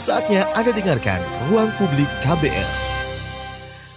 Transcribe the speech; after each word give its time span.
Saatnya 0.00 0.48
Anda 0.56 0.72
dengarkan 0.72 1.20
Ruang 1.52 1.68
Publik 1.76 2.08
KBR. 2.24 2.68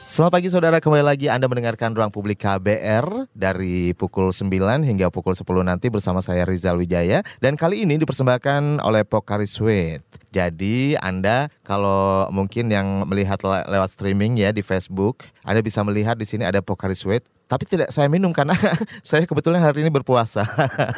Selamat 0.04 0.32
pagi 0.36 0.52
saudara, 0.52 0.84
kembali 0.84 1.08
lagi 1.08 1.32
Anda 1.32 1.48
mendengarkan 1.48 1.96
Ruang 1.96 2.12
Publik 2.12 2.44
KBR 2.44 3.32
dari 3.32 3.96
pukul 3.96 4.36
9 4.36 4.84
hingga 4.84 5.08
pukul 5.08 5.32
10 5.32 5.48
nanti 5.64 5.88
bersama 5.88 6.20
saya 6.20 6.44
Rizal 6.44 6.76
Wijaya. 6.76 7.24
Dan 7.40 7.56
kali 7.56 7.88
ini 7.88 7.96
dipersembahkan 7.96 8.84
oleh 8.84 9.08
Pokari 9.08 9.48
Sweet. 9.48 10.04
Jadi 10.36 11.00
Anda 11.00 11.48
kalau 11.64 12.28
mungkin 12.28 12.68
yang 12.68 13.08
melihat 13.08 13.40
le 13.48 13.64
lewat 13.64 13.96
streaming 13.96 14.36
ya 14.36 14.52
di 14.52 14.68
Facebook, 14.68 15.24
Anda 15.48 15.64
bisa 15.64 15.80
melihat 15.88 16.20
di 16.20 16.28
sini 16.28 16.44
ada 16.44 16.60
Pokari 16.60 16.94
Sweet 16.94 17.24
tapi 17.46 17.64
tidak 17.70 17.94
saya 17.94 18.10
minum 18.10 18.34
karena 18.34 18.58
saya 19.06 19.26
kebetulan 19.30 19.62
hari 19.62 19.86
ini 19.86 19.94
berpuasa. 19.94 20.46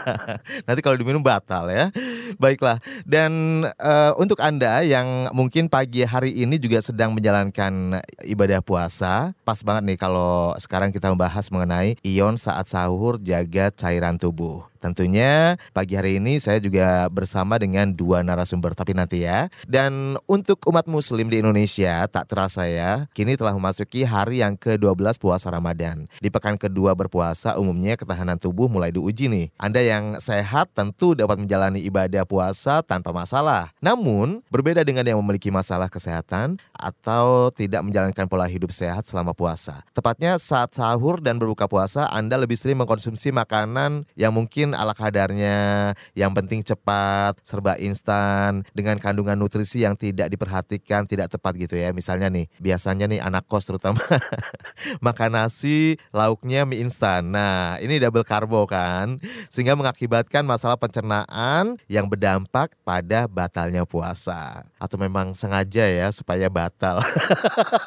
Nanti 0.67 0.79
kalau 0.79 0.95
diminum 0.95 1.19
batal 1.19 1.67
ya. 1.67 1.91
Baiklah. 2.39 2.79
Dan 3.03 3.63
uh, 3.67 4.11
untuk 4.15 4.39
Anda 4.39 4.83
yang 4.83 5.31
mungkin 5.35 5.67
pagi 5.67 6.07
hari 6.07 6.31
ini 6.31 6.55
juga 6.55 6.79
sedang 6.79 7.11
menjalankan 7.11 7.99
ibadah 8.23 8.63
puasa, 8.63 9.35
pas 9.43 9.59
banget 9.63 9.93
nih 9.93 9.99
kalau 9.99 10.55
sekarang 10.59 10.95
kita 10.95 11.11
membahas 11.11 11.51
mengenai 11.51 11.99
ion 12.03 12.39
saat 12.39 12.67
sahur 12.71 13.19
jaga 13.19 13.67
cairan 13.75 14.15
tubuh. 14.15 14.63
Tentunya 14.77 15.57
pagi 15.73 15.97
hari 15.97 16.21
ini 16.21 16.37
saya 16.37 16.61
juga 16.61 17.09
bersama 17.09 17.57
dengan 17.57 17.89
dua 17.91 18.21
narasumber 18.21 18.77
tapi 18.77 18.93
nanti 18.93 19.25
ya. 19.25 19.49
Dan 19.65 20.15
untuk 20.29 20.61
umat 20.69 20.85
muslim 20.85 21.27
di 21.27 21.41
Indonesia 21.41 22.05
tak 22.07 22.29
terasa 22.29 22.69
ya, 22.69 23.09
kini 23.11 23.35
telah 23.35 23.53
memasuki 23.57 24.05
hari 24.05 24.45
yang 24.45 24.55
ke-12 24.55 25.17
puasa 25.17 25.49
Ramadan. 25.49 26.05
Di 26.21 26.29
pekan 26.29 26.55
kedua 26.55 26.93
berpuasa 26.93 27.57
umumnya 27.57 27.97
ketahanan 27.97 28.37
tubuh 28.37 28.69
mulai 28.69 28.93
diuji 28.93 29.27
nih. 29.27 29.47
Anda 29.57 29.81
yang 29.83 30.21
sehat 30.21 30.71
tentu 30.73 31.17
dapat 31.17 31.41
menjalani 31.41 31.81
ibadah 31.85 32.23
puasa 32.23 32.85
tanpa 32.85 33.09
masalah. 33.09 33.73
Namun 33.81 34.45
berbeda 34.51 34.81
dengan 34.83 35.05
yang 35.05 35.19
memiliki 35.21 35.49
masalah 35.49 35.87
kesehatan 35.87 36.59
atau 36.73 37.49
tidak 37.53 37.81
menjalankan 37.85 38.25
pola 38.27 38.45
hidup 38.45 38.69
sehat 38.69 39.07
selama 39.07 39.31
puasa. 39.31 39.81
Tepatnya 39.95 40.35
saat 40.37 40.75
sahur 40.75 41.23
dan 41.23 41.39
berbuka 41.39 41.65
puasa 41.69 42.09
Anda 42.11 42.35
lebih 42.35 42.59
sering 42.59 42.79
mengkonsumsi 42.83 43.31
makanan 43.31 44.03
yang 44.19 44.35
mungkin 44.35 44.66
mungkin 44.67 44.75
ala 44.75 44.91
kadarnya, 44.91 45.95
yang 46.11 46.35
penting 46.35 46.59
cepat, 46.59 47.39
serba 47.39 47.79
instan, 47.79 48.67
dengan 48.75 48.99
kandungan 48.99 49.39
nutrisi 49.39 49.87
yang 49.87 49.95
tidak 49.95 50.27
diperhatikan, 50.27 51.07
tidak 51.07 51.31
tepat 51.31 51.55
gitu 51.55 51.79
ya. 51.79 51.95
Misalnya 51.95 52.27
nih, 52.27 52.51
biasanya 52.59 53.07
nih 53.07 53.23
anak 53.23 53.47
kos 53.47 53.63
terutama 53.63 54.03
makan 55.05 55.39
nasi, 55.39 55.95
lauknya 56.11 56.67
mie 56.67 56.83
instan. 56.83 57.31
Nah, 57.31 57.79
ini 57.79 57.95
double 57.95 58.27
karbo 58.27 58.67
kan, 58.67 59.23
sehingga 59.47 59.79
mengakibatkan 59.79 60.43
masalah 60.43 60.75
pencernaan 60.75 61.79
yang 61.87 62.11
berdampak 62.11 62.75
pada 62.83 63.31
batalnya 63.31 63.87
puasa. 63.87 64.67
Atau 64.83 64.99
memang 64.99 65.31
sengaja 65.31 65.87
ya 65.87 66.11
supaya 66.11 66.51
batal. 66.51 66.99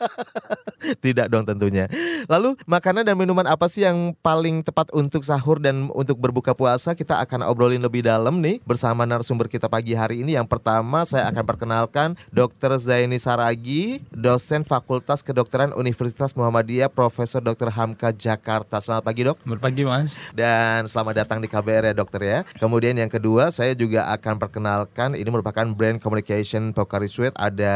tidak 1.05 1.29
dong 1.29 1.45
tentunya. 1.45 1.93
Lalu 2.25 2.57
makanan 2.65 3.05
dan 3.05 3.21
minuman 3.21 3.45
apa 3.45 3.69
sih 3.69 3.85
yang 3.85 4.17
paling 4.25 4.65
tepat 4.65 4.89
untuk 4.97 5.21
sahur 5.29 5.61
dan 5.61 5.93
untuk 5.93 6.17
berbuka 6.17 6.57
puasa? 6.57 6.70
Puasa 6.71 6.95
kita 6.95 7.19
akan 7.19 7.51
obrolin 7.51 7.83
lebih 7.83 8.07
dalam 8.07 8.39
nih 8.39 8.63
bersama 8.63 9.03
narasumber 9.03 9.51
kita 9.51 9.67
pagi 9.67 9.91
hari 9.91 10.23
ini. 10.23 10.39
Yang 10.39 10.55
pertama 10.55 11.03
saya 11.03 11.27
akan 11.27 11.43
perkenalkan 11.43 12.15
Dr. 12.31 12.79
Zaini 12.79 13.19
Saragi, 13.19 13.99
dosen 14.15 14.63
Fakultas 14.63 15.27
Kedokteran 15.27 15.75
Universitas 15.75 16.31
Muhammadiyah, 16.39 16.87
Profesor 16.87 17.43
Dr. 17.43 17.75
Hamka 17.75 18.15
Jakarta. 18.15 18.79
Selamat 18.79 19.03
pagi 19.03 19.27
dok. 19.27 19.43
Selamat 19.43 19.63
pagi 19.67 19.83
mas. 19.83 20.23
Dan 20.31 20.87
selamat 20.87 21.27
datang 21.27 21.43
di 21.43 21.51
KBR 21.51 21.91
ya 21.91 21.95
dokter 21.99 22.23
ya. 22.23 22.39
Kemudian 22.63 22.95
yang 22.95 23.11
kedua 23.11 23.51
saya 23.51 23.75
juga 23.75 24.07
akan 24.15 24.39
perkenalkan 24.39 25.19
ini 25.19 25.27
merupakan 25.27 25.67
brand 25.75 25.99
communication 25.99 26.71
Pokari 26.71 27.11
Sweet 27.11 27.35
ada 27.35 27.75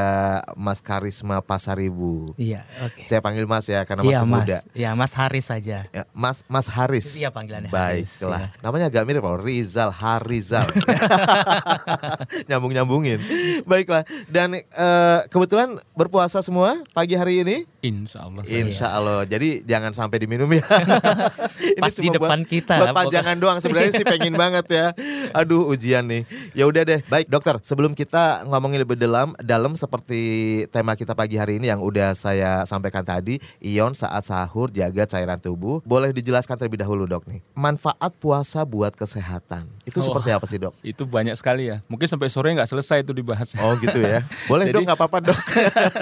Mas 0.55 0.79
Karisma 0.79 1.43
Pasaribu. 1.43 2.31
Iya 2.39 2.63
oke. 2.79 3.03
Okay. 3.03 3.11
Saya 3.11 3.19
panggil 3.19 3.43
Mas 3.43 3.67
ya 3.67 3.83
karena 3.83 4.07
iya, 4.07 4.23
masih 4.23 4.31
mas. 4.31 4.39
muda. 4.47 4.59
Iya 4.71 4.91
Mas 4.95 5.13
Haris 5.19 5.51
saja. 5.51 5.79
Ya, 5.91 6.07
mas 6.15 6.47
Mas 6.47 6.71
Haris. 6.71 7.19
Iya 7.19 7.35
panggilannya 7.35 7.75
Baiklah. 7.75 8.55
Ya. 8.55 8.63
Namanya 8.63 8.84
namanya 8.85 9.01
agak 9.01 9.05
mirip 9.09 9.25
loh, 9.25 9.39
Rizal 9.41 9.91
Harizal. 9.93 10.69
Nyambung-nyambungin. 12.49 13.19
Baiklah. 13.65 14.05
Dan 14.29 14.61
uh, 14.77 15.21
kebetulan 15.33 15.81
berpuasa 15.97 16.45
semua 16.45 16.77
pagi 16.93 17.17
hari 17.17 17.41
ini? 17.41 17.57
Insya 17.81 18.29
Allah. 18.29 18.43
Insya 18.45 18.87
Allah. 18.93 19.25
Jadi 19.25 19.65
jangan 19.65 19.97
sampai 19.97 20.21
diminum 20.21 20.49
ya. 20.53 20.65
ini 21.77 21.81
Pas 21.81 21.97
di 21.97 22.09
depan 22.13 22.45
buat, 22.45 22.51
kita. 22.53 22.75
Buat 22.81 22.97
pajangan 22.97 23.37
doang 23.41 23.59
sebenarnya 23.61 23.93
sih 23.97 24.07
pengen 24.07 24.37
banget 24.37 24.67
ya. 24.69 24.87
Aduh 25.33 25.65
ujian 25.73 26.05
nih. 26.05 26.29
Ya 26.53 26.69
udah 26.69 26.85
deh. 26.85 27.01
Baik 27.09 27.33
dokter, 27.33 27.57
sebelum 27.65 27.97
kita 27.97 28.45
ngomongin 28.49 28.85
lebih 28.85 29.01
dalam, 29.01 29.33
dalam 29.41 29.77
seperti 29.77 30.65
tema 30.69 30.97
kita 30.97 31.17
pagi 31.17 31.41
hari 31.41 31.57
ini 31.57 31.73
yang 31.73 31.81
udah 31.81 32.13
saya 32.13 32.65
sampaikan 32.69 33.05
tadi, 33.05 33.41
ion 33.65 33.97
saat 33.97 34.29
sahur 34.29 34.69
jaga 34.69 35.09
cairan 35.09 35.41
tubuh. 35.41 35.81
Boleh 35.85 36.13
dijelaskan 36.13 36.61
terlebih 36.61 36.85
dahulu 36.85 37.09
dok 37.09 37.25
nih. 37.29 37.41
Manfaat 37.57 38.13
puasa 38.17 38.65
buat 38.75 38.91
kesehatan. 38.99 39.71
Itu 39.87 40.03
oh, 40.03 40.11
seperti 40.11 40.35
apa 40.35 40.43
sih 40.51 40.59
dok? 40.59 40.75
Itu 40.83 41.07
banyak 41.07 41.39
sekali 41.39 41.71
ya. 41.71 41.79
Mungkin 41.87 42.11
sampai 42.11 42.27
sore 42.27 42.51
nggak 42.51 42.67
selesai 42.67 43.07
itu 43.07 43.15
dibahas. 43.15 43.55
Oh 43.63 43.79
gitu 43.79 44.03
ya. 44.03 44.27
Boleh 44.51 44.67
Jadi, 44.67 44.75
dong 44.75 44.85
nggak 44.91 44.99
apa-apa 44.99 45.31
dok. 45.31 45.39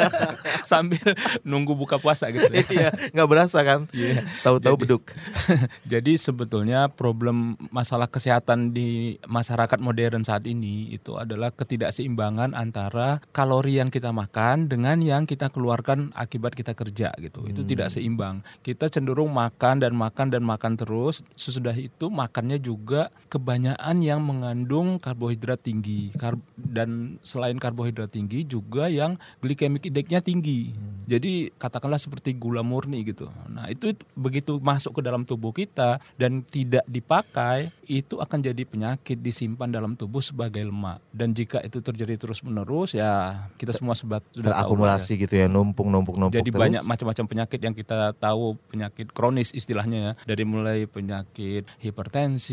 sambil 0.72 1.04
nunggu 1.44 1.76
buka 1.76 2.00
puasa 2.00 2.32
gitu. 2.32 2.48
Ya. 2.48 2.64
iya, 2.72 2.90
nggak 3.12 3.28
berasa 3.28 3.60
kan? 3.60 3.84
Iya. 3.92 4.24
Tahu-tahu 4.40 4.74
beduk. 4.80 5.04
jadi 5.92 6.16
sebetulnya 6.16 6.88
problem 6.88 7.60
masalah 7.68 8.08
kesehatan 8.08 8.72
di 8.72 9.20
masyarakat 9.28 9.76
modern 9.76 10.24
saat 10.24 10.48
ini 10.48 10.88
itu 10.96 11.20
adalah 11.20 11.52
ketidakseimbangan 11.52 12.56
antara 12.56 13.20
kalori 13.36 13.76
yang 13.82 13.92
kita 13.92 14.14
makan 14.14 14.72
dengan 14.72 14.96
yang 15.04 15.28
kita 15.28 15.52
keluarkan 15.52 16.14
akibat 16.16 16.56
kita 16.56 16.72
kerja 16.72 17.12
gitu. 17.20 17.44
Hmm. 17.44 17.50
Itu 17.52 17.60
tidak 17.68 17.92
seimbang. 17.92 18.40
Kita 18.64 18.88
cenderung 18.88 19.28
makan 19.34 19.82
dan 19.84 19.92
makan 19.92 20.32
dan 20.32 20.46
makan 20.46 20.78
terus. 20.80 21.20
Sesudah 21.36 21.74
itu 21.74 22.08
makannya 22.08 22.61
juga 22.62 23.10
kebanyakan 23.26 23.98
yang 23.98 24.22
mengandung 24.22 25.02
karbohidrat 25.02 25.58
tinggi 25.58 26.14
dan 26.54 27.18
selain 27.26 27.58
karbohidrat 27.58 28.14
tinggi 28.14 28.46
juga 28.46 28.86
yang 28.86 29.18
glycemic 29.42 29.90
indexnya 29.90 30.22
tinggi. 30.22 30.70
Hmm. 30.70 31.02
Jadi 31.10 31.50
katakanlah 31.58 31.98
seperti 31.98 32.38
gula 32.38 32.62
murni 32.62 33.02
gitu. 33.02 33.26
Nah, 33.50 33.66
itu 33.66 33.92
begitu 34.14 34.62
masuk 34.62 35.00
ke 35.00 35.02
dalam 35.02 35.26
tubuh 35.26 35.50
kita 35.50 35.98
dan 36.14 36.46
tidak 36.46 36.86
dipakai, 36.86 37.74
itu 37.90 38.22
akan 38.22 38.38
jadi 38.38 38.62
penyakit 38.62 39.18
disimpan 39.18 39.68
dalam 39.68 39.98
tubuh 39.98 40.22
sebagai 40.22 40.62
lemak. 40.62 41.02
Dan 41.10 41.34
jika 41.34 41.58
itu 41.60 41.82
terjadi 41.82 42.14
terus-menerus 42.16 42.94
ya 42.94 43.44
kita 43.58 43.74
semua 43.74 43.98
sebat 43.98 44.22
sudah 44.30 44.54
terakumulasi 44.54 45.18
gitu 45.18 45.34
ya, 45.34 45.50
numpuk-numpuk-numpuk 45.50 46.38
Jadi 46.38 46.50
terus. 46.54 46.62
banyak 46.62 46.82
macam-macam 46.86 47.24
penyakit 47.26 47.60
yang 47.60 47.74
kita 47.74 48.14
tahu, 48.16 48.54
penyakit 48.70 49.10
kronis 49.10 49.50
istilahnya 49.52 49.98
ya. 49.98 50.12
Dari 50.22 50.44
mulai 50.46 50.86
penyakit 50.86 51.66
hipertensi, 51.82 52.51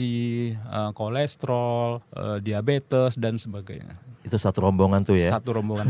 uh, 0.69 0.91
kolesterol, 0.95 2.01
uh, 2.15 2.37
diabetes 2.39 3.19
dan 3.19 3.35
sebagainya. 3.35 3.95
Itu 4.19 4.35
satu 4.35 4.67
rombongan 4.67 5.07
tuh 5.07 5.15
ya. 5.15 5.31
Satu 5.31 5.55
rombongan. 5.55 5.87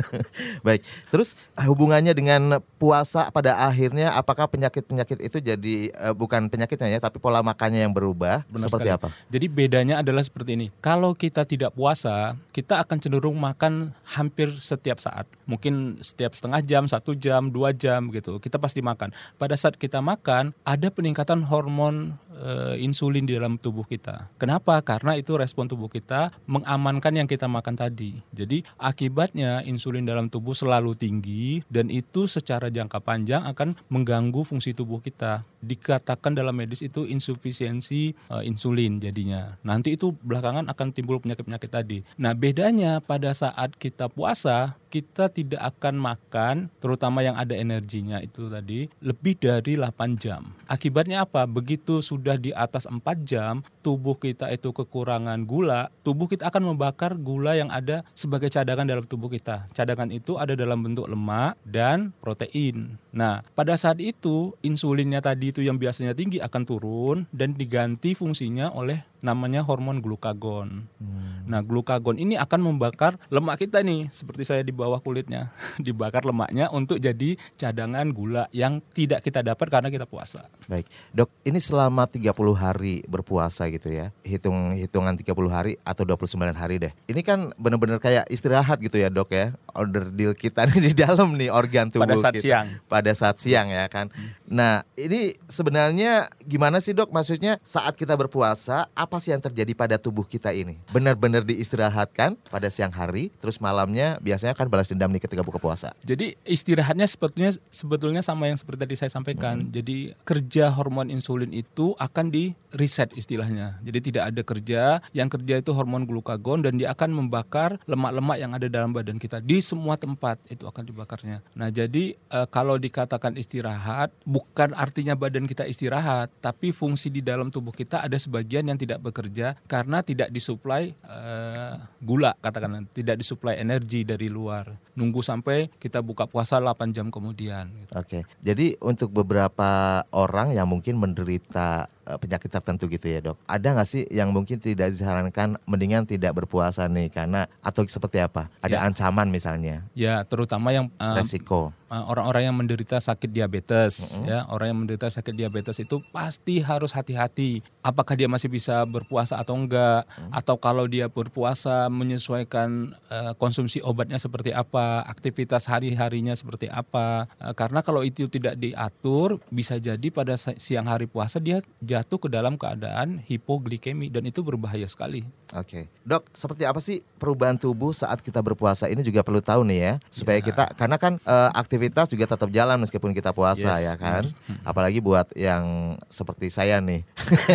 Baik. 0.66 0.86
Terus 1.10 1.34
hubungannya 1.58 2.14
dengan 2.14 2.62
puasa 2.78 3.28
pada 3.34 3.58
akhirnya 3.66 4.14
apakah 4.14 4.46
penyakit-penyakit 4.46 5.18
itu 5.18 5.38
jadi 5.42 5.76
uh, 5.98 6.14
bukan 6.14 6.46
penyakitnya 6.46 6.96
ya, 6.96 7.00
tapi 7.02 7.18
pola 7.18 7.42
makannya 7.42 7.82
yang 7.82 7.92
berubah 7.92 8.46
Benar 8.46 8.70
seperti 8.70 8.88
sekali. 8.88 8.98
apa? 9.02 9.08
Jadi 9.28 9.46
bedanya 9.50 9.94
adalah 9.98 10.22
seperti 10.22 10.54
ini. 10.54 10.66
Kalau 10.78 11.12
kita 11.12 11.42
tidak 11.42 11.74
puasa, 11.74 12.38
kita 12.54 12.78
akan 12.80 12.96
cenderung 13.02 13.36
makan 13.36 13.90
hampir 14.14 14.54
setiap 14.62 15.02
saat. 15.02 15.26
Mungkin 15.50 16.00
setiap 16.00 16.38
setengah 16.38 16.62
jam, 16.62 16.86
satu 16.86 17.18
jam, 17.18 17.50
dua 17.50 17.74
jam 17.74 18.08
gitu. 18.14 18.38
Kita 18.38 18.62
pasti 18.62 18.78
makan. 18.78 19.10
Pada 19.36 19.58
saat 19.58 19.74
kita 19.74 19.98
makan, 19.98 20.54
ada 20.62 20.88
peningkatan 20.88 21.42
hormon 21.44 22.14
uh, 22.40 22.74
insulin 22.76 23.24
di 23.24 23.36
dalam 23.36 23.56
tubuh 23.56 23.84
kita. 23.84 24.28
Kenapa? 24.36 24.78
Karena 24.84 25.16
itu 25.16 25.34
respon 25.36 25.68
tubuh 25.68 25.88
kita 25.88 26.32
mengamankan 26.44 27.16
yang 27.16 27.28
kita 27.28 27.48
makan 27.48 27.76
tadi. 27.76 28.20
Jadi 28.32 28.62
akibatnya 28.76 29.64
insulin 29.64 30.04
dalam 30.04 30.28
tubuh 30.28 30.52
selalu 30.52 30.96
tinggi 30.96 31.64
dan 31.72 31.88
itu 31.88 32.28
secara 32.28 32.68
jangka 32.68 33.00
panjang 33.00 33.44
akan 33.48 33.76
mengganggu 33.88 34.44
fungsi 34.44 34.76
tubuh 34.76 35.00
kita. 35.00 35.44
Dikatakan 35.66 36.36
dalam 36.36 36.54
medis 36.54 36.84
itu 36.84 37.08
insufisiensi 37.08 38.14
uh, 38.30 38.44
insulin 38.44 39.02
jadinya. 39.02 39.58
Nanti 39.66 39.98
itu 39.98 40.14
belakangan 40.14 40.70
akan 40.70 40.88
timbul 40.94 41.18
penyakit-penyakit 41.18 41.70
tadi. 41.70 41.98
Nah, 42.20 42.36
bedanya 42.36 43.02
pada 43.02 43.34
saat 43.34 43.74
kita 43.74 44.06
puasa 44.06 44.78
kita 44.96 45.28
tidak 45.28 45.60
akan 45.76 46.00
makan 46.00 46.54
terutama 46.80 47.20
yang 47.20 47.36
ada 47.36 47.52
energinya 47.52 48.16
itu 48.24 48.48
tadi 48.48 48.88
lebih 49.04 49.36
dari 49.36 49.76
8 49.76 50.16
jam. 50.16 50.56
Akibatnya 50.64 51.28
apa? 51.28 51.44
Begitu 51.44 52.00
sudah 52.00 52.40
di 52.40 52.56
atas 52.56 52.88
4 52.88 53.04
jam 53.28 53.60
tubuh 53.86 54.18
kita 54.18 54.50
itu 54.50 54.74
kekurangan 54.74 55.46
gula, 55.46 55.94
tubuh 56.02 56.26
kita 56.26 56.50
akan 56.50 56.74
membakar 56.74 57.14
gula 57.14 57.54
yang 57.54 57.70
ada 57.70 58.02
sebagai 58.18 58.50
cadangan 58.50 58.82
dalam 58.82 59.06
tubuh 59.06 59.30
kita. 59.30 59.70
Cadangan 59.70 60.10
itu 60.10 60.34
ada 60.34 60.58
dalam 60.58 60.82
bentuk 60.82 61.06
lemak 61.06 61.54
dan 61.62 62.10
protein. 62.18 62.98
Nah, 63.14 63.46
pada 63.54 63.78
saat 63.78 64.02
itu 64.02 64.58
insulinnya 64.66 65.22
tadi 65.22 65.54
itu 65.54 65.62
yang 65.62 65.78
biasanya 65.78 66.18
tinggi 66.18 66.42
akan 66.42 66.62
turun 66.66 67.18
dan 67.30 67.54
diganti 67.54 68.18
fungsinya 68.18 68.74
oleh 68.74 69.06
namanya 69.24 69.64
hormon 69.64 69.98
glukagon. 69.98 70.86
Hmm. 71.00 71.42
Nah, 71.46 71.62
glukagon 71.62 72.18
ini 72.20 72.38
akan 72.38 72.60
membakar 72.62 73.18
lemak 73.30 73.66
kita 73.66 73.82
nih, 73.82 74.10
seperti 74.14 74.46
saya 74.46 74.62
di 74.62 74.70
bawah 74.70 75.02
kulitnya, 75.02 75.50
dibakar 75.86 76.22
lemaknya 76.26 76.68
untuk 76.70 77.02
jadi 77.02 77.34
cadangan 77.58 78.10
gula 78.14 78.46
yang 78.54 78.78
tidak 78.94 79.26
kita 79.26 79.42
dapat 79.42 79.66
karena 79.66 79.88
kita 79.90 80.06
puasa. 80.06 80.46
Baik, 80.70 80.86
dok, 81.10 81.30
ini 81.46 81.58
selama 81.62 82.06
30 82.06 82.30
hari 82.54 83.02
berpuasa 83.06 83.66
gitu 83.76 83.92
ya, 83.92 84.10
hitung 84.24 84.72
hitungan 84.72 85.14
30 85.14 85.32
hari 85.52 85.72
atau 85.84 86.08
29 86.08 86.56
hari 86.56 86.76
deh. 86.80 86.92
Ini 87.06 87.20
kan 87.20 87.52
benar-benar 87.60 88.00
kayak 88.00 88.26
istirahat 88.32 88.80
gitu 88.80 88.96
ya 88.96 89.12
dok 89.12 89.30
ya, 89.30 89.52
order 89.76 90.08
deal 90.10 90.32
kita 90.32 90.64
nih 90.72 90.90
di 90.90 90.92
dalam 90.96 91.36
nih 91.36 91.52
organ 91.52 91.92
tubuh 91.92 92.08
pada 92.08 92.16
saat 92.16 92.34
kita. 92.40 92.44
siang. 92.44 92.66
Pada 92.88 93.12
saat 93.12 93.36
siang 93.38 93.68
ya 93.70 93.84
kan. 93.86 94.08
Hmm. 94.10 94.32
Nah, 94.46 94.86
ini 94.96 95.34
sebenarnya 95.50 96.30
gimana 96.42 96.78
sih 96.78 96.94
dok? 96.94 97.10
Maksudnya 97.10 97.58
saat 97.66 97.98
kita 97.98 98.14
berpuasa 98.14 98.86
apa 98.94 99.16
sih 99.18 99.34
yang 99.34 99.42
terjadi 99.42 99.72
pada 99.74 99.96
tubuh 99.98 100.22
kita 100.22 100.54
ini? 100.54 100.78
Benar-benar 100.90 101.42
diistirahatkan 101.42 102.38
pada 102.48 102.68
siang 102.70 102.94
hari, 102.94 103.34
terus 103.42 103.58
malamnya 103.58 104.16
biasanya 104.22 104.54
kan 104.54 104.70
balas 104.70 104.86
dendam 104.86 105.10
nih 105.10 105.22
ketika 105.22 105.42
buka 105.42 105.58
puasa. 105.58 105.92
Jadi 106.06 106.38
istirahatnya 106.46 107.04
sebetulnya 107.10 107.50
sebetulnya 107.68 108.22
sama 108.22 108.46
yang 108.48 108.56
seperti 108.56 108.86
tadi 108.86 108.94
saya 108.96 109.10
sampaikan. 109.10 109.66
Hmm. 109.66 109.70
Jadi 109.74 110.14
kerja 110.22 110.70
hormon 110.72 111.10
insulin 111.10 111.50
itu 111.50 111.92
akan 111.98 112.30
di 112.30 112.54
reset 112.76 113.10
istilahnya. 113.18 113.82
Jadi 113.82 114.12
tidak 114.12 114.24
ada 114.30 114.42
kerja, 114.46 114.82
yang 115.10 115.26
kerja 115.26 115.58
itu 115.58 115.74
hormon 115.74 116.06
glukagon 116.06 116.62
dan 116.62 116.78
dia 116.78 116.94
akan 116.94 117.10
membakar 117.10 117.80
lemak-lemak 117.90 118.36
yang 118.38 118.52
ada 118.54 118.66
dalam 118.70 118.94
badan 118.94 119.18
kita 119.18 119.42
di 119.42 119.58
semua 119.66 119.98
tempat 119.98 120.38
itu 120.46 120.62
akan 120.62 120.86
dibakarnya. 120.86 121.42
Nah, 121.58 121.74
jadi 121.74 122.14
e, 122.14 122.38
kalau 122.54 122.78
dikatakan 122.78 123.34
istirahat 123.34 124.14
bukan 124.22 124.70
artinya 124.78 125.18
badan 125.18 125.50
kita 125.50 125.66
istirahat, 125.66 126.30
tapi 126.38 126.70
fungsi 126.70 127.10
di 127.10 127.18
dalam 127.18 127.50
tubuh 127.50 127.74
kita 127.74 128.06
ada 128.06 128.14
sebagian 128.14 128.70
yang 128.70 128.78
tidak 128.78 129.02
bekerja 129.02 129.58
karena 129.66 130.04
tidak 130.04 130.28
disuplai 130.28 130.92
uh, 131.08 131.80
gula 131.98 132.36
katakanlah 132.38 132.84
tidak 132.92 133.16
disuplai 133.18 133.56
energi 133.56 134.04
dari 134.04 134.28
luar 134.28 134.68
nunggu 134.94 135.24
sampai 135.24 135.72
kita 135.80 136.04
buka 136.04 136.28
puasa 136.28 136.60
8 136.60 136.94
jam 136.94 137.08
kemudian 137.08 137.66
gitu. 137.72 137.92
oke 137.96 138.18
jadi 138.44 138.76
untuk 138.84 139.10
beberapa 139.10 140.02
orang 140.12 140.52
yang 140.52 140.68
mungkin 140.68 141.00
menderita 141.00 141.88
penyakit 142.14 142.46
tertentu 142.46 142.86
gitu 142.86 143.06
ya 143.10 143.18
dok. 143.18 143.36
Ada 143.50 143.74
nggak 143.74 143.88
sih 143.88 144.02
yang 144.14 144.30
mungkin 144.30 144.62
tidak 144.62 144.94
disarankan 144.94 145.58
mendingan 145.66 146.06
tidak 146.06 146.38
berpuasa 146.38 146.86
nih 146.86 147.10
karena 147.10 147.50
atau 147.58 147.82
seperti 147.82 148.22
apa? 148.22 148.46
Ada 148.62 148.78
ya. 148.78 148.86
ancaman 148.86 149.26
misalnya? 149.26 149.82
Ya 149.98 150.22
terutama 150.22 150.70
yang 150.70 150.86
um, 150.94 151.14
resiko 151.18 151.70
eh, 151.70 151.85
orang-orang 151.90 152.50
yang 152.50 152.56
menderita 152.56 152.98
sakit 152.98 153.30
diabetes 153.30 153.94
mm 153.96 154.04
-hmm. 154.20 154.26
ya 154.28 154.38
orang 154.50 154.66
yang 154.72 154.78
menderita 154.84 155.08
sakit 155.08 155.34
diabetes 155.34 155.76
itu 155.80 156.02
pasti 156.10 156.60
harus 156.60 156.92
hati-hati 156.92 157.64
apakah 157.80 158.14
dia 158.18 158.26
masih 158.26 158.50
bisa 158.50 158.82
berpuasa 158.84 159.38
atau 159.38 159.54
enggak 159.56 160.04
mm 160.04 160.12
-hmm. 160.12 160.30
atau 160.34 160.56
kalau 160.58 160.84
dia 160.90 161.06
berpuasa 161.06 161.86
menyesuaikan 161.88 162.94
uh, 163.08 163.32
konsumsi 163.38 163.78
obatnya 163.82 164.18
seperti 164.18 164.50
apa 164.50 165.06
aktivitas 165.06 165.70
hari-harinya 165.70 166.34
seperti 166.34 166.66
apa 166.66 167.30
uh, 167.38 167.54
karena 167.54 167.80
kalau 167.80 168.02
itu 168.02 168.26
tidak 168.26 168.58
diatur 168.58 169.38
bisa 169.50 169.78
jadi 169.78 170.08
pada 170.10 170.34
siang 170.36 170.90
hari 170.90 171.06
puasa 171.06 171.38
dia 171.38 171.62
jatuh 171.78 172.18
ke 172.18 172.28
dalam 172.28 172.58
keadaan 172.58 173.22
hipoglikemi 173.24 174.10
dan 174.10 174.26
itu 174.26 174.42
berbahaya 174.42 174.88
sekali. 174.90 175.22
Oke, 175.54 175.86
okay. 175.86 176.02
dok, 176.02 176.26
seperti 176.34 176.66
apa 176.66 176.82
sih 176.82 177.06
perubahan 177.22 177.54
tubuh 177.54 177.94
saat 177.94 178.18
kita 178.18 178.42
berpuasa? 178.42 178.90
Ini 178.90 178.98
juga 179.06 179.22
perlu 179.22 179.38
tahu 179.38 179.62
nih 179.62 179.78
ya, 179.78 179.92
supaya 180.10 180.42
yeah. 180.42 180.46
kita 180.50 180.64
karena 180.74 180.96
kan 180.98 181.22
e, 181.22 181.36
aktivitas 181.54 181.75
juga 182.10 182.24
tetap 182.26 182.48
jalan 182.50 182.80
meskipun 182.82 183.12
kita 183.12 183.30
puasa 183.30 183.76
yes, 183.78 183.92
ya 183.92 183.94
kan. 183.96 184.24
Yes. 184.24 184.34
Apalagi 184.66 184.98
buat 185.04 185.30
yang 185.36 185.96
seperti 186.10 186.50
saya 186.50 186.80
nih, 186.82 187.04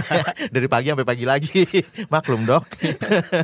dari 0.55 0.67
pagi 0.69 0.89
sampai 0.93 1.07
pagi 1.07 1.25
lagi, 1.25 1.65
maklum 2.13 2.47
dok, 2.47 2.65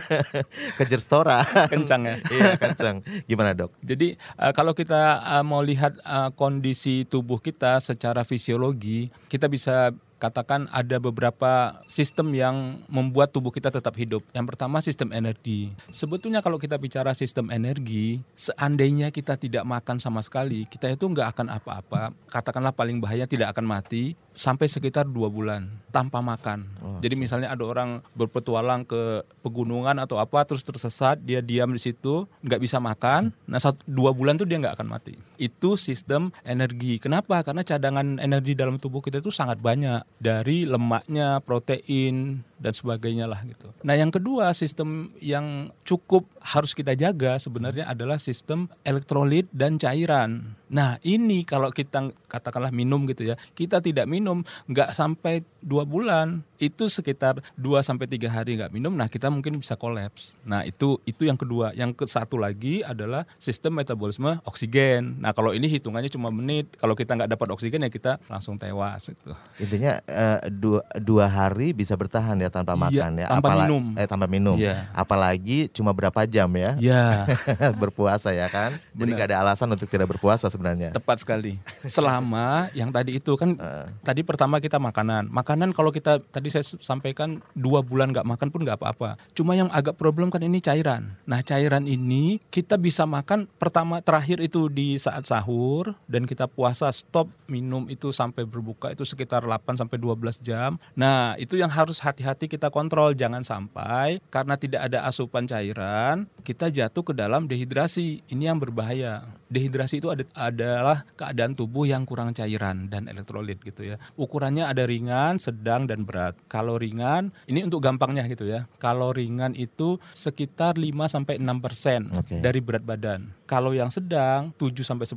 kejar 0.82 1.02
stora. 1.02 1.44
Kencang 1.70 2.02
ya? 2.08 2.16
iya 2.32 2.56
kencang. 2.56 3.04
Gimana 3.26 3.54
dok? 3.54 3.76
Jadi 3.84 4.18
e, 4.18 4.46
kalau 4.56 4.72
kita 4.72 5.22
e, 5.22 5.36
mau 5.46 5.62
lihat 5.62 5.98
e, 6.00 6.18
kondisi 6.34 7.04
tubuh 7.06 7.38
kita 7.42 7.78
secara 7.84 8.26
fisiologi, 8.26 9.10
kita 9.30 9.46
bisa 9.52 9.94
katakan 10.18 10.70
ada 10.74 10.98
beberapa 10.98 11.82
sistem 11.86 12.34
yang 12.34 12.82
membuat 12.90 13.32
tubuh 13.32 13.54
kita 13.54 13.70
tetap 13.70 13.94
hidup. 13.98 14.26
Yang 14.34 14.46
pertama 14.54 14.82
sistem 14.82 15.14
energi. 15.14 15.72
Sebetulnya 15.94 16.42
kalau 16.42 16.58
kita 16.58 16.78
bicara 16.78 17.14
sistem 17.14 17.54
energi, 17.54 18.22
seandainya 18.34 19.14
kita 19.14 19.38
tidak 19.38 19.64
makan 19.64 20.02
sama 20.02 20.22
sekali, 20.26 20.66
kita 20.66 20.90
itu 20.90 21.06
nggak 21.06 21.38
akan 21.38 21.48
apa-apa. 21.54 22.14
Katakanlah 22.30 22.74
paling 22.74 23.00
bahaya 23.02 23.30
tidak 23.30 23.54
akan 23.56 23.66
mati 23.66 24.18
sampai 24.38 24.70
sekitar 24.70 25.10
dua 25.10 25.34
bulan 25.34 25.66
tanpa 25.90 26.22
makan. 26.22 26.70
Oh, 26.78 27.02
Jadi 27.02 27.18
misalnya 27.18 27.50
ada 27.50 27.66
orang 27.66 28.06
berpetualang 28.14 28.86
ke 28.86 29.26
pegunungan 29.42 29.98
atau 29.98 30.22
apa 30.22 30.46
terus 30.46 30.62
tersesat, 30.62 31.18
dia 31.18 31.42
diam 31.42 31.74
di 31.74 31.82
situ, 31.82 32.30
nggak 32.46 32.62
bisa 32.62 32.78
makan. 32.78 33.34
Nah 33.50 33.58
satu, 33.58 33.82
dua 33.90 34.14
bulan 34.14 34.38
tuh 34.38 34.46
dia 34.46 34.62
nggak 34.62 34.78
akan 34.78 34.88
mati. 34.94 35.18
Itu 35.42 35.74
sistem 35.74 36.30
energi. 36.46 37.02
Kenapa? 37.02 37.42
Karena 37.42 37.66
cadangan 37.66 38.22
energi 38.22 38.54
dalam 38.54 38.78
tubuh 38.78 39.02
kita 39.02 39.26
itu 39.26 39.34
sangat 39.34 39.58
banyak 39.58 40.06
dari 40.22 40.70
lemaknya, 40.70 41.42
protein 41.42 42.46
dan 42.58 42.74
sebagainya 42.74 43.30
lah 43.30 43.42
gitu. 43.46 43.70
Nah, 43.86 43.94
yang 43.94 44.10
kedua 44.10 44.52
sistem 44.54 45.14
yang 45.22 45.70
cukup 45.86 46.28
harus 46.42 46.74
kita 46.74 46.98
jaga 46.98 47.38
sebenarnya 47.38 47.86
adalah 47.86 48.18
sistem 48.18 48.68
elektrolit 48.82 49.46
dan 49.54 49.78
cairan. 49.78 50.58
Nah, 50.68 51.00
ini 51.06 51.48
kalau 51.48 51.72
kita 51.72 52.12
katakanlah 52.28 52.76
minum 52.76 53.08
gitu 53.08 53.24
ya, 53.24 53.36
kita 53.56 53.80
tidak 53.80 54.10
minum 54.10 54.44
nggak 54.68 54.92
sampai 54.92 55.46
dua 55.64 55.88
bulan, 55.88 56.44
itu 56.58 56.90
sekitar 56.90 57.40
2 57.56 57.86
sampai 57.86 58.10
tiga 58.10 58.34
hari 58.34 58.58
nggak 58.58 58.74
minum, 58.74 58.94
nah 58.94 59.06
kita 59.06 59.30
mungkin 59.30 59.62
bisa 59.62 59.78
kolaps. 59.78 60.36
Nah, 60.44 60.66
itu 60.66 60.98
itu 61.06 61.30
yang 61.30 61.38
kedua. 61.38 61.72
Yang 61.78 62.04
ke 62.04 62.06
satu 62.10 62.36
lagi 62.42 62.82
adalah 62.82 63.30
sistem 63.38 63.78
metabolisme 63.78 64.42
oksigen. 64.44 65.22
Nah, 65.22 65.32
kalau 65.38 65.54
ini 65.54 65.70
hitungannya 65.70 66.10
cuma 66.10 66.34
menit. 66.34 66.74
Kalau 66.78 66.98
kita 66.98 67.14
nggak 67.14 67.32
dapat 67.38 67.48
oksigen 67.54 67.86
ya 67.86 67.92
kita 67.94 68.18
langsung 68.28 68.58
tewas 68.58 69.14
itu. 69.14 69.32
Intinya 69.62 70.02
uh, 70.10 70.42
dua, 70.50 70.82
dua 70.98 71.26
hari 71.30 71.72
bisa 71.78 71.94
bertahan 71.94 72.42
ya 72.42 72.47
tanpa 72.50 72.74
iya, 72.74 72.82
makan 72.82 73.12
ya. 73.22 73.28
Tanpa 73.30 73.50
Apala 73.54 73.64
minum. 73.70 73.84
Eh 73.94 74.08
tanpa 74.10 74.26
minum. 74.26 74.58
Iya. 74.58 74.90
Apalagi 74.98 75.70
cuma 75.70 75.94
berapa 75.94 76.26
jam 76.26 76.50
ya? 76.58 76.74
Iya. 76.82 77.30
berpuasa 77.82 78.34
ya 78.34 78.50
kan. 78.50 78.82
Jadi 78.98 79.10
nggak 79.14 79.30
ada 79.30 79.46
alasan 79.46 79.70
untuk 79.70 79.86
tidak 79.86 80.10
berpuasa 80.18 80.50
sebenarnya. 80.50 80.90
Tepat 80.90 81.22
sekali. 81.22 81.62
Selama 81.86 82.74
yang 82.74 82.90
tadi 82.90 83.22
itu 83.22 83.38
kan 83.38 83.54
uh. 83.62 83.86
tadi 84.08 84.26
pertama 84.26 84.58
kita 84.58 84.82
makanan. 84.82 85.30
Makanan 85.30 85.70
kalau 85.78 85.94
kita 85.94 86.18
tadi 86.18 86.48
tadi 86.48 86.64
saya 86.64 86.80
sampaikan 86.80 87.44
dua 87.52 87.84
bulan 87.84 88.16
nggak 88.16 88.24
makan 88.24 88.48
pun 88.48 88.64
nggak 88.64 88.80
apa-apa. 88.80 89.20
Cuma 89.36 89.52
yang 89.60 89.68
agak 89.76 90.00
problem 90.00 90.32
kan 90.32 90.40
ini 90.40 90.64
cairan. 90.64 91.20
Nah 91.28 91.44
cairan 91.44 91.84
ini 91.84 92.40
kita 92.48 92.80
bisa 92.80 93.04
makan 93.04 93.52
pertama 93.60 94.00
terakhir 94.00 94.40
itu 94.40 94.72
di 94.72 94.96
saat 94.96 95.28
sahur 95.28 95.92
dan 96.08 96.24
kita 96.24 96.48
puasa 96.48 96.88
stop 96.96 97.28
minum 97.52 97.84
itu 97.92 98.16
sampai 98.16 98.48
berbuka 98.48 98.96
itu 98.96 99.04
sekitar 99.04 99.44
8 99.44 99.76
sampai 99.76 100.00
12 100.00 100.40
jam. 100.40 100.80
Nah 100.96 101.36
itu 101.36 101.60
yang 101.60 101.68
harus 101.68 102.00
hati-hati 102.00 102.37
kita 102.46 102.70
kontrol 102.70 103.18
jangan 103.18 103.42
sampai 103.42 104.22
karena 104.30 104.54
tidak 104.54 104.86
ada 104.86 105.10
asupan 105.10 105.50
cairan 105.50 106.30
kita 106.46 106.70
jatuh 106.70 107.02
ke 107.02 107.14
dalam 107.18 107.50
dehidrasi. 107.50 108.22
Ini 108.30 108.54
yang 108.54 108.62
berbahaya. 108.62 109.26
Dehidrasi 109.48 110.04
itu 110.04 110.12
ada, 110.12 110.24
adalah 110.36 111.08
keadaan 111.16 111.56
tubuh 111.56 111.88
yang 111.88 112.04
kurang 112.04 112.36
cairan 112.36 112.92
dan 112.92 113.08
elektrolit 113.08 113.60
gitu 113.64 113.84
ya. 113.84 113.96
Ukurannya 114.20 114.68
ada 114.68 114.84
ringan, 114.84 115.40
sedang 115.40 115.88
dan 115.88 116.04
berat. 116.04 116.36
Kalau 116.52 116.76
ringan, 116.76 117.32
ini 117.48 117.64
untuk 117.64 117.80
gampangnya 117.80 118.28
gitu 118.28 118.48
ya. 118.48 118.68
Kalau 118.78 119.16
ringan 119.16 119.56
itu 119.56 119.98
sekitar 120.12 120.76
5 120.76 120.92
sampai 121.08 121.40
6 121.40 121.64
persen 121.64 122.12
okay. 122.12 122.44
dari 122.44 122.60
berat 122.60 122.84
badan. 122.84 123.32
Kalau 123.48 123.72
yang 123.72 123.88
sedang 123.88 124.52
7 124.60 124.84
sampai 124.84 125.08
10, 125.08 125.16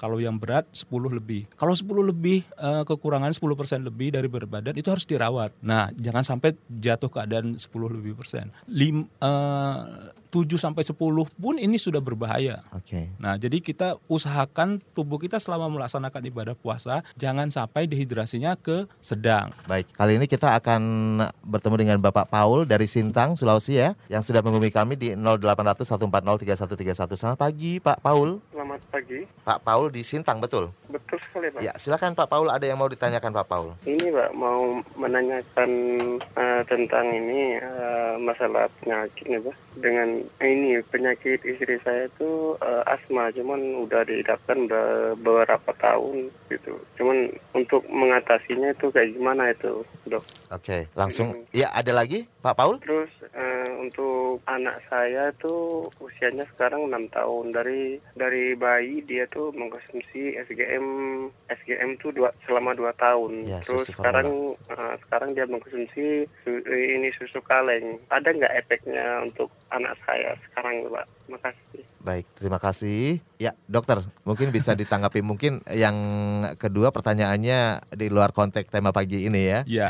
kalau 0.00 0.16
yang 0.16 0.40
berat 0.40 0.64
10 0.72 0.88
lebih. 1.12 1.44
Kalau 1.60 1.76
10 1.76 1.84
lebih 2.08 2.40
eh, 2.56 2.82
kekurangan 2.88 3.36
10 3.36 3.60
persen 3.60 3.84
lebih 3.84 4.16
dari 4.16 4.28
berat 4.32 4.48
badan 4.48 4.74
itu 4.76 4.88
harus 4.88 5.04
dirawat. 5.04 5.52
Nah, 5.60 5.92
jangan 6.00 6.24
sampai 6.24 6.56
jatuh 6.68 7.12
keadaan 7.12 7.60
10 7.60 7.68
lebih 8.00 8.16
persen. 8.16 8.48
Lim, 8.64 9.04
uh, 9.20 10.10
7 10.30 10.46
sampai 10.56 10.86
10 10.86 10.94
pun 11.26 11.54
ini 11.58 11.76
sudah 11.76 11.98
berbahaya. 11.98 12.62
Oke. 12.70 12.86
Okay. 12.86 13.04
Nah, 13.18 13.34
jadi 13.34 13.58
kita 13.58 13.98
usahakan 14.06 14.78
tubuh 14.94 15.18
kita 15.18 15.42
selama 15.42 15.66
melaksanakan 15.66 16.22
ibadah 16.30 16.54
puasa 16.54 17.02
jangan 17.18 17.50
sampai 17.50 17.90
dehidrasinya 17.90 18.54
ke 18.54 18.86
sedang. 19.02 19.50
Baik, 19.66 19.90
kali 19.92 20.22
ini 20.22 20.30
kita 20.30 20.54
akan 20.56 20.82
bertemu 21.42 21.76
dengan 21.76 21.98
Bapak 21.98 22.30
Paul 22.30 22.62
dari 22.62 22.86
Sintang, 22.86 23.34
Sulawesi 23.34 23.76
ya, 23.76 23.98
yang 24.06 24.22
sudah 24.22 24.40
menghubungi 24.40 24.70
kami 24.70 24.94
di 24.94 25.08
0800 25.18 25.82
140 25.82 26.46
3131. 26.46 27.18
Selamat 27.18 27.38
pagi, 27.38 27.82
Pak 27.82 27.98
Paul. 27.98 28.38
Selamat 28.54 28.80
pagi. 28.88 29.26
Pak 29.42 29.58
Paul 29.66 29.90
di 29.90 30.02
Sintang, 30.06 30.38
betul? 30.38 30.70
Betul 30.86 31.18
sekali. 31.18 31.50
Pak. 31.50 31.60
Ya, 31.60 31.74
silakan 31.74 32.14
Pak 32.14 32.30
Paul 32.30 32.48
ada 32.48 32.62
yang 32.62 32.78
mau 32.78 32.86
ditanyakan 32.86 33.34
Pak 33.34 33.46
Paul. 33.50 33.68
Ini 33.82 34.06
Pak 34.14 34.30
mau 34.38 34.78
menanyakan 34.94 35.70
eh, 36.20 36.62
tentang 36.70 37.06
ini 37.10 37.58
eh, 37.58 38.14
masalah 38.22 38.70
penyakit 38.78 39.26
nih 39.26 39.40
Pak. 39.42 39.56
Dengan 39.80 40.08
ini 40.40 40.82
penyakit 40.84 41.40
istri 41.44 41.78
saya 41.80 42.06
itu 42.06 42.56
eh, 42.60 42.82
asma, 42.90 43.30
cuman 43.30 43.60
udah 43.86 44.02
dihidapkan 44.04 44.66
udah 44.66 45.14
beberapa 45.16 45.70
tahun 45.78 46.28
gitu. 46.50 46.74
Cuman 46.98 47.30
untuk 47.54 47.86
mengatasinya 47.86 48.74
itu 48.74 48.90
kayak 48.90 49.14
gimana 49.14 49.54
itu 49.54 49.86
dok? 50.10 50.24
Oke, 50.50 50.90
langsung 50.98 51.46
ya 51.54 51.70
ada 51.70 51.94
lagi 51.94 52.26
Pak 52.42 52.54
Paul? 52.58 52.76
Terus 52.82 53.10
eh, 53.30 53.70
untuk 53.78 54.42
anak 54.50 54.82
saya 54.90 55.30
tuh 55.38 55.86
usianya 56.02 56.42
sekarang 56.50 56.90
enam 56.90 57.06
tahun 57.06 57.54
dari 57.54 58.02
dari 58.18 58.58
bayi 58.58 59.00
dia 59.06 59.30
tuh 59.30 59.54
mengkonsumsi 59.54 60.34
SGM 60.42 60.86
SGM 61.46 62.02
tuh 62.02 62.10
dua, 62.10 62.34
selama 62.44 62.74
dua 62.74 62.90
tahun. 62.98 63.46
Ya, 63.46 63.62
Terus 63.62 63.86
sekarang 63.86 64.50
eh, 64.50 64.94
sekarang 65.06 65.30
dia 65.38 65.46
mengkonsumsi 65.46 66.26
su- 66.42 66.66
ini 66.66 67.08
susu 67.14 67.38
kaleng. 67.46 68.02
Ada 68.10 68.34
nggak 68.34 68.56
efeknya 68.66 69.22
untuk 69.22 69.48
anak 69.70 69.94
saya 70.02 70.09
sekarang 70.50 70.74
Pak? 70.90 71.06
Makasih. 71.30 71.82
Baik, 72.02 72.26
terima 72.34 72.58
kasih. 72.58 73.22
Ya, 73.40 73.56
dokter, 73.64 74.04
mungkin 74.28 74.52
bisa 74.52 74.76
ditanggapi. 74.76 75.24
Mungkin 75.24 75.64
yang 75.72 75.96
kedua 76.60 76.92
pertanyaannya 76.92 77.88
di 77.96 78.12
luar 78.12 78.36
konteks 78.36 78.68
tema 78.68 78.92
pagi 78.92 79.24
ini 79.24 79.48
ya. 79.48 79.64
Ya. 79.64 79.88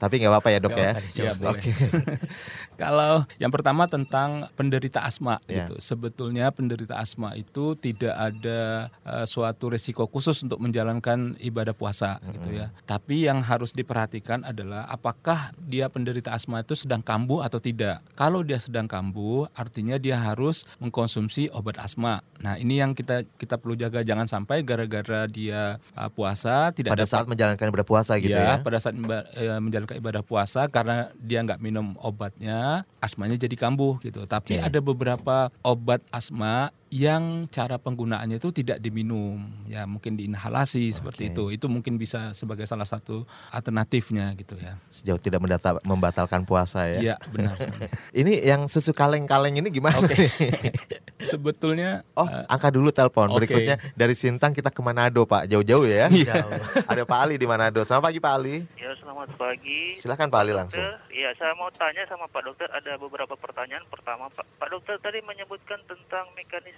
Tapi 0.00 0.24
nggak 0.24 0.32
apa-apa 0.32 0.48
ya 0.48 0.58
dok 0.58 0.72
ya. 0.72 0.92
Ya, 1.12 1.32
boleh. 1.36 1.52
Oke. 1.52 1.68
Kalau 2.80 3.28
yang 3.36 3.52
pertama 3.52 3.84
tentang 3.92 4.48
penderita 4.56 5.04
asma 5.04 5.36
Ya. 5.44 5.68
gitu. 5.68 5.76
Sebetulnya 5.76 6.48
penderita 6.48 6.96
asma 6.96 7.36
itu 7.36 7.76
tidak 7.76 8.16
ada 8.16 8.88
eh, 9.04 9.26
suatu 9.28 9.68
resiko 9.68 10.08
khusus 10.08 10.40
untuk 10.40 10.56
menjalankan 10.56 11.36
ibadah 11.44 11.76
puasa 11.76 12.24
gitu 12.24 12.56
ya. 12.56 12.72
Tapi 12.88 13.28
yang 13.28 13.44
harus 13.44 13.76
diperhatikan 13.76 14.48
adalah 14.48 14.88
apakah 14.88 15.52
dia 15.60 15.92
penderita 15.92 16.32
asma 16.32 16.64
itu 16.64 16.72
sedang 16.72 17.04
kambuh 17.04 17.44
atau 17.44 17.60
tidak. 17.60 18.00
Kalau 18.16 18.40
dia 18.40 18.56
sedang 18.56 18.88
kambuh, 18.88 19.44
artinya 19.52 20.00
dia 20.00 20.16
harus 20.16 20.64
mengkonsumsi 20.80 21.52
obat 21.52 21.76
asma. 21.76 22.24
Nah, 22.40 22.56
ini 22.56 22.77
yang 22.78 22.94
kita 22.94 23.26
kita 23.36 23.58
perlu 23.58 23.74
jaga 23.74 24.06
jangan 24.06 24.30
sampai 24.30 24.62
gara-gara 24.62 25.26
dia 25.26 25.76
eh, 25.78 26.10
puasa 26.14 26.70
tidak 26.70 26.94
Pada 26.94 27.04
dapat 27.04 27.12
saat 27.12 27.26
menjalankan 27.26 27.66
ibadah 27.74 27.88
puasa 27.88 28.12
gitu 28.22 28.38
ya. 28.38 28.62
pada 28.62 28.78
saat 28.78 28.94
eh, 28.94 29.60
menjalankan 29.60 29.96
ibadah 29.98 30.22
puasa 30.22 30.70
karena 30.70 31.10
dia 31.18 31.42
nggak 31.42 31.60
minum 31.60 31.98
obatnya, 31.98 32.86
asmanya 33.02 33.34
jadi 33.34 33.56
kambuh 33.58 33.98
gitu. 34.00 34.24
Tapi 34.24 34.58
Oke. 34.58 34.64
ada 34.64 34.78
beberapa 34.78 35.36
obat 35.66 36.00
asma 36.14 36.70
yang 36.88 37.44
cara 37.46 37.76
penggunaannya 37.76 38.36
itu 38.36 38.48
tidak 38.50 38.78
diminum, 38.78 39.36
ya 39.64 39.84
mungkin 39.84 40.16
diinhalasi 40.16 40.88
seperti 40.90 41.30
itu. 41.30 41.48
Itu 41.48 41.68
mungkin 41.68 41.94
bisa 41.94 42.32
sebagai 42.32 42.64
salah 42.64 42.84
satu 42.84 43.28
alternatifnya 43.48 44.32
gitu 44.34 44.56
ya. 44.56 44.80
Sejauh 44.88 45.16
tidak 45.16 45.38
mendata- 45.38 45.84
membatalkan 45.84 46.42
puasa 46.42 46.88
ya. 46.88 46.98
Iya 46.98 47.16
benar. 47.28 47.60
Ini 48.20 48.40
yang 48.42 48.64
susu 48.64 48.90
kaleng-kaleng 48.90 49.54
ini 49.54 49.68
gimana? 49.68 50.00
nih? 50.00 50.32
Sebetulnya 51.20 52.06
Oh, 52.14 52.24
eh, 52.24 52.46
angka 52.48 52.70
dulu 52.70 52.88
telepon. 52.88 53.28
oke. 53.28 53.42
Berikutnya 53.42 53.76
dari 53.92 54.14
Sintang 54.14 54.54
kita 54.54 54.70
ke 54.70 54.80
Manado, 54.80 55.26
Pak. 55.26 55.44
Jauh-jauh 55.46 55.84
ya. 55.84 56.08
Iya. 56.08 56.34
Ada 56.90 57.02
Pak 57.04 57.18
Ali 57.20 57.36
di 57.36 57.44
Manado. 57.44 57.82
Selamat 57.82 58.08
pagi 58.08 58.18
Pak 58.18 58.32
Ali. 58.32 58.56
Ya, 58.74 58.90
selamat 58.96 59.28
pagi. 59.34 59.92
Silakan 59.92 60.30
Pak 60.30 60.40
Ali 60.40 60.52
langsung. 60.52 60.80
Dokter, 60.80 61.04
Iya, 61.10 61.34
saya 61.34 61.50
mau 61.52 61.66
tanya 61.68 62.06
sama 62.06 62.30
Pak 62.30 62.42
Dokter 62.44 62.70
ada 62.70 62.94
beberapa 62.96 63.34
pertanyaan. 63.34 63.82
Pertama, 63.88 64.30
Pak, 64.30 64.46
Pak 64.54 64.68
Dokter 64.70 64.94
tadi 64.98 65.18
menyebutkan 65.20 65.82
tentang 65.84 66.30
mekanisme 66.32 66.77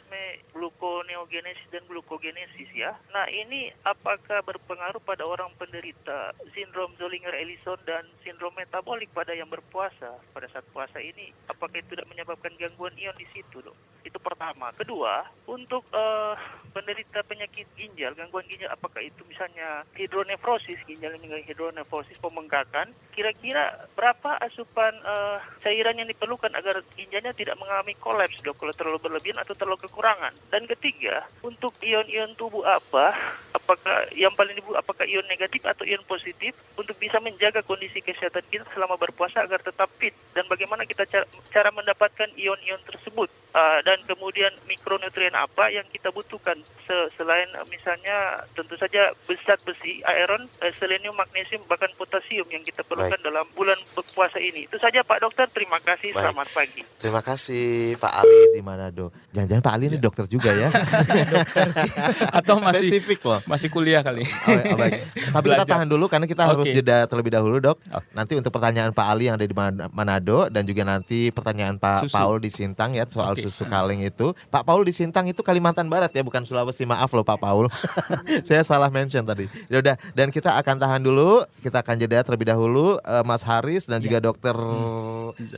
gluconeogenesis 0.52 1.68
dan 1.72 1.82
glukogenesis 1.88 2.70
ya. 2.76 2.92
Nah, 3.14 3.26
ini 3.30 3.72
apakah 3.86 4.44
berpengaruh 4.44 5.00
pada 5.02 5.24
orang 5.24 5.48
penderita 5.56 6.36
sindrom 6.52 6.92
Zollinger-Ellison 7.00 7.80
dan 7.88 8.04
sindrom 8.22 8.52
metabolik 8.54 9.08
pada 9.10 9.32
yang 9.32 9.48
berpuasa 9.48 10.20
pada 10.36 10.46
saat 10.52 10.66
puasa 10.70 11.00
ini? 11.00 11.32
Apakah 11.48 11.80
itu 11.80 11.96
tidak 11.96 12.10
menyebabkan 12.12 12.52
gangguan 12.60 12.94
ion 13.00 13.16
di 13.16 13.26
situ, 13.32 13.64
Dok? 13.64 13.89
Itu 14.00 14.16
pertama. 14.16 14.72
Kedua, 14.72 15.26
untuk 15.50 15.84
eh, 15.92 16.34
penderita 16.70 17.20
penyakit 17.26 17.66
ginjal, 17.74 18.14
gangguan 18.14 18.46
ginjal, 18.46 18.70
apakah 18.70 19.02
itu 19.02 19.20
misalnya 19.26 19.82
hidronefrosis, 19.98 20.80
ginjal 20.86 21.12
yang 21.18 21.42
hidronefrosis, 21.42 22.16
pembengkakan, 22.22 22.94
kira-kira 23.12 23.90
berapa 23.98 24.38
asupan 24.40 24.94
eh, 25.02 25.38
cairan 25.60 25.98
yang 25.98 26.08
diperlukan 26.08 26.54
agar 26.54 26.80
ginjalnya 26.94 27.34
tidak 27.34 27.58
mengalami 27.58 27.92
kolaps, 27.98 28.40
dok, 28.40 28.56
kalau 28.56 28.72
terlalu 28.72 28.98
berlebihan 29.02 29.42
atau 29.42 29.52
terlalu 29.52 29.84
kekurangan. 29.84 30.32
Dan 30.48 30.64
ketiga, 30.70 31.26
untuk 31.42 31.74
ion-ion 31.82 32.32
tubuh 32.38 32.62
apa, 32.64 33.12
apakah 33.52 34.08
yang 34.14 34.32
paling 34.32 34.54
dibutuhkan, 34.56 34.80
apakah 34.80 35.04
ion 35.04 35.26
negatif 35.26 35.60
atau 35.66 35.82
ion 35.84 36.02
positif, 36.06 36.54
untuk 36.78 36.96
bisa 36.96 37.18
menjaga 37.18 37.60
kondisi 37.66 38.00
kesehatan 38.00 38.46
kita 38.48 38.64
selama 38.72 38.96
berpuasa 38.96 39.42
agar 39.42 39.60
tetap 39.60 39.90
fit, 39.98 40.14
dan 40.32 40.46
bagaimana 40.46 40.86
kita 40.86 41.04
cara, 41.04 41.26
cara 41.50 41.68
mendapatkan 41.74 42.30
ion-ion 42.38 42.80
tersebut. 42.86 43.28
Uh, 43.50 43.82
dan 43.90 43.98
kemudian 44.06 44.54
mikronutrien 44.70 45.34
apa 45.34 45.66
yang 45.66 45.82
kita 45.90 46.14
butuhkan 46.14 46.54
Se- 46.86 47.10
selain 47.18 47.50
uh, 47.58 47.66
misalnya 47.66 48.38
tentu 48.54 48.78
saja 48.78 49.10
zat 49.42 49.58
besi, 49.66 49.98
iron, 50.06 50.46
uh, 50.62 50.72
selenium, 50.78 51.10
magnesium 51.18 51.58
bahkan 51.66 51.90
potasium 51.98 52.46
yang 52.46 52.62
kita 52.62 52.86
perlukan 52.86 53.18
dalam 53.18 53.42
bulan 53.50 53.74
berpuasa 53.98 54.38
ini. 54.38 54.70
Itu 54.70 54.78
saja 54.78 55.02
Pak 55.02 55.26
Dokter, 55.26 55.50
terima 55.50 55.82
kasih. 55.82 56.14
Baik. 56.14 56.22
Selamat 56.22 56.48
pagi. 56.54 56.82
Terima 57.02 57.18
kasih 57.18 57.66
Pak 57.98 58.12
Ali 58.14 58.38
di 58.54 58.62
Manado. 58.62 59.10
Jangan-jangan 59.34 59.64
Pak 59.64 59.74
Ali 59.74 59.84
ini 59.90 59.98
dokter 59.98 60.30
juga 60.30 60.54
ya. 60.54 60.70
dokter 61.34 61.68
sih 61.74 61.90
atau 62.30 62.62
masih 62.62 62.90
Spesifik 62.94 63.26
loh. 63.26 63.40
masih 63.48 63.68
kuliah 63.72 64.06
kali. 64.06 64.22
Oh, 64.22 64.74
oh, 64.74 64.76
baik. 64.78 64.92
Tapi 65.34 65.46
kita 65.50 65.64
Belajar. 65.66 65.66
tahan 65.66 65.88
dulu 65.90 66.06
karena 66.06 66.26
kita 66.30 66.42
harus 66.46 66.66
Oke. 66.68 66.74
jeda 66.74 67.10
terlebih 67.10 67.32
dahulu 67.34 67.58
dok. 67.58 67.78
Oke. 67.90 68.06
Nanti 68.14 68.38
untuk 68.38 68.52
pertanyaan 68.54 68.94
Pak 68.94 69.06
Ali 69.08 69.26
yang 69.26 69.34
ada 69.34 69.46
di 69.46 69.56
Man- 69.56 69.90
Manado 69.90 70.46
dan 70.46 70.62
juga 70.62 70.86
nanti 70.86 71.34
pertanyaan 71.34 71.74
Pak 71.74 72.06
Susu. 72.06 72.14
Paul 72.14 72.36
di 72.38 72.50
Sintang 72.52 72.92
ya 72.92 73.08
soal 73.08 73.34
Oke. 73.34 73.48
susu 73.48 73.64
kaleng 73.64 73.79
itu. 73.88 74.36
Pak 74.52 74.62
Paul 74.66 74.84
di 74.84 74.92
Sintang 74.92 75.24
itu 75.30 75.40
Kalimantan 75.40 75.88
Barat 75.88 76.12
ya 76.12 76.20
bukan 76.20 76.44
Sulawesi. 76.44 76.84
Maaf 76.84 77.08
loh 77.16 77.24
Pak 77.24 77.38
Paul. 77.40 77.66
Saya 78.46 78.60
salah 78.66 78.92
mention 78.92 79.24
tadi. 79.24 79.48
Ya 79.72 79.80
udah 79.80 79.96
dan 80.12 80.28
kita 80.28 80.56
akan 80.60 80.76
tahan 80.76 81.00
dulu. 81.00 81.40
Kita 81.64 81.80
akan 81.80 81.96
jeda 81.96 82.20
terlebih 82.20 82.52
dahulu 82.52 83.00
eh, 83.00 83.24
Mas 83.24 83.46
Haris 83.46 83.88
dan 83.88 84.04
juga 84.04 84.20
Dokter 84.20 84.56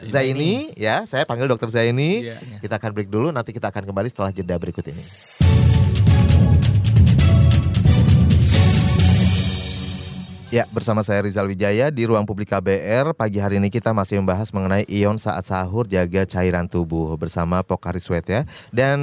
Zaini 0.07 0.71
ya. 0.79 1.02
Saya 1.09 1.26
panggil 1.26 1.50
Dokter 1.50 1.73
Zaini. 1.73 2.31
Iya. 2.31 2.38
Kita 2.62 2.79
akan 2.79 2.91
break 2.95 3.11
dulu. 3.11 3.35
Nanti 3.35 3.50
kita 3.50 3.75
akan 3.75 3.83
kembali 3.88 4.09
setelah 4.12 4.31
jeda 4.31 4.55
berikut 4.61 4.85
ini. 4.87 5.02
Ya, 10.52 10.68
bersama 10.68 11.00
saya 11.00 11.25
Rizal 11.25 11.49
Wijaya 11.49 11.88
di 11.88 12.04
Ruang 12.04 12.28
Publik 12.28 12.52
KBR. 12.52 13.16
Pagi 13.16 13.40
hari 13.40 13.56
ini 13.56 13.73
kita 13.73 13.97
masih 13.97 14.21
membahas 14.21 14.52
mengenai 14.52 14.85
ion 14.85 15.16
saat 15.16 15.49
sahur 15.49 15.88
jaga 15.88 16.28
cairan 16.28 16.68
tubuh 16.68 17.16
bersama 17.16 17.64
Pokari 17.64 17.97
Sweat 17.97 18.28
ya. 18.28 18.44
Dan 18.68 19.00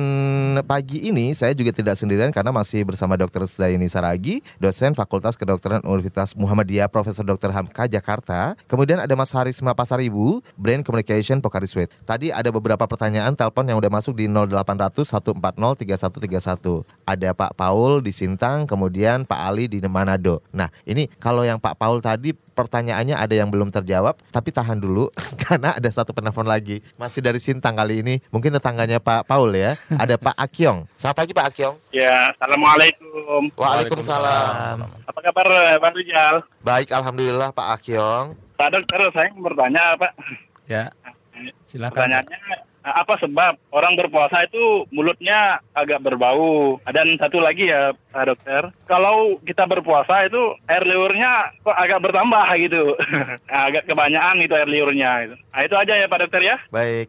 pagi 0.70 1.10
ini 1.10 1.34
saya 1.34 1.58
juga 1.58 1.74
tidak 1.74 1.98
sendirian 1.98 2.29
karena 2.29 2.53
masih 2.53 2.86
bersama 2.86 3.18
Dr. 3.18 3.50
Zaini 3.50 3.89
Saragi, 3.89 4.46
dosen 4.62 4.94
Fakultas 4.94 5.34
Kedokteran 5.34 5.82
Universitas 5.89 6.38
Muhammadiyah 6.38 6.86
Profesor 6.86 7.25
Dr. 7.25 7.50
Hamka 7.50 7.89
Jakarta. 7.89 8.53
Kemudian 8.70 9.01
ada 9.01 9.18
Mas 9.18 9.34
Harisma 9.34 9.74
Pasaribu, 9.74 10.46
Brain 10.53 10.86
Communication 10.86 11.41
Pokari 11.41 11.65
Sweat. 11.65 11.89
Tadi 12.06 12.29
ada 12.29 12.53
beberapa 12.53 12.86
pertanyaan 12.86 13.34
telepon 13.34 13.65
yang 13.65 13.82
udah 13.82 13.89
masuk 13.89 14.13
di 14.13 14.29
0800 14.29 15.01
140 15.01 15.34
3131. 15.82 16.86
Ada 17.10 17.34
Pak 17.34 17.58
Paul 17.58 18.06
di 18.06 18.13
Sintang, 18.13 18.70
kemudian 18.70 19.25
Pak 19.25 19.41
Ali 19.50 19.65
di 19.65 19.82
Manado. 19.89 20.46
Nah, 20.53 20.70
ini 20.86 21.10
kalau 21.18 21.38
yang 21.43 21.60
Pak 21.60 21.75
Paul 21.75 22.00
tadi 22.00 22.31
pertanyaannya 22.31 23.15
ada 23.15 23.31
yang 23.31 23.48
belum 23.48 23.72
terjawab, 23.72 24.19
tapi 24.31 24.51
tahan 24.51 24.79
dulu 24.79 25.08
karena 25.48 25.75
ada 25.75 25.89
satu 25.89 26.12
penelpon 26.12 26.48
lagi. 26.48 26.84
Masih 27.00 27.19
dari 27.19 27.39
Sintang 27.41 27.75
kali 27.75 28.03
ini, 28.03 28.15
mungkin 28.29 28.55
tetangganya 28.55 29.00
Pak 29.03 29.27
Paul 29.27 29.51
ya. 29.55 29.79
Ada 29.96 30.15
Pak 30.19 30.36
Akyong. 30.38 30.88
Selamat 30.96 31.17
pagi 31.24 31.31
Pak 31.36 31.46
Akyong. 31.51 31.75
Ya, 31.91 32.31
assalamualaikum. 32.36 33.41
Waalaikumsalam. 33.55 34.77
Apa 35.08 35.19
kabar 35.19 35.48
Bang 35.81 35.96
Rijal? 35.96 36.46
Baik, 36.62 36.93
alhamdulillah 36.93 37.51
Pak 37.51 37.67
Akyong. 37.79 38.38
Pak 38.60 38.69
dokter, 38.75 39.00
saya 39.15 39.31
mau 39.34 39.48
bertanya 39.50 39.96
Pak. 39.96 40.12
Ya. 40.67 40.93
Silakan. 41.63 41.96
Pertanyaannya 41.96 42.69
apa 42.84 43.20
sebab 43.20 43.60
orang 43.76 43.94
berpuasa 44.00 44.48
itu 44.48 44.88
mulutnya 44.94 45.60
agak 45.76 46.00
berbau? 46.04 46.80
Dan 46.90 47.20
satu 47.20 47.44
lagi 47.44 47.70
ya 47.70 47.92
Pak 48.10 48.26
dokter, 48.26 48.64
kalau 48.90 49.38
kita 49.46 49.70
berpuasa 49.70 50.26
itu 50.26 50.58
air 50.66 50.84
liurnya 50.88 51.54
kok 51.62 51.78
agak 51.78 52.02
bertambah 52.02 52.48
gitu, 52.58 52.98
agak 53.70 53.86
kebanyakan 53.86 54.42
itu 54.42 54.54
air 54.56 54.70
liurnya. 54.70 55.12
Gitu. 55.28 55.36
Nah 55.38 55.62
itu 55.66 55.76
aja 55.78 55.94
ya 55.94 56.08
Pak 56.10 56.20
dokter 56.26 56.42
ya. 56.42 56.56
Baik. 56.74 57.08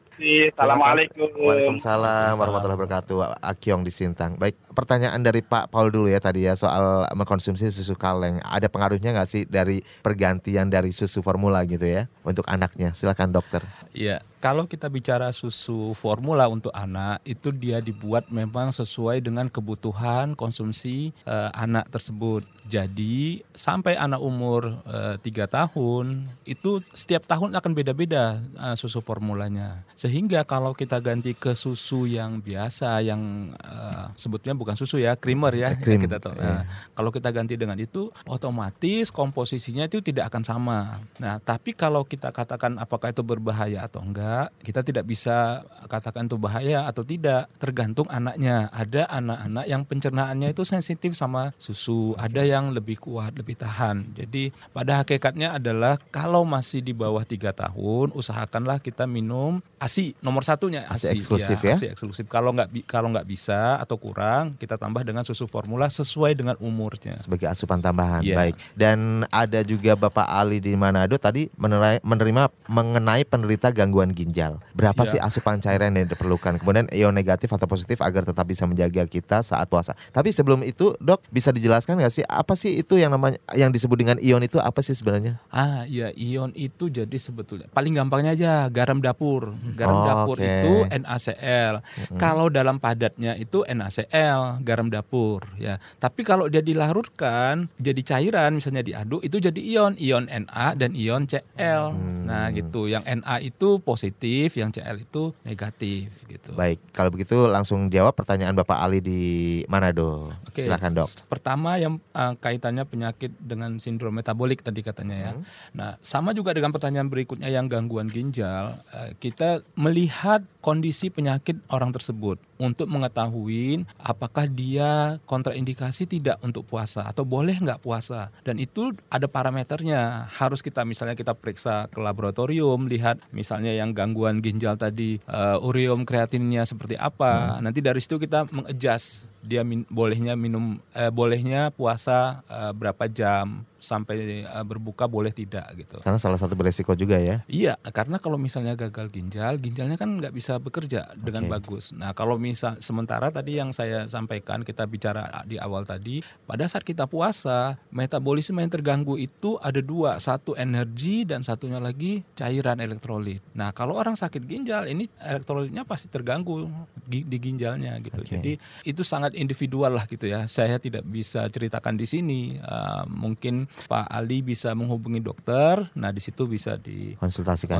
Assalamualaikum. 0.52 1.28
Waalaikumsalam 1.40 2.36
warahmatullahi 2.36 2.78
wabarakatuh. 2.78 3.40
Akyong 3.40 3.82
di 3.86 3.92
Sintang. 3.92 4.36
Baik, 4.36 4.60
pertanyaan 4.76 5.24
dari 5.24 5.40
Pak 5.40 5.72
Paul 5.72 5.88
dulu 5.88 6.12
ya 6.12 6.20
tadi 6.20 6.44
ya 6.44 6.52
soal 6.58 7.08
mengkonsumsi 7.16 7.72
susu 7.72 7.96
kaleng. 7.96 8.42
Ada 8.44 8.68
pengaruhnya 8.68 9.16
nggak 9.16 9.28
sih 9.28 9.42
dari 9.48 9.80
pergantian 10.04 10.68
dari 10.68 10.92
susu 10.92 11.24
formula 11.24 11.64
gitu 11.64 11.88
ya 11.88 12.06
untuk 12.22 12.44
anaknya? 12.44 12.92
Silakan 12.92 13.32
dokter. 13.32 13.64
Iya, 13.96 14.20
Kalau 14.40 14.64
kita 14.64 14.88
bicara 14.88 15.28
susu 15.36 15.92
formula 15.92 16.48
untuk 16.48 16.72
anak, 16.72 17.20
itu 17.28 17.52
dia 17.52 17.84
dibuat 17.84 18.32
memang 18.32 18.72
sesuai 18.72 19.20
dengan 19.20 19.52
kebutuhan 19.52 20.32
konsumsi 20.32 21.12
eh, 21.28 21.50
anak 21.52 21.92
tersebut. 21.92 22.48
Jadi 22.64 23.44
sampai 23.52 24.00
anak 24.00 24.16
umur 24.24 24.80
eh, 24.88 25.20
tiga 25.20 25.44
tahun 25.44 26.24
itu 26.48 26.80
setiap 26.96 27.28
tahun 27.28 27.52
akan 27.52 27.72
beda-beda 27.76 28.40
eh, 28.40 28.76
susu 28.80 29.04
formulanya. 29.04 29.84
Sehingga 29.92 30.40
kalau 30.48 30.72
kita 30.72 31.04
ganti 31.04 31.36
ke 31.36 31.52
susu 31.52 32.08
yang 32.08 32.40
biasa, 32.40 32.96
yang 33.04 33.52
eh, 33.60 34.04
sebutnya 34.16 34.56
bukan 34.56 34.72
susu 34.72 34.96
ya, 34.96 35.20
creamer 35.20 35.52
ya, 35.52 35.76
Cream, 35.76 36.00
kita 36.00 36.16
tahu. 36.16 36.32
iya. 36.40 36.48
Nah, 36.48 36.62
kalau 36.96 37.12
kita 37.12 37.28
ganti 37.28 37.60
dengan 37.60 37.76
itu, 37.76 38.08
otomatis 38.24 39.12
komposisinya 39.12 39.84
itu 39.84 40.00
tidak 40.00 40.32
akan 40.32 40.42
sama. 40.48 40.78
Nah, 41.20 41.36
tapi 41.44 41.76
kalau 41.76 42.08
kita 42.08 42.32
katakan 42.32 42.80
apakah 42.80 43.12
itu 43.12 43.20
berbahaya 43.20 43.84
atau 43.84 44.00
enggak, 44.00 44.29
kita 44.62 44.80
tidak 44.84 45.04
bisa 45.06 45.64
katakan 45.86 46.30
itu 46.30 46.36
bahaya 46.38 46.86
atau 46.86 47.02
tidak, 47.02 47.50
tergantung 47.58 48.06
anaknya. 48.06 48.70
Ada 48.70 49.10
anak-anak 49.10 49.64
yang 49.66 49.82
pencernaannya 49.82 50.54
itu 50.54 50.62
sensitif 50.62 51.18
sama 51.18 51.50
susu, 51.58 52.14
ada 52.16 52.46
yang 52.46 52.70
lebih 52.70 53.00
kuat, 53.02 53.34
lebih 53.34 53.58
tahan. 53.58 54.14
Jadi 54.14 54.54
pada 54.70 55.02
hakikatnya 55.02 55.58
adalah 55.58 55.98
kalau 56.14 56.46
masih 56.46 56.80
di 56.80 56.94
bawah 56.94 57.26
tiga 57.26 57.50
tahun, 57.50 58.14
usahakanlah 58.14 58.78
kita 58.78 59.04
minum 59.04 59.58
ASI 59.82 60.14
nomor 60.20 60.46
satunya 60.46 60.86
ASI 60.86 61.10
ASI, 61.10 61.16
eksklusif 61.18 61.58
ya? 61.60 61.74
ASI 61.74 61.86
eksklusif. 61.90 62.24
Kalau 62.30 62.54
nggak 62.54 62.70
kalau 62.86 63.10
nggak 63.10 63.26
bisa 63.26 63.80
atau 63.82 63.96
kurang, 63.98 64.54
kita 64.56 64.78
tambah 64.78 65.02
dengan 65.02 65.26
susu 65.26 65.50
formula 65.50 65.90
sesuai 65.90 66.36
dengan 66.38 66.56
umurnya. 66.62 67.18
sebagai 67.20 67.50
asupan 67.50 67.82
tambahan. 67.82 68.22
Iya. 68.22 68.36
Baik. 68.36 68.54
Dan 68.74 69.26
ada 69.28 69.60
juga 69.66 69.94
Bapak 69.94 70.26
Ali 70.26 70.62
di 70.62 70.72
Manado 70.74 71.16
tadi 71.20 71.50
menerai- 71.58 72.00
menerima 72.00 72.48
mengenai 72.70 73.22
penderita 73.26 73.68
gangguan 73.74 74.12
ginjal. 74.20 74.60
Berapa 74.72 75.00
Iya. 75.00 75.10
sih 75.10 75.18
asupan 75.18 75.58
cairan 75.58 75.92
yang 75.92 76.04
diperlukan? 76.04 76.56
Kemudian 76.56 76.86
ion 76.90 77.10
negatif 77.10 77.48
atau 77.48 77.64
positif 77.64 77.98
agar 77.98 78.22
tetap 78.22 78.44
bisa 78.44 78.64
menjaga 78.64 79.04
kita 79.04 79.40
saat 79.40 79.64
puasa. 79.66 79.92
Tapi 80.08 80.28
sebelum 80.30 80.60
itu, 80.62 80.92
Dok, 80.96 81.24
bisa 81.28 81.48
dijelaskan 81.48 81.96
nggak 81.96 82.12
sih 82.12 82.24
apa 82.24 82.52
sih 82.52 82.76
itu 82.76 82.94
yang 82.94 83.10
namanya 83.10 83.38
yang 83.52 83.68
disebut 83.68 83.96
dengan 83.96 84.16
ion 84.18 84.40
itu 84.40 84.56
apa 84.56 84.80
sih 84.80 84.92
sebenarnya? 84.92 85.40
Ah, 85.48 85.84
iya 85.84 86.12
ion 86.12 86.52
itu 86.52 86.86
jadi 86.86 87.16
sebetulnya 87.16 87.66
paling 87.68 87.94
gampangnya 87.94 88.32
aja 88.32 88.52
garam 88.68 88.98
dapur. 88.98 89.54
Garam 89.72 89.96
Oh, 89.96 90.04
dapur 90.04 90.36
oke. 90.36 90.44
itu 90.44 90.72
NaCl. 90.90 91.74
Kalau 92.16 92.46
dalam 92.48 92.76
padatnya 92.76 93.34
itu 93.34 93.62
NaCl, 93.64 94.60
garam 94.60 94.86
dapur 94.86 95.46
ya. 95.56 95.78
Tapi 95.96 96.20
kalau 96.20 96.46
dia 96.46 96.60
dilarutkan 96.60 97.70
jadi 97.76 98.00
cairan 98.02 98.54
misalnya 98.54 98.82
diaduk 98.82 99.20
itu 99.20 99.38
jadi 99.38 99.60
ion, 99.60 99.94
ion 99.96 100.24
Na 100.50 100.72
dan 100.72 100.92
ion 100.92 101.24
Cl. 101.24 101.84
Nah, 102.24 102.50
gitu. 102.50 102.86
Yang 102.86 103.04
Na 103.20 103.38
itu 103.38 103.78
positif, 103.78 104.09
yang 104.56 104.70
Cl 104.74 104.96
itu 105.02 105.30
negatif 105.46 106.10
gitu. 106.26 106.52
Baik, 106.56 106.80
kalau 106.90 107.10
begitu 107.12 107.46
langsung 107.46 107.86
jawab 107.92 108.16
pertanyaan 108.16 108.56
Bapak 108.56 108.78
Ali 108.80 108.98
di 109.04 109.22
Manado. 109.70 110.32
Oke. 110.48 110.66
Silakan, 110.66 111.04
Dok. 111.04 111.10
Pertama 111.30 111.76
yang 111.78 112.02
uh, 112.16 112.34
kaitannya 112.38 112.82
penyakit 112.88 113.32
dengan 113.38 113.78
sindrom 113.78 114.16
metabolik 114.16 114.64
tadi 114.64 114.80
katanya 114.82 115.16
ya. 115.16 115.32
Nah, 115.76 115.90
sama 116.00 116.34
juga 116.34 116.56
dengan 116.56 116.74
pertanyaan 116.74 117.06
berikutnya 117.06 117.48
yang 117.52 117.70
gangguan 117.70 118.10
ginjal, 118.10 118.80
uh, 118.92 119.10
kita 119.20 119.62
melihat 119.76 120.42
kondisi 120.60 121.08
penyakit 121.08 121.56
orang 121.72 121.90
tersebut 121.90 122.36
untuk 122.60 122.86
mengetahui 122.92 123.88
apakah 123.96 124.44
dia 124.44 125.16
kontraindikasi 125.24 126.04
tidak 126.04 126.36
untuk 126.44 126.68
puasa 126.68 127.08
atau 127.08 127.24
boleh 127.24 127.56
nggak 127.56 127.80
puasa. 127.80 128.28
Dan 128.44 128.60
itu 128.60 128.92
ada 129.08 129.24
parameternya. 129.24 130.28
Harus 130.36 130.60
kita 130.60 130.84
misalnya 130.84 131.16
kita 131.16 131.32
periksa 131.32 131.88
ke 131.88 131.98
laboratorium, 131.98 132.84
lihat 132.84 133.24
misalnya 133.32 133.72
yang 133.72 133.96
gangguan 134.00 134.40
ginjal 134.40 134.80
tadi 134.80 135.20
uh, 135.28 135.60
ureum 135.60 136.08
kreatinnya 136.08 136.64
seperti 136.64 136.96
apa. 136.96 137.60
Nanti 137.60 137.84
dari 137.84 138.00
situ 138.00 138.16
kita 138.16 138.48
mengadjust 138.48 139.28
dia 139.40 139.64
min- 139.64 139.88
bolehnya 139.88 140.36
minum 140.36 140.78
eh, 140.92 141.08
bolehnya 141.08 141.72
puasa 141.72 142.44
eh, 142.46 142.72
berapa 142.76 143.08
jam 143.08 143.64
sampai 143.80 144.44
eh, 144.44 144.64
berbuka 144.64 145.08
boleh 145.08 145.32
tidak 145.32 145.64
gitu. 145.74 145.98
Karena 146.04 146.20
salah 146.20 146.36
satu 146.36 146.52
beresiko 146.52 146.92
juga 146.92 147.16
ya. 147.16 147.40
Iya, 147.48 147.80
karena 147.90 148.20
kalau 148.20 148.36
misalnya 148.36 148.76
gagal 148.76 149.08
ginjal, 149.08 149.56
ginjalnya 149.56 149.96
kan 149.96 150.20
nggak 150.20 150.36
bisa 150.36 150.60
bekerja 150.60 151.16
dengan 151.16 151.48
bagus. 151.48 151.96
Nah, 151.96 152.12
kalau 152.12 152.36
misal 152.36 152.76
sementara 152.84 153.32
tadi 153.32 153.56
yang 153.56 153.72
saya 153.72 154.04
sampaikan 154.04 154.60
kita 154.60 154.84
bicara 154.84 155.42
di 155.48 155.56
awal 155.56 155.88
tadi, 155.88 156.20
pada 156.44 156.68
saat 156.68 156.84
kita 156.84 157.08
puasa, 157.08 157.80
metabolisme 157.88 158.60
yang 158.60 158.68
terganggu 158.68 159.16
itu 159.16 159.56
ada 159.64 159.80
dua, 159.80 160.20
satu 160.20 160.52
energi 160.54 161.24
dan 161.24 161.40
satunya 161.40 161.80
lagi 161.80 162.20
cairan 162.36 162.84
elektrolit. 162.84 163.40
Nah, 163.56 163.72
kalau 163.72 163.96
orang 163.96 164.14
sakit 164.14 164.44
ginjal, 164.44 164.84
ini 164.84 165.08
elektrolitnya 165.24 165.88
pasti 165.88 166.12
terganggu 166.12 166.68
di 167.08 167.38
ginjalnya 167.40 167.96
gitu. 168.04 168.20
Oke. 168.22 168.36
Jadi 168.36 168.52
itu 168.84 169.02
sangat 169.02 169.29
individual 169.34 169.94
lah 169.94 170.04
gitu 170.06 170.26
ya. 170.26 170.46
Saya 170.46 170.80
tidak 170.80 171.06
bisa 171.06 171.46
ceritakan 171.48 171.96
di 171.96 172.06
sini. 172.06 172.40
Uh, 172.60 173.04
mungkin 173.10 173.66
Pak 173.88 174.06
Ali 174.10 174.40
bisa 174.40 174.72
menghubungi 174.72 175.22
dokter. 175.22 175.90
Nah, 175.94 176.10
di 176.10 176.22
situ 176.22 176.46
bisa 176.46 176.76
di 176.80 177.14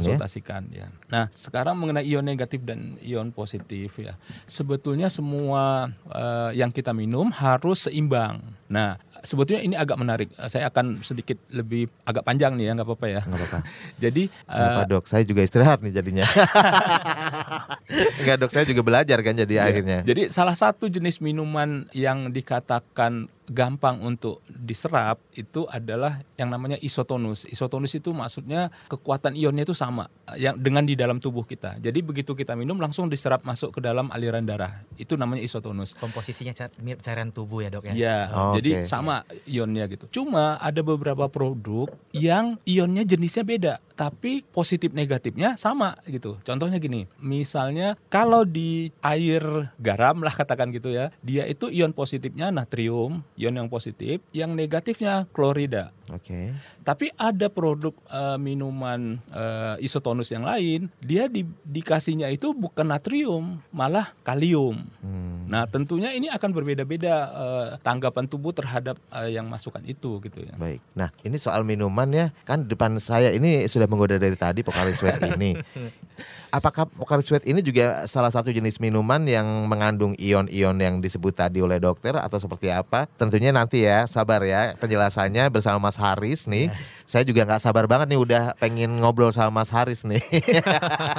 Konsultasikan 0.02 0.62
ya. 0.70 0.86
ya. 0.86 0.88
Nah, 1.10 1.24
sekarang 1.32 1.76
mengenai 1.78 2.06
ion 2.06 2.24
negatif 2.24 2.62
dan 2.62 3.00
ion 3.00 3.30
positif 3.34 3.98
ya. 3.98 4.14
Sebetulnya 4.44 5.08
semua 5.10 5.90
eh, 6.10 6.50
yang 6.58 6.70
kita 6.70 6.90
minum 6.94 7.30
harus 7.30 7.86
seimbang. 7.88 8.42
Nah, 8.70 9.02
sebetulnya 9.22 9.62
ini 9.62 9.74
agak 9.74 9.96
menarik. 9.96 10.28
Eh, 10.34 10.48
Saya 10.48 10.68
akan 10.68 11.00
sedikit 11.00 11.36
lebih 11.48 11.88
agak 12.04 12.22
panjang 12.22 12.56
nih 12.56 12.68
ya, 12.68 12.72
nggak 12.76 12.88
apa-apa 12.88 13.06
ya. 13.08 13.20
Nggak 13.24 13.40
apa-apa. 13.40 13.58
Jadi 14.04 14.22
Nggak 14.28 14.60
eh, 14.60 14.74
apa 14.76 14.82
dok, 14.86 15.04
saya 15.06 15.22
juga 15.22 15.40
istirahat 15.40 15.78
nih 15.80 15.92
jadinya. 15.92 16.24
Enggak 18.20 18.36
dok, 18.40 18.50
saya 18.52 18.64
juga 18.66 18.82
belajar 18.84 19.18
kan 19.20 19.34
jadi 19.34 19.54
Iya. 19.56 19.62
akhirnya. 19.66 19.98
Jadi 20.06 20.22
salah 20.30 20.54
satu 20.54 20.86
jenis 20.86 21.18
minuman 21.18 21.88
yang 21.90 22.30
dikatakan 22.30 23.26
gampang 23.50 23.98
untuk 24.00 24.40
diserap 24.46 25.18
itu 25.34 25.66
adalah 25.66 26.22
yang 26.38 26.48
namanya 26.48 26.78
isotonus. 26.78 27.44
Isotonus 27.50 27.98
itu 27.98 28.14
maksudnya 28.14 28.70
kekuatan 28.86 29.34
ionnya 29.34 29.66
itu 29.66 29.74
sama 29.74 30.06
yang 30.38 30.54
dengan 30.54 30.86
di 30.86 30.94
dalam 30.94 31.18
tubuh 31.18 31.42
kita. 31.42 31.76
Jadi 31.82 31.98
begitu 32.00 32.38
kita 32.38 32.54
minum 32.54 32.78
langsung 32.78 33.10
diserap 33.10 33.42
masuk 33.42 33.74
ke 33.74 33.80
dalam 33.82 34.06
aliran 34.14 34.46
darah. 34.46 34.86
Itu 34.94 35.18
namanya 35.18 35.42
isotonus. 35.42 35.98
Komposisinya 35.98 36.54
cairan 37.02 37.34
tubuh 37.34 37.66
ya 37.66 37.68
dok 37.74 37.90
ya. 37.90 37.94
Ya, 37.98 38.18
Oh, 38.30 38.54
jadi 38.54 38.80
oke. 38.80 38.86
sama 38.86 39.26
ionnya 39.44 39.90
gitu. 39.90 40.06
Cuma 40.08 40.54
ada 40.62 40.80
beberapa 40.80 41.26
produk 41.26 41.90
yang 42.14 42.54
ionnya 42.62 43.02
jenisnya 43.02 43.42
beda, 43.42 43.72
tapi 44.00 44.40
positif 44.48 44.96
negatifnya 44.96 45.60
sama 45.60 46.00
gitu. 46.08 46.40
Contohnya 46.40 46.80
gini, 46.80 47.04
misalnya 47.20 48.00
kalau 48.08 48.48
di 48.48 48.88
air 49.04 49.44
garam 49.76 50.24
lah 50.24 50.32
katakan 50.32 50.72
gitu 50.72 50.88
ya, 50.88 51.12
dia 51.20 51.44
itu 51.44 51.68
ion 51.68 51.92
positifnya 51.92 52.48
natrium, 52.48 53.20
ion 53.36 53.52
yang 53.60 53.68
positif, 53.68 54.24
yang 54.32 54.56
negatifnya 54.56 55.28
klorida. 55.36 55.92
Oke. 56.10 56.54
Tapi 56.82 57.10
ada 57.14 57.46
produk 57.46 57.94
eh, 58.06 58.38
minuman 58.38 59.18
eh, 59.30 59.74
isotonus 59.80 60.30
yang 60.30 60.42
lain, 60.42 60.90
dia 60.98 61.30
di- 61.30 61.46
dikasihnya 61.62 62.28
itu 62.28 62.50
bukan 62.50 62.90
natrium, 62.90 63.62
malah 63.70 64.10
kalium. 64.20 64.78
Hmm. 65.00 65.46
Nah, 65.46 65.66
tentunya 65.66 66.14
ini 66.14 66.30
akan 66.30 66.50
berbeda-beda 66.50 67.14
eh, 67.30 67.68
tanggapan 67.80 68.26
tubuh 68.26 68.50
terhadap 68.50 68.98
eh, 69.10 69.34
yang 69.34 69.46
masukan 69.46 69.82
itu 69.86 70.18
gitu 70.22 70.38
ya. 70.42 70.54
Baik. 70.58 70.82
Nah, 70.94 71.14
ini 71.22 71.38
soal 71.38 71.62
minuman 71.62 72.10
ya. 72.10 72.26
Kan 72.42 72.66
depan 72.66 72.98
saya 72.98 73.30
ini 73.30 73.66
sudah 73.66 73.86
menggoda 73.86 74.18
dari 74.18 74.34
tadi 74.34 74.66
Pocari 74.66 74.94
Sweat 74.94 75.22
ini. 75.38 75.54
Apakah 76.50 76.90
Pocari 76.90 77.22
Sweat 77.22 77.46
ini 77.46 77.62
juga 77.62 78.04
salah 78.10 78.34
satu 78.34 78.50
jenis 78.50 78.82
minuman 78.82 79.22
yang 79.22 79.46
mengandung 79.70 80.18
ion-ion 80.18 80.74
yang 80.82 80.98
disebut 80.98 81.30
tadi 81.30 81.62
oleh 81.62 81.78
dokter 81.78 82.18
atau 82.18 82.42
seperti 82.42 82.74
apa? 82.74 83.06
Tentunya 83.14 83.54
nanti 83.54 83.86
ya, 83.86 84.04
sabar 84.10 84.42
ya 84.42 84.74
penjelasannya 84.78 85.46
bersama 85.48 85.88
Mas 85.88 85.96
Haris 86.00 86.50
nih. 86.50 86.68
Saya 87.06 87.22
juga 87.22 87.46
nggak 87.46 87.62
sabar 87.62 87.86
banget 87.86 88.10
nih 88.10 88.20
udah 88.20 88.44
pengen 88.58 88.98
ngobrol 88.98 89.30
sama 89.30 89.62
Mas 89.62 89.70
Haris 89.70 90.02
nih. 90.02 90.22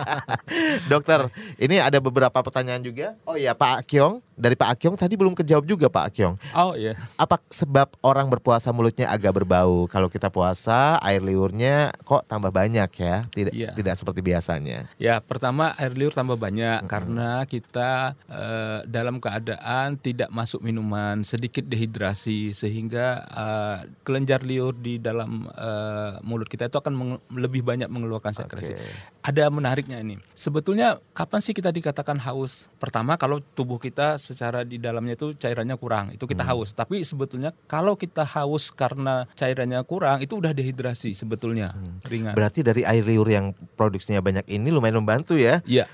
dokter, 0.91 1.31
ini 1.55 1.79
ada 1.79 1.99
beberapa 2.03 2.35
pertanyaan 2.43 2.83
juga. 2.83 3.15
Oh 3.23 3.39
iya, 3.39 3.55
Pak 3.55 3.87
Akyong. 3.87 4.19
Dari 4.41 4.57
Pak 4.57 4.73
Akyong 4.73 4.97
tadi 4.97 5.13
belum 5.13 5.37
kejawab 5.37 5.69
juga 5.69 5.85
Pak 5.85 6.05
Akyong. 6.09 6.33
Oh 6.57 6.73
iya. 6.73 6.97
Apa 7.13 7.37
sebab 7.53 7.93
orang 8.01 8.25
berpuasa 8.25 8.73
mulutnya 8.73 9.05
agak 9.05 9.37
berbau? 9.37 9.85
Kalau 9.85 10.09
kita 10.09 10.33
puasa, 10.33 10.97
air 10.97 11.21
liurnya 11.21 11.93
kok 12.01 12.25
tambah 12.25 12.49
banyak 12.49 12.89
ya? 12.97 13.29
Tidak 13.29 13.53
Iya. 13.53 13.77
tidak 13.77 13.93
seperti 14.01 14.25
biasanya. 14.25 14.89
Ya, 14.97 15.21
pertama 15.21 15.77
air 15.77 15.93
liur 15.93 16.09
tambah 16.09 16.41
banyak 16.41 16.89
karena 16.89 17.45
kita 17.45 18.17
eh, 18.25 18.79
dalam 18.89 19.21
keadaan 19.21 20.01
tidak 20.01 20.33
masuk 20.33 20.65
minuman, 20.65 21.21
sedikit 21.21 21.61
dehidrasi 21.69 22.57
sehingga 22.57 23.21
eh, 23.29 23.77
kelenjar 24.01 24.41
liur 24.41 24.73
di 24.73 24.97
dalam 24.97 25.45
eh, 25.53 26.17
mulut 26.25 26.49
kita 26.49 26.65
itu 26.65 26.81
akan 26.81 27.21
lebih 27.29 27.61
banyak 27.61 27.85
mengeluarkan 27.93 28.33
sekresi. 28.33 28.73
Oke. 28.73 28.89
Ada 29.21 29.53
menariknya 29.53 30.01
ini. 30.01 30.17
Sebetulnya 30.33 30.97
kapan 31.13 31.45
sih 31.45 31.53
kita 31.53 31.69
dikatakan 31.69 32.17
haus? 32.25 32.73
Pertama 32.81 33.21
kalau 33.21 33.37
tubuh 33.53 33.77
kita 33.77 34.17
secara 34.31 34.63
di 34.63 34.79
dalamnya 34.79 35.19
itu 35.19 35.35
cairannya 35.35 35.75
kurang, 35.75 36.15
itu 36.15 36.23
kita 36.25 36.47
haus. 36.47 36.71
Tapi 36.71 37.03
sebetulnya 37.03 37.51
kalau 37.67 37.99
kita 37.99 38.23
haus 38.23 38.71
karena 38.71 39.27
cairannya 39.35 39.83
kurang, 39.83 40.23
itu 40.23 40.39
udah 40.39 40.55
dehidrasi 40.55 41.11
sebetulnya 41.13 41.75
ringan. 42.07 42.33
Berarti 42.33 42.63
dari 42.63 42.87
air 42.87 43.03
liur 43.03 43.27
yang 43.27 43.51
produksinya 43.75 44.23
banyak 44.23 44.47
ini 44.47 44.71
lumayan 44.71 45.03
membantu 45.03 45.35
ya. 45.35 45.59
Iya. 45.67 45.85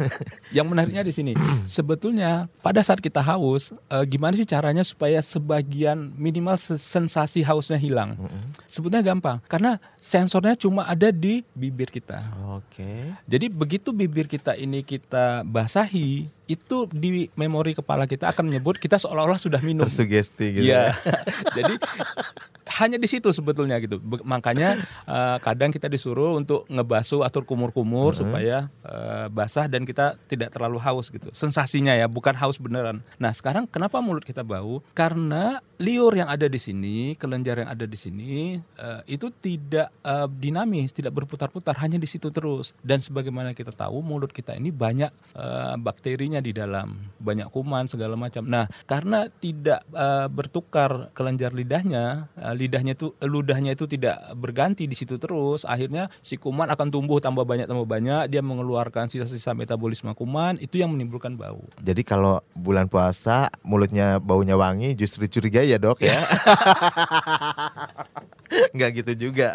yang 0.56 0.70
menariknya 0.70 1.02
di 1.02 1.12
sini, 1.12 1.32
sebetulnya 1.66 2.46
pada 2.62 2.80
saat 2.80 3.02
kita 3.02 3.20
haus, 3.20 3.74
eh, 3.90 4.04
gimana 4.06 4.38
sih 4.38 4.46
caranya 4.46 4.86
supaya 4.86 5.18
sebagian 5.20 6.14
minimal 6.16 6.56
se- 6.56 6.78
sensasi 6.80 7.42
hausnya 7.42 7.76
hilang? 7.76 8.14
Sebetulnya 8.70 9.02
gampang, 9.02 9.42
karena 9.50 9.82
sensornya 9.98 10.54
cuma 10.54 10.86
ada 10.86 11.10
di 11.10 11.42
bibir 11.54 11.90
kita. 11.90 12.22
Oke. 12.56 13.14
Jadi 13.26 13.46
begitu 13.50 13.90
bibir 13.90 14.26
kita 14.30 14.54
ini 14.54 14.82
kita 14.84 15.42
basahi, 15.46 16.28
itu 16.50 16.90
di 16.90 17.30
memori 17.38 17.78
kepala 17.78 18.10
kita 18.10 18.34
akan 18.34 18.50
menyebut 18.50 18.82
kita 18.82 18.98
seolah-olah 18.98 19.38
sudah 19.38 19.62
minum. 19.62 19.86
Tersugesti 19.86 20.58
gitu. 20.58 20.66
Iya. 20.66 20.90
ya. 20.90 21.18
Jadi 21.62 21.74
hanya 22.82 22.98
di 22.98 23.06
situ 23.06 23.30
sebetulnya 23.30 23.78
gitu. 23.78 24.02
Be- 24.02 24.26
makanya 24.26 24.82
eh, 25.06 25.38
kadang 25.38 25.70
kita 25.70 25.86
disuruh 25.86 26.34
untuk 26.34 26.66
ngebasuh 26.66 27.22
atau 27.22 27.46
kumur-kumur 27.46 28.18
supaya 28.18 28.66
eh, 28.82 29.26
basah 29.30 29.70
dan 29.70 29.86
kita 29.86 30.18
tidak 30.26 30.50
terlalu 30.50 30.82
haus 30.82 31.06
gitu. 31.14 31.30
Sensasinya 31.30 31.94
ya, 31.94 32.10
bukan 32.10 32.34
haus 32.34 32.58
beneran. 32.58 32.98
Nah, 33.22 33.30
sekarang 33.30 33.70
kenapa 33.70 34.02
mulut 34.02 34.26
kita 34.26 34.42
bau? 34.42 34.82
Karena 34.90 35.62
liur 35.80 36.12
yang 36.12 36.28
ada 36.28 36.44
di 36.44 36.60
sini, 36.60 37.16
kelenjar 37.16 37.64
yang 37.64 37.70
ada 37.72 37.88
di 37.88 37.96
sini 37.96 38.60
eh, 38.60 39.00
itu 39.08 39.32
tidak 39.32 39.88
eh, 40.04 40.28
dinamis, 40.28 40.92
tidak 40.92 41.16
berputar-putar, 41.16 41.72
hanya 41.80 41.96
di 41.96 42.04
situ 42.04 42.28
terus. 42.28 42.76
Dan 42.84 43.00
sebagaimana 43.00 43.56
kita 43.56 43.72
tahu, 43.72 44.04
mulut 44.04 44.28
kita 44.28 44.52
ini 44.52 44.68
banyak 44.68 45.08
eh, 45.32 45.74
bakterinya 45.80 46.44
di 46.44 46.52
dalam, 46.52 47.00
banyak 47.16 47.48
kuman 47.48 47.88
segala 47.88 48.14
macam. 48.14 48.44
Nah, 48.44 48.68
karena 48.84 49.32
tidak 49.40 49.82
bertukar 50.34 51.14
kelenjar 51.16 51.56
lidahnya, 51.56 52.28
lidahnya 52.52 52.92
itu 52.92 53.16
ludahnya 53.24 53.72
itu 53.72 53.88
tidak 53.88 54.20
berganti 54.36 54.84
di 54.84 54.92
situ 54.92 55.16
terus, 55.16 55.64
akhirnya 55.64 56.12
si 56.20 56.36
kuman 56.36 56.68
akan 56.68 56.92
tumbuh 56.92 57.22
tambah 57.22 57.46
banyak 57.46 57.64
tambah 57.64 57.88
banyak, 57.88 58.28
dia 58.28 58.44
mengeluarkan 58.44 59.08
sisa-sisa 59.08 59.56
metabolisme 59.56 60.12
kuman, 60.12 60.60
itu 60.60 60.82
yang 60.82 60.92
menimbulkan 60.92 61.38
bau. 61.38 61.64
Jadi 61.80 62.02
kalau 62.04 62.44
bulan 62.52 62.90
puasa 62.90 63.48
mulutnya 63.64 64.20
baunya 64.20 64.58
wangi 64.58 64.92
justru 64.98 65.24
curiga 65.30 65.62
ya 65.70 65.78
dok 65.78 66.02
ya. 66.02 66.18
Nggak 68.74 68.90
gitu 69.02 69.30
juga. 69.30 69.54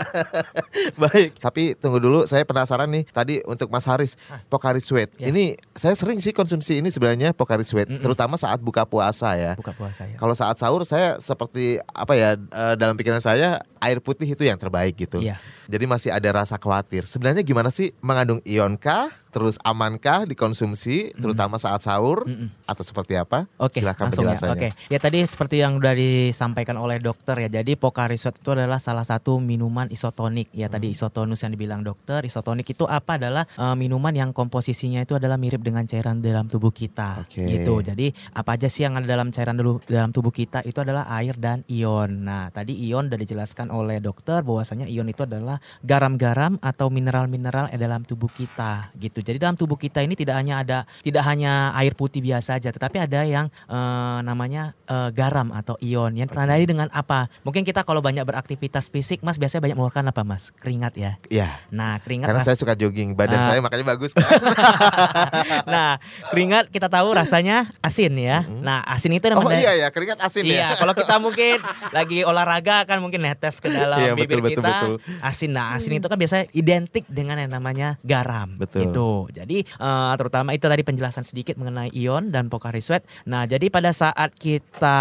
Baik, 1.01 1.36
tapi 1.39 1.75
tunggu 1.75 1.99
dulu 1.99 2.23
saya 2.23 2.47
penasaran 2.47 2.88
nih 2.88 3.04
tadi 3.12 3.43
untuk 3.43 3.67
Mas 3.67 3.84
Haris, 3.84 4.15
Pocari 4.47 4.80
Sweat. 4.80 5.12
Ya. 5.19 5.28
Ini 5.32 5.60
saya 5.75 5.93
sering 5.99 6.23
sih 6.23 6.32
konsumsi 6.32 6.80
ini 6.80 6.88
sebenarnya 6.88 7.36
Pocari 7.36 7.67
Sweat, 7.67 7.91
terutama 7.99 8.39
saat 8.39 8.63
buka 8.63 8.88
puasa 8.88 9.36
ya. 9.36 9.60
Buka 9.60 9.75
puasa 9.75 10.08
ya. 10.08 10.15
Kalau 10.15 10.32
saat 10.32 10.56
sahur 10.60 10.88
saya 10.88 11.19
seperti 11.19 11.80
apa 11.91 12.15
ya 12.15 12.39
eh, 12.39 12.73
dalam 12.80 12.95
pikiran 12.95 13.19
saya 13.19 13.60
air 13.84 13.99
putih 13.99 14.32
itu 14.32 14.47
yang 14.47 14.56
terbaik 14.56 14.95
gitu. 14.95 15.19
Iya. 15.19 15.38
Jadi 15.67 15.86
masih 15.86 16.10
ada 16.15 16.30
rasa 16.32 16.56
khawatir. 16.56 17.04
Sebenarnya 17.04 17.43
gimana 17.43 17.69
sih 17.69 17.91
mengandung 17.99 18.39
ion 18.47 18.80
kah? 18.80 19.12
Terus 19.36 19.60
amankah 19.60 20.24
dikonsumsi 20.24 21.12
terutama 21.19 21.60
saat 21.60 21.84
sahur 21.84 22.24
atau 22.63 22.84
seperti 22.88 23.19
apa? 23.19 23.52
Oke, 23.60 23.84
Silakan 23.84 24.08
langsung 24.08 24.24
ya. 24.24 24.32
penjelasannya. 24.32 24.56
Oke, 24.56 24.69
ya 24.88 25.00
tadi 25.04 25.19
seperti 25.28 25.60
yang 25.60 25.76
udah 25.76 25.91
disampaikan 25.91 26.80
oleh 26.80 27.04
dokter 27.04 27.36
ya. 27.43 27.60
Jadi 27.60 27.76
Pocari 27.76 28.15
Sweat 28.15 28.39
itu 28.39 28.56
adalah 28.56 28.80
salah 28.80 29.04
satu 29.04 29.43
minuman 29.43 29.91
isotonik. 29.91 30.56
Ya 30.56 30.71
tadi 30.71 30.88
Hmm. 30.88 30.95
isotonus 30.95 31.43
yang 31.43 31.52
dibilang 31.52 31.84
dokter. 31.84 32.24
Isotonik 32.24 32.71
itu 32.71 32.88
apa 32.88 33.19
adalah 33.19 33.43
eh, 33.43 33.76
minuman 33.76 34.15
yang 34.15 34.32
komposisinya 34.32 35.04
itu 35.04 35.19
adalah 35.19 35.36
mirip 35.36 35.60
dengan 35.60 35.84
cairan 35.84 36.24
dalam 36.24 36.48
tubuh 36.48 36.71
kita. 36.71 37.28
Oke. 37.28 37.43
Gitu. 37.43 37.74
Jadi 37.84 38.15
apa 38.32 38.56
aja 38.56 38.71
sih 38.71 38.88
yang 38.88 38.95
ada 38.95 39.04
dalam 39.04 39.36
cairan 39.36 39.60
dulu 39.60 39.84
dalam 39.84 40.15
tubuh 40.15 40.32
kita 40.32 40.63
itu 40.63 40.80
adalah 40.80 41.12
air 41.19 41.36
dan 41.36 41.67
ion. 41.67 42.24
Nah, 42.24 42.56
tadi 42.56 42.71
ion 42.88 43.12
udah 43.12 43.19
dijelaskan 43.19 43.67
oleh 43.67 44.00
dokter 44.00 44.39
bahwasanya 44.48 44.88
ion 44.88 45.12
itu 45.12 45.28
adalah 45.28 45.60
garam-garam 45.84 46.56
atau 46.63 46.88
mineral-mineral 46.88 47.67
dalam 47.76 48.06
tubuh 48.06 48.30
kita 48.30 48.93
gitu. 48.95 49.25
Jadi 49.26 49.38
dalam 49.38 49.56
tubuh 49.56 49.76
kita 49.76 50.00
ini 50.00 50.14
tidak 50.14 50.38
hanya 50.38 50.62
ada 50.62 50.78
tidak 51.02 51.24
hanya 51.24 51.74
air 51.74 51.92
putih 51.92 52.22
biasa 52.22 52.56
aja, 52.56 52.70
tetapi 52.70 52.98
ada 53.00 53.22
yang 53.22 53.50
eh, 53.66 54.20
namanya 54.22 54.78
eh, 54.86 55.10
garam 55.12 55.50
atau 55.52 55.74
ion 55.80 56.14
yang 56.14 56.26
tertandai 56.26 56.64
dengan 56.64 56.88
apa? 56.90 57.26
Mungkin 57.42 57.62
kita 57.62 57.82
kalau 57.82 58.00
banyak 58.00 58.22
beraktivitas 58.22 58.88
fisik, 58.88 59.20
Mas 59.20 59.36
biasanya 59.36 59.64
banyak 59.64 59.76
mengeluarkan 59.76 60.06
apa, 60.08 60.22
Mas? 60.22 60.54
Keringat 60.54 60.94
ya. 60.96 61.18
Iya, 61.28 61.50
Nah, 61.68 61.98
keringat 61.98 62.30
karena 62.30 62.40
ras- 62.40 62.48
saya 62.48 62.56
suka 62.56 62.74
jogging, 62.74 63.14
badan 63.14 63.40
Ah. 63.40 63.46
saya 63.48 63.60
makanya 63.60 63.86
bagus. 63.88 64.12
kan? 64.12 64.22
Nah, 65.68 65.98
keringat 66.30 66.70
kita 66.70 66.88
tahu 66.88 67.12
rasanya 67.12 67.70
asin 67.80 68.14
ya. 68.16 68.46
Nah, 68.46 68.84
asin 68.86 69.12
itu 69.12 69.26
oh 69.26 69.34
namanya 69.34 69.60
iya 69.60 69.74
ya, 69.78 69.88
keringat 69.90 70.20
asin 70.20 70.46
Iya, 70.46 70.74
ya. 70.74 70.78
kalau 70.78 70.94
kita 70.94 71.16
mungkin 71.24 71.58
lagi 71.90 72.22
olahraga 72.22 72.86
kan 72.86 73.00
mungkin 73.00 73.24
netes 73.24 73.58
ke 73.58 73.68
dalam 73.68 73.98
Iya, 73.98 74.14
bibir 74.14 74.40
betul, 74.40 74.42
betul, 74.44 74.62
kita 74.62 74.72
betul. 74.76 74.96
asin. 75.22 75.50
Nah, 75.52 75.74
asin 75.74 75.92
itu 75.96 76.06
kan 76.06 76.18
biasanya 76.18 76.46
identik 76.52 77.06
dengan 77.08 77.40
yang 77.40 77.52
namanya 77.52 77.98
garam. 78.02 78.54
Betul. 78.56 78.82
Gitu. 78.86 79.10
Jadi 79.32 79.63
eh, 79.63 80.13
terutama 80.15 80.51
itu 80.51 80.65
tadi 80.65 80.82
penjelasan 80.82 81.23
sedikit 81.23 81.56
mengenai 81.56 81.89
ion 81.93 82.30
dan 82.30 82.47
Pocari 82.47 82.80
Sweat. 82.80 83.04
Nah, 83.23 83.45
jadi 83.45 83.67
pada 83.67 83.91
saat 83.91 84.36
kita 84.36 84.97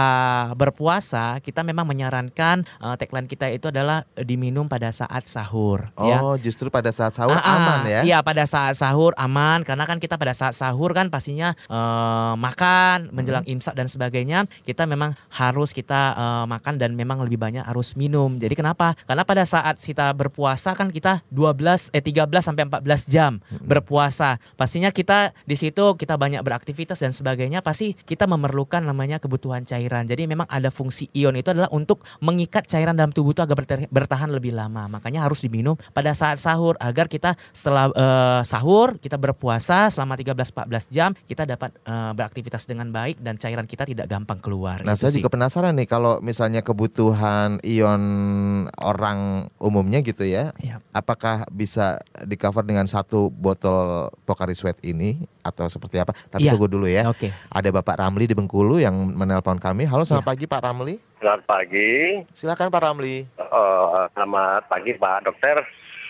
berpuasa, 0.55 1.39
kita 1.41 1.63
memang 1.63 1.85
menyarankan 1.85 2.63
eh, 2.63 2.95
tagline 2.97 3.27
kita 3.27 3.51
itu 3.51 3.69
adalah 3.69 4.07
diminum 4.15 4.67
pada 4.67 4.91
saat 4.91 5.27
sahur. 5.27 5.91
ya. 5.99 6.19
Oh, 6.19 6.37
justru 6.37 6.69
pada 6.69 6.91
saat 6.91 7.13
sahur 7.13 7.35
Ah, 7.35 7.43
ah. 7.43 7.57
aman 7.57 7.79
ya. 7.85 8.01
Iya 8.05 8.19
pada 8.21 8.45
saat 8.45 8.75
sahur 8.75 9.11
aman 9.17 9.63
karena 9.63 9.85
kan 9.85 9.99
kita 9.99 10.15
pada 10.15 10.33
saat 10.33 10.55
sahur 10.55 10.93
kan 10.93 11.09
pastinya 11.09 11.57
eh, 11.67 12.35
makan 12.37 13.11
menjelang 13.11 13.43
Hmm. 13.45 13.55
imsak 13.55 13.75
dan 13.75 13.87
sebagainya 13.87 14.39
kita 14.63 14.85
memang 14.85 15.13
harus 15.31 15.71
kita 15.71 16.01
eh, 16.15 16.45
makan 16.47 16.75
dan 16.77 16.95
memang 16.95 17.21
lebih 17.21 17.37
banyak 17.37 17.61
harus 17.61 17.93
minum. 17.95 18.37
Jadi 18.37 18.55
kenapa? 18.55 18.95
Karena 19.05 19.25
pada 19.25 19.45
saat 19.45 19.77
kita 19.77 20.13
berpuasa 20.13 20.73
kan 20.73 20.89
kita 20.89 21.21
12 21.29 21.91
eh 21.91 22.01
13 22.01 22.29
sampai 22.41 22.65
14 22.65 23.03
jam 23.07 23.33
Hmm. 23.45 23.67
Berpuasa. 23.95 24.43
Pastinya 24.59 24.91
kita 24.91 25.31
di 25.47 25.55
situ 25.55 25.95
kita 25.95 26.19
banyak 26.19 26.43
beraktivitas 26.43 26.99
dan 26.99 27.15
sebagainya 27.15 27.63
pasti 27.63 27.95
kita 27.95 28.27
memerlukan 28.27 28.83
namanya 28.83 29.23
kebutuhan 29.23 29.63
cairan. 29.63 30.03
Jadi 30.11 30.27
memang 30.27 30.51
ada 30.51 30.75
fungsi 30.75 31.07
ion 31.15 31.39
itu 31.39 31.55
adalah 31.55 31.71
untuk 31.71 32.03
mengikat 32.19 32.67
cairan 32.67 32.99
dalam 32.99 33.15
tubuh 33.15 33.31
itu 33.31 33.47
agar 33.47 33.55
bertahan 33.87 34.35
lebih 34.35 34.51
lama. 34.51 34.91
Makanya 34.91 35.23
harus 35.23 35.47
diminum 35.47 35.79
pada 35.95 36.11
saat 36.11 36.43
sahur 36.43 36.75
agar 36.83 37.07
kita 37.07 37.39
setelah 37.55 37.95
eh, 37.95 38.43
sahur 38.43 38.99
kita 38.99 39.15
berpuasa 39.15 39.95
selama 39.95 40.19
13-14 40.19 40.91
jam 40.91 41.15
kita 41.31 41.47
dapat 41.47 41.71
eh, 41.87 42.11
beraktivitas 42.19 42.67
dengan 42.67 42.91
baik 42.91 43.23
dan 43.23 43.39
cairan 43.39 43.71
kita 43.71 43.87
tidak 43.87 44.11
gampang 44.11 44.43
keluar. 44.43 44.83
Nah, 44.83 44.99
saya 44.99 45.15
sih. 45.15 45.23
juga 45.23 45.31
penasaran 45.31 45.79
nih 45.79 45.87
kalau 45.87 46.19
misalnya 46.19 46.67
kebutuhan 46.67 47.63
ion 47.63 48.03
orang 48.75 49.47
umumnya 49.63 50.03
gitu 50.03 50.27
ya, 50.27 50.51
Iya. 50.59 50.83
apakah 50.91 51.47
bisa 51.55 52.03
di 52.27 52.35
cover 52.35 52.67
dengan 52.67 52.91
satu 52.91 53.29
botol 53.29 53.84
Pocari 54.23 54.53
Sweat 54.53 54.81
ini 54.83 55.17
atau 55.41 55.67
seperti 55.67 55.97
apa? 55.97 56.13
Tapi 56.13 56.45
Iya. 56.45 56.53
tunggu 56.53 56.67
dulu 56.67 56.87
ya. 56.87 57.07
Oke. 57.07 57.29
Ada 57.49 57.69
Bapak 57.71 57.99
Ramli 57.99 58.25
di 58.25 58.35
Bengkulu 58.35 58.77
yang 58.77 58.95
menelpon 59.11 59.57
kami. 59.57 59.85
Halo, 59.85 60.03
selamat 60.03 60.23
Iya. 60.23 60.31
pagi 60.31 60.45
Pak 60.47 60.61
Ramli. 60.61 60.95
Selamat 61.17 61.43
pagi. 61.45 61.91
Silakan 62.31 62.69
Pak 62.69 62.83
Ramli. 62.83 63.17
Eh, 63.35 64.05
selamat 64.13 64.63
pagi 64.67 64.93
Pak 64.93 65.19
Dokter. 65.25 65.57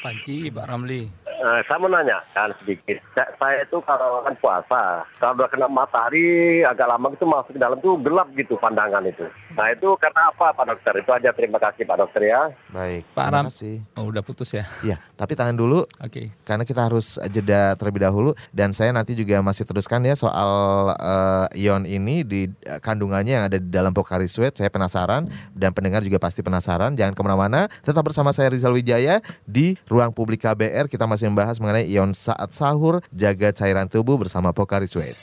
Pagi, 0.01 0.53
Pak 0.53 0.69
Ramli. 0.69 1.09
Eh, 1.25 1.61
saya 1.65 1.81
mau 1.81 1.89
nanyakan 1.89 2.53
sedikit. 2.61 3.01
Saya, 3.11 3.25
saya 3.41 3.57
itu 3.65 3.81
kalau 3.81 4.21
kan 4.21 4.37
puasa, 4.37 5.01
kalau 5.17 5.33
udah 5.33 5.49
kena 5.49 5.65
matahari 5.65 6.61
agak 6.61 6.85
lama 6.85 7.09
itu 7.09 7.25
masuk 7.25 7.57
ke 7.57 7.59
dalam 7.59 7.81
tuh 7.81 7.97
gelap 7.99 8.29
gitu 8.35 8.53
pandangan 8.55 9.01
itu. 9.03 9.25
Nah 9.55 9.71
itu 9.71 9.89
karena 10.03 10.35
apa 10.35 10.51
Pak 10.51 10.65
Dokter? 10.67 10.95
Itu 10.99 11.11
aja 11.15 11.31
terima 11.31 11.63
kasih 11.63 11.87
Pak 11.87 11.97
Dokter 12.03 12.23
ya. 12.27 12.51
Baik, 12.75 13.07
Pak 13.15 13.25
terima 13.31 13.39
Ram. 13.39 13.45
kasih. 13.47 13.77
Oh, 13.95 14.11
udah 14.11 14.23
putus 14.27 14.51
ya. 14.51 14.67
Iya, 14.83 14.99
tapi 15.15 15.39
tahan 15.39 15.55
dulu 15.55 15.87
Oke. 16.03 16.35
karena 16.43 16.67
kita 16.67 16.91
harus 16.91 17.23
jeda 17.31 17.79
terlebih 17.79 18.03
dahulu 18.03 18.35
dan 18.51 18.75
saya 18.75 18.91
nanti 18.91 19.15
juga 19.15 19.39
masih 19.41 19.63
teruskan 19.63 20.03
ya 20.03 20.19
soal 20.19 20.91
eh, 20.99 21.71
ion 21.71 21.87
ini 21.87 22.27
di 22.27 22.51
eh, 22.67 22.81
kandungannya 22.83 23.33
yang 23.39 23.45
ada 23.47 23.59
di 23.63 23.71
dalam 23.71 23.95
Pocari 23.95 24.27
Sweat. 24.27 24.59
Saya 24.59 24.75
penasaran 24.75 25.31
dan 25.55 25.71
pendengar 25.71 26.03
juga 26.03 26.19
pasti 26.19 26.43
penasaran. 26.43 26.99
Jangan 26.99 27.15
ke 27.15 27.23
mana-mana, 27.23 27.71
tetap 27.87 28.03
bersama 28.03 28.35
saya 28.35 28.51
Rizal 28.51 28.75
Wijaya 28.75 29.23
di 29.47 29.79
Ruang 29.87 30.11
Publik 30.11 30.43
KBR. 30.43 30.91
Kita 30.91 31.07
masih 31.07 31.31
membahas 31.31 31.63
mengenai 31.63 31.87
ion 31.87 32.11
saat 32.11 32.51
sahur, 32.51 32.99
jaga 33.15 33.55
cairan 33.55 33.87
tubuh 33.87 34.19
bersama 34.19 34.51
Pocari 34.51 34.91
Sweat. 34.91 35.15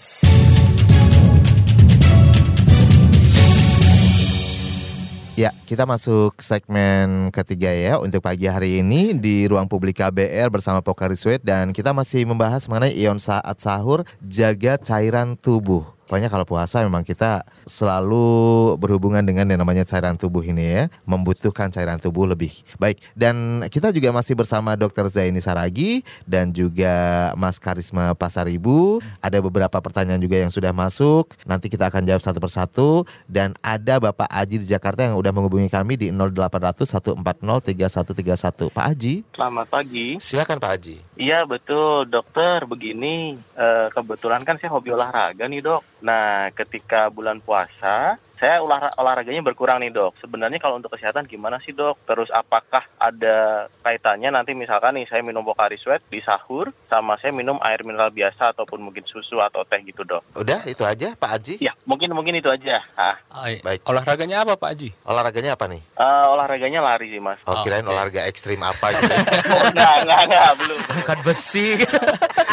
Ya, 5.41 5.49
kita 5.65 5.89
masuk 5.89 6.37
segmen 6.37 7.33
ketiga 7.33 7.73
ya 7.73 7.97
untuk 7.97 8.21
pagi 8.21 8.45
hari 8.45 8.85
ini 8.85 9.17
di 9.17 9.49
ruang 9.49 9.65
publik 9.65 9.97
KBR 9.97 10.53
bersama 10.53 10.85
Pocari 10.85 11.17
Sweat 11.17 11.41
dan 11.41 11.73
kita 11.73 11.97
masih 11.97 12.29
membahas 12.29 12.69
mengenai 12.69 12.93
ion 12.93 13.17
saat 13.17 13.57
sahur 13.57 14.05
jaga 14.21 14.77
cairan 14.77 15.33
tubuh. 15.33 15.81
Pokoknya 16.11 16.27
kalau 16.27 16.43
puasa 16.43 16.83
memang 16.83 17.07
kita 17.07 17.47
selalu 17.63 18.75
berhubungan 18.75 19.23
dengan 19.23 19.47
yang 19.47 19.63
namanya 19.63 19.87
cairan 19.87 20.19
tubuh 20.19 20.43
ini 20.43 20.59
ya, 20.59 20.83
membutuhkan 21.07 21.71
cairan 21.71 22.03
tubuh 22.03 22.27
lebih. 22.27 22.51
Baik, 22.75 22.99
dan 23.15 23.63
kita 23.71 23.95
juga 23.95 24.11
masih 24.11 24.35
bersama 24.35 24.75
Dr. 24.75 25.07
Zaini 25.07 25.39
Saragi 25.39 26.03
dan 26.27 26.51
juga 26.51 27.31
Mas 27.39 27.63
Karisma 27.63 28.11
Pasaribu. 28.11 28.99
Ada 29.23 29.39
beberapa 29.39 29.79
pertanyaan 29.79 30.19
juga 30.19 30.35
yang 30.35 30.51
sudah 30.51 30.75
masuk. 30.75 31.31
Nanti 31.47 31.71
kita 31.71 31.87
akan 31.87 32.03
jawab 32.03 32.19
satu 32.19 32.43
persatu 32.43 33.07
dan 33.31 33.55
ada 33.63 34.03
Bapak 34.03 34.27
Aji 34.27 34.59
di 34.59 34.67
Jakarta 34.67 35.07
yang 35.07 35.15
udah 35.15 35.31
menghubungi 35.31 35.71
kami 35.71 35.95
di 35.95 36.11
0800 36.11 36.91
140 36.91 37.23
3131. 37.71 38.67
Pak 38.67 38.83
Aji, 38.83 39.23
Selamat 39.31 39.67
pagi. 39.71 40.19
silakan 40.19 40.59
Pak 40.59 40.71
Aji. 40.75 40.95
Iya 41.21 41.45
betul 41.45 42.09
dokter. 42.09 42.65
Begini, 42.65 43.37
eh, 43.37 43.87
kebetulan 43.93 44.41
kan 44.41 44.57
saya 44.57 44.73
hobi 44.73 44.89
olahraga 44.89 45.45
nih 45.45 45.61
dok. 45.61 46.01
Nah 46.01 46.49
ketika 46.57 47.13
bulan 47.13 47.37
puasa, 47.37 48.17
saya 48.41 48.57
olah 48.57 48.89
olahraganya 48.97 49.45
berkurang 49.45 49.77
nih 49.79 49.93
dok. 49.93 50.17
Sebenarnya 50.17 50.57
kalau 50.57 50.75
untuk 50.75 50.89
kesehatan 50.89 51.23
gimana 51.23 51.61
sih 51.61 51.71
dok? 51.71 52.01
Terus 52.03 52.25
apakah 52.27 52.81
ada 52.97 53.37
kaitannya 53.79 54.27
nanti 54.27 54.51
misalkan 54.51 54.97
nih 54.97 55.05
saya 55.05 55.21
minum 55.21 55.45
Pocari 55.45 55.77
Sweat 55.77 56.01
di 56.03 56.17
sahur, 56.17 56.73
sama 56.85 57.15
saya 57.15 57.29
minum 57.31 57.61
air 57.61 57.85
mineral 57.85 58.09
biasa 58.09 58.49
ataupun 58.51 58.81
mungkin 58.81 59.05
susu 59.05 59.37
atau 59.37 59.61
teh 59.61 59.77
gitu 59.81 60.01
dok? 60.01 60.25
Udah 60.33 60.65
itu 60.65 60.81
aja 60.81 61.13
Pak 61.13 61.31
Aji. 61.31 61.55
Ya 61.61 61.77
mungkin 61.85 62.09
mungkin 62.11 62.33
itu 62.33 62.49
aja. 62.49 62.81
Ah, 62.93 63.21
Ai, 63.29 63.61
Baik. 63.61 63.85
Olahraganya 63.85 64.41
apa 64.41 64.57
Pak 64.57 64.69
Aji? 64.71 64.89
Olahraganya 65.05 65.53
apa 65.53 65.69
nih? 65.69 65.81
eh, 65.95 66.25
olahraganya 66.27 66.81
lari 66.81 67.07
sih 67.07 67.21
mas. 67.21 67.37
Oh, 67.45 67.53
Oh, 67.53 67.61
kirain 67.61 67.85
oke. 67.85 67.93
olahraga 67.93 68.25
ekstrim 68.25 68.57
apa 68.59 68.89
gitu. 68.91 69.05
Oh, 69.53 69.61
enggak 69.69 69.93
enggak 70.01 70.21
enggak 70.25 70.49
belum. 70.57 70.79
Angkat 70.89 71.19
besi. 71.21 71.77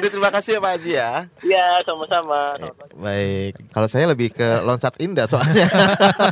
Jadi 0.00 0.16
terima 0.16 0.32
kasih 0.32 0.56
ya 0.56 0.60
Pak 0.60 0.72
Haji 0.72 0.92
ya. 0.96 1.10
Iya 1.44 1.66
sama-sama. 1.84 2.56
Baik. 2.96 3.52
Kalau 3.68 3.84
saya 3.84 4.08
lebih 4.08 4.32
ke 4.32 4.64
loncat 4.64 4.96
indah 4.96 5.28
soalnya. 5.28 5.68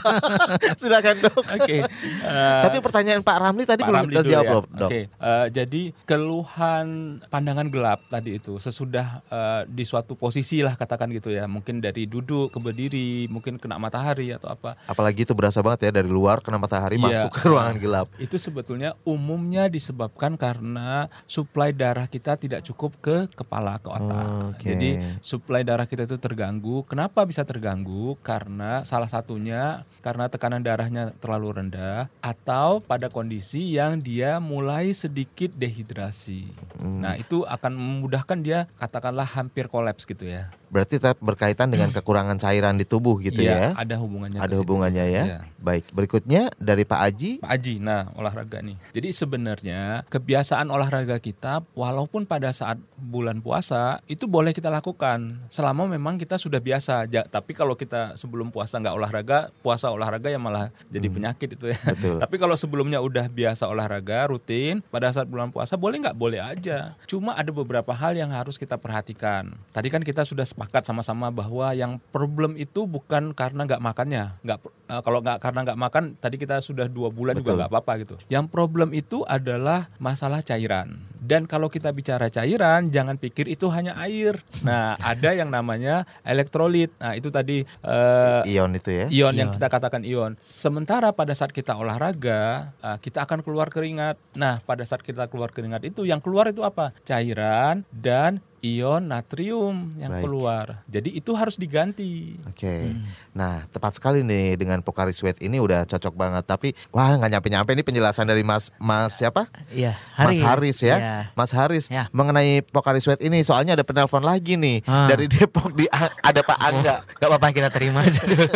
Silakan 0.80 1.20
dok. 1.20 1.36
Oke. 1.44 1.84
eh, 1.84 2.62
Tapi 2.64 2.80
pertanyaan 2.80 3.20
Pak 3.20 3.36
Ramli 3.36 3.68
tadi 3.68 3.84
Pak 3.84 3.88
belum 3.88 3.98
Ramli 4.00 4.14
dulu 4.14 4.20
terjawab 4.24 4.44
ya. 4.64 4.78
dok. 4.80 4.88
Oke, 4.88 5.00
eh, 5.04 5.46
jadi 5.52 5.82
keluhan 6.08 6.86
pandangan 7.28 7.68
gelap 7.68 8.08
tadi 8.08 8.40
itu 8.40 8.56
sesudah 8.56 9.20
eh, 9.22 9.62
di 9.68 9.84
suatu 9.84 10.16
posisi 10.16 10.64
lah 10.64 10.72
katakan 10.72 11.12
gitu 11.12 11.28
ya, 11.28 11.44
mungkin 11.44 11.84
dari 11.84 12.08
duduk 12.08 12.48
ke 12.48 12.58
berdiri, 12.58 13.28
mungkin 13.28 13.60
kena 13.60 13.76
matahari 13.76 14.32
atau 14.32 14.48
apa. 14.48 14.80
Apalagi 14.86 15.28
itu 15.28 15.36
berasa 15.36 15.60
banget 15.60 15.90
ya 15.90 16.00
dari 16.00 16.08
luar 16.08 16.40
kena 16.40 16.56
matahari 16.56 16.96
Iya. 16.96 17.28
masuk 17.28 17.30
ke 17.36 17.44
ruangan 17.44 17.76
gelap. 17.76 18.06
Itu 18.16 18.40
sebetulnya 18.40 18.96
umumnya 19.04 19.68
disebabkan 19.68 20.34
karena 20.34 21.12
suplai 21.28 21.70
darah 21.70 22.08
kita 22.08 22.34
tidak 22.34 22.64
cukup 22.64 22.96
ke 22.98 23.16
kepala 23.34 23.57
ke 23.82 23.88
otak. 23.90 24.26
Oke. 24.54 24.68
Jadi 24.72 24.90
suplai 25.20 25.66
darah 25.66 25.84
kita 25.84 26.06
itu 26.06 26.16
terganggu. 26.16 26.86
Kenapa 26.86 27.26
bisa 27.26 27.42
terganggu? 27.42 28.14
Karena 28.22 28.86
salah 28.86 29.10
satunya 29.10 29.82
karena 30.00 30.30
tekanan 30.30 30.62
darahnya 30.62 31.12
terlalu 31.18 31.62
rendah 31.62 32.06
atau 32.22 32.78
pada 32.78 33.10
kondisi 33.10 33.74
yang 33.74 33.98
dia 33.98 34.38
mulai 34.38 34.94
sedikit 34.94 35.52
dehidrasi. 35.54 36.48
Hmm. 36.80 37.02
Nah, 37.02 37.14
itu 37.18 37.42
akan 37.44 37.74
memudahkan 37.74 38.38
dia 38.40 38.70
katakanlah 38.78 39.26
hampir 39.26 39.66
kolaps 39.66 40.06
gitu 40.06 40.28
ya. 40.28 40.50
Berarti 40.68 41.00
tetap 41.00 41.16
berkaitan 41.20 41.72
dengan 41.72 41.88
kekurangan 41.88 42.36
cairan 42.36 42.76
di 42.76 42.84
tubuh 42.84 43.18
gitu 43.24 43.40
ya. 43.40 43.72
Iya, 43.72 43.80
ada 43.80 43.94
hubungannya. 43.96 44.38
Ada 44.40 44.54
hubungannya 44.60 45.04
ya. 45.08 45.24
Iya. 45.24 45.38
Baik. 45.58 45.90
Berikutnya 45.90 46.52
dari 46.60 46.84
Pak 46.84 47.00
Aji. 47.00 47.30
Pak 47.40 47.50
Aji, 47.50 47.74
nah 47.80 48.12
olahraga 48.14 48.60
nih. 48.60 48.76
Jadi 48.92 49.08
sebenarnya 49.10 50.04
kebiasaan 50.06 50.68
olahraga 50.68 51.16
kita, 51.18 51.64
walaupun 51.72 52.28
pada 52.28 52.52
saat 52.52 52.76
bulan 52.96 53.40
puasa 53.40 54.04
itu 54.06 54.28
boleh 54.28 54.52
kita 54.52 54.68
lakukan, 54.68 55.40
selama 55.48 55.88
memang 55.88 56.20
kita 56.20 56.36
sudah 56.36 56.60
biasa. 56.60 57.08
Ja- 57.08 57.26
tapi 57.26 57.56
kalau 57.56 57.74
kita 57.74 58.14
sebelum 58.14 58.52
puasa 58.52 58.76
nggak 58.78 58.94
olahraga, 58.94 59.38
puasa 59.64 59.88
olahraga 59.88 60.28
ya 60.28 60.38
malah 60.38 60.68
jadi 60.92 61.08
penyakit 61.08 61.48
itu 61.56 61.72
ya. 61.72 61.78
Hmm. 61.78 61.92
Betul. 61.96 62.16
tapi 62.24 62.36
kalau 62.36 62.56
sebelumnya 62.56 63.00
udah 63.00 63.26
biasa 63.32 63.66
olahraga 63.66 64.28
rutin, 64.28 64.84
pada 64.92 65.08
saat 65.10 65.26
bulan 65.26 65.48
puasa 65.48 65.74
boleh 65.74 66.04
nggak? 66.04 66.16
Boleh 66.16 66.40
aja. 66.44 66.94
Cuma 67.08 67.34
ada 67.34 67.50
beberapa 67.50 67.90
hal 67.96 68.14
yang 68.14 68.30
harus 68.30 68.60
kita 68.60 68.76
perhatikan. 68.76 69.54
Tadi 69.72 69.88
kan 69.88 70.02
kita 70.04 70.22
sudah 70.22 70.44
sepakat 70.58 70.90
sama-sama 70.90 71.30
bahwa 71.30 71.70
yang 71.70 72.02
problem 72.10 72.58
itu 72.58 72.82
bukan 72.90 73.30
karena 73.30 73.62
nggak 73.62 73.78
makannya, 73.78 74.42
nggak 74.42 74.58
eh, 74.90 75.02
kalau 75.06 75.22
nggak 75.22 75.38
karena 75.38 75.60
nggak 75.62 75.78
makan 75.78 76.04
tadi 76.18 76.34
kita 76.34 76.58
sudah 76.58 76.90
dua 76.90 77.14
bulan 77.14 77.38
juga 77.38 77.54
Betul. 77.54 77.58
nggak 77.62 77.70
apa-apa 77.70 77.92
gitu. 78.02 78.14
Yang 78.26 78.50
problem 78.50 78.90
itu 78.90 79.22
adalah 79.22 79.86
masalah 80.02 80.42
cairan. 80.42 80.98
Dan 81.22 81.46
kalau 81.46 81.70
kita 81.70 81.94
bicara 81.94 82.26
cairan, 82.26 82.90
jangan 82.90 83.14
pikir 83.14 83.46
itu 83.46 83.70
hanya 83.70 83.94
air. 84.02 84.42
Nah, 84.66 84.98
ada 85.14 85.30
yang 85.30 85.46
namanya 85.46 86.02
elektrolit. 86.26 86.90
Nah, 86.98 87.14
itu 87.14 87.30
tadi 87.30 87.62
eh, 87.62 88.42
Ion 88.50 88.74
itu 88.74 88.90
ya. 88.90 89.06
ion 89.06 89.34
yang 89.38 89.54
Ion. 89.54 89.56
kita 89.62 89.70
katakan 89.70 90.02
ion. 90.02 90.34
Sementara 90.42 91.14
pada 91.14 91.38
saat 91.38 91.54
kita 91.54 91.78
olahraga, 91.78 92.74
uh, 92.82 92.98
kita 92.98 93.22
akan 93.22 93.46
keluar 93.46 93.70
keringat. 93.70 94.18
Nah, 94.34 94.58
pada 94.66 94.82
saat 94.82 95.06
kita 95.06 95.30
keluar 95.30 95.54
keringat 95.54 95.86
itu 95.86 96.02
yang 96.02 96.18
keluar 96.18 96.50
itu 96.50 96.66
apa? 96.66 96.90
Cairan 97.06 97.86
dan 97.94 98.42
ion 98.60 99.06
natrium 99.06 99.94
yang 99.94 100.10
Baik. 100.10 100.22
keluar. 100.26 100.66
Jadi 100.84 101.14
itu 101.14 101.30
harus 101.32 101.54
diganti. 101.54 102.34
Oke, 102.44 102.90
nah 103.30 103.62
tepat 103.66 103.94
sekali 103.94 104.20
nih 104.20 104.54
dengan 104.54 104.80
Pocari 104.80 105.10
Sweat 105.10 105.38
ini 105.38 105.56
udah 105.56 105.84
cocok 105.84 106.10
banget. 106.12 106.42
Tapi 106.42 106.68
wah 106.88 107.14
nggak 107.14 107.30
nyampe-nyampe 107.32 107.70
ini 107.70 107.82
penjelasan 107.82 108.26
dari 108.26 108.42
Mas 108.42 108.74
Mas 108.76 109.14
siapa? 109.14 109.46
Iya, 109.70 109.94
Mas 110.14 110.38
Haris 110.38 110.78
ya, 110.80 110.96
Iya. 110.96 111.16
Mas 111.32 111.52
Haris 111.52 111.86
Ya. 111.86 112.10
mengenai 112.10 112.60
Pocari 112.64 112.98
Sweat 112.98 113.18
ini. 113.20 113.40
Soalnya 113.40 113.72
ada 113.72 113.82
penelpon 113.82 114.22
lagi 114.22 114.54
nih 114.54 114.82
Ah. 114.84 115.06
dari 115.06 115.26
Depok 115.26 115.70
di 115.72 115.86
ada 116.18 116.40
Pak 116.40 116.58
Angga. 116.58 116.96
Gak 117.14 117.28
apa-apa 117.28 117.48
kita 117.50 117.70
terima 117.70 118.02
aja 118.02 118.22
dulu. 118.22 118.46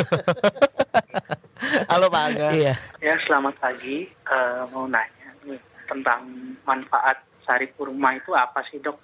Halo 1.87 2.07
Pak 2.09 2.23
Angga. 2.25 2.49
Iya. 2.53 2.75
Ya, 2.99 3.15
selamat 3.23 3.55
pagi. 3.57 4.11
Eh, 4.11 4.62
mau 4.69 4.85
nanya 4.85 5.07
nih 5.43 5.59
tentang 5.87 6.27
manfaat 6.62 7.17
sari 7.41 7.71
kurma 7.71 8.15
itu 8.15 8.31
apa 8.33 8.62
sih, 8.67 8.79
Dok? 8.79 8.99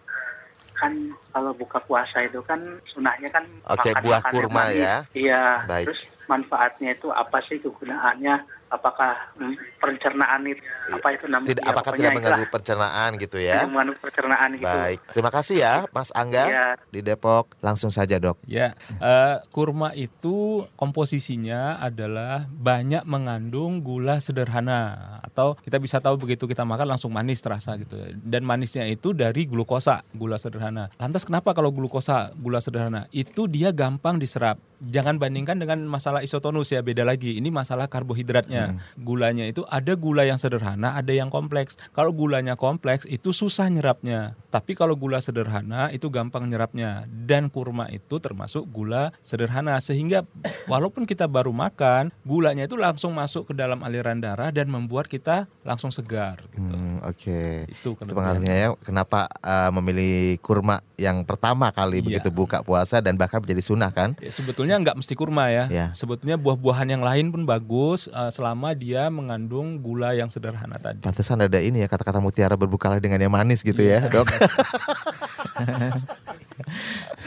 Kan 0.79 0.93
kalau 1.35 1.51
buka 1.53 1.83
puasa 1.83 2.23
itu 2.23 2.39
kan 2.47 2.63
sunahnya 2.95 3.27
kan 3.35 3.45
Oke, 3.75 3.91
makan 3.91 4.03
buah 4.07 4.21
kurma 4.31 4.65
manis. 4.71 4.79
ya. 4.79 4.97
Iya. 5.13 5.43
Baik. 5.67 5.87
Terus 5.91 6.01
manfaatnya 6.31 6.95
itu 6.95 7.11
apa 7.11 7.39
sih 7.45 7.59
kegunaannya? 7.59 8.35
Apakah 8.71 9.17
hmm, 9.41 9.57
pencernaan 9.79 10.41
itu 10.45 10.61
apa 10.91 11.09
itu 11.11 11.25
namanya? 11.27 11.49
Tidak, 11.49 11.63
Ya, 11.63 11.71
apakah 11.71 11.93
tidak 11.95 11.99
itulah, 12.03 12.15
mengganggu 12.19 12.47
pencernaan 12.51 13.11
gitu 13.17 13.39
ya? 13.39 13.57
mengganggu 13.65 13.95
pencernaan 13.97 14.49
gitu. 14.55 14.67
Baik, 14.67 14.99
terima 15.09 15.31
kasih 15.31 15.57
ya 15.57 15.75
Mas 15.91 16.11
Angga 16.13 16.45
Iya. 16.45 16.67
di 16.91 17.01
Depok. 17.01 17.55
Langsung 17.59 17.89
saja 17.89 18.19
dok. 18.19 18.37
Ya, 18.45 18.75
eh, 18.99 19.37
kurma 19.49 19.95
itu 19.95 20.67
komposisinya 20.75 21.79
adalah 21.79 22.51
banyak 22.51 23.05
mengandung 23.05 23.81
gula 23.81 24.19
sederhana 24.19 25.15
atau 25.23 25.55
kita 25.55 25.79
bisa 25.79 26.03
tahu 26.03 26.19
begitu 26.19 26.45
kita 26.45 26.67
makan 26.67 26.91
langsung 26.91 27.15
manis 27.15 27.39
terasa 27.39 27.77
gitu. 27.77 27.95
Dan 28.19 28.43
manisnya 28.43 28.83
itu 28.85 29.13
dari 29.13 29.45
glukosa, 29.45 30.03
gula 30.11 30.35
sederhana. 30.37 30.91
Lantas 30.97 31.23
kenapa 31.23 31.53
kalau 31.53 31.71
glukosa, 31.71 32.35
gula 32.35 32.59
sederhana? 32.59 33.07
Itu 33.09 33.47
dia 33.47 33.71
gampang 33.71 34.17
diserap. 34.17 34.59
Jangan 34.81 35.19
bandingkan 35.19 35.59
dengan 35.59 35.85
masalah 35.85 36.19
isotonus 36.19 36.71
ya, 36.71 36.81
beda 36.81 37.03
lagi. 37.03 37.37
Ini 37.37 37.47
masalah 37.49 37.87
karbohidratnya. 37.87 38.75
Gulanya 38.97 39.45
itu 39.45 39.68
ada 39.69 39.93
gula 39.93 40.25
yang 40.25 40.37
sederhana, 40.37 40.97
ada 40.97 41.13
yang 41.13 41.29
kompleks. 41.29 41.77
Kalau 41.93 42.11
gulanya 42.11 42.57
kompleks 42.57 43.05
itu 43.05 43.31
susah 43.31 43.69
nyerapnya. 43.69 44.33
Tapi 44.49 44.73
kalau 44.73 44.97
gula 44.97 45.21
sederhana 45.21 45.93
itu 45.93 46.09
gampang 46.09 46.49
nyerapnya. 46.49 47.05
Dan 47.07 47.47
kurma 47.47 47.85
itu 47.87 48.17
termasuk 48.17 48.65
gula 48.67 49.13
sederhana 49.21 49.77
sehingga 49.79 50.25
walaupun 50.65 51.05
kita 51.05 51.29
baru 51.29 51.53
makan, 51.53 52.09
gulanya 52.25 52.65
itu 52.65 52.75
langsung 52.75 53.13
masuk 53.13 53.51
ke 53.51 53.55
dalam 53.55 53.85
aliran 53.85 54.17
darah 54.17 54.49
dan 54.49 54.67
membuat 54.67 55.05
kita 55.05 55.45
langsung 55.61 55.93
segar 55.93 56.41
gitu. 56.49 56.65
Hmm, 56.65 57.05
Oke. 57.05 57.69
Itu 57.69 57.93
Itu 57.93 57.95
kelebihannya. 57.95 58.17
pengaruhnya 58.17 58.55
ya. 58.57 58.69
Kenapa 58.81 59.29
uh, 59.39 59.69
memilih 59.71 60.41
kurma 60.41 60.81
yang 60.97 61.23
pertama 61.23 61.69
kali 61.69 62.01
Iya. 62.01 62.07
begitu 62.07 62.29
buka 62.31 62.63
puasa 62.63 62.99
dan 62.99 63.19
bahkan 63.19 63.39
menjadi 63.39 63.61
sunnah 63.61 63.93
kan? 63.93 64.17
Ya, 64.19 64.33
sebetulnya 64.33 64.81
nggak 64.81 64.97
mesti 64.97 65.13
kurma 65.13 65.53
ya. 65.53 65.69
Ya. 65.69 65.87
Sebetulnya 65.93 66.41
buah-buahan 66.41 66.89
yang 66.89 67.05
lain 67.05 67.29
pun 67.29 67.45
bagus 67.45 68.09
eh, 68.09 68.31
selama 68.31 68.73
dia 68.73 69.11
mengandung 69.11 69.58
gula 69.79 70.15
yang 70.15 70.29
sederhana 70.29 70.77
tadi. 70.77 71.01
Pantesan 71.01 71.41
ada 71.41 71.59
ini 71.59 71.83
ya 71.83 71.89
kata-kata 71.89 72.19
mutiara 72.19 72.55
berbukalah 72.55 72.99
dengan 72.99 73.19
yang 73.19 73.33
manis 73.33 73.63
gitu 73.63 73.79
Iya. 73.81 74.07
ya, 74.07 74.11
Dok. 74.11 74.29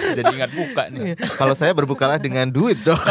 Jadi 0.01 0.31
ingat 0.33 0.51
buka 0.51 0.83
nih. 0.89 1.13
Kalau 1.35 1.53
saya 1.53 1.71
berbukalah 1.71 2.17
dengan 2.17 2.47
duit, 2.47 2.77
Dok. 2.81 2.97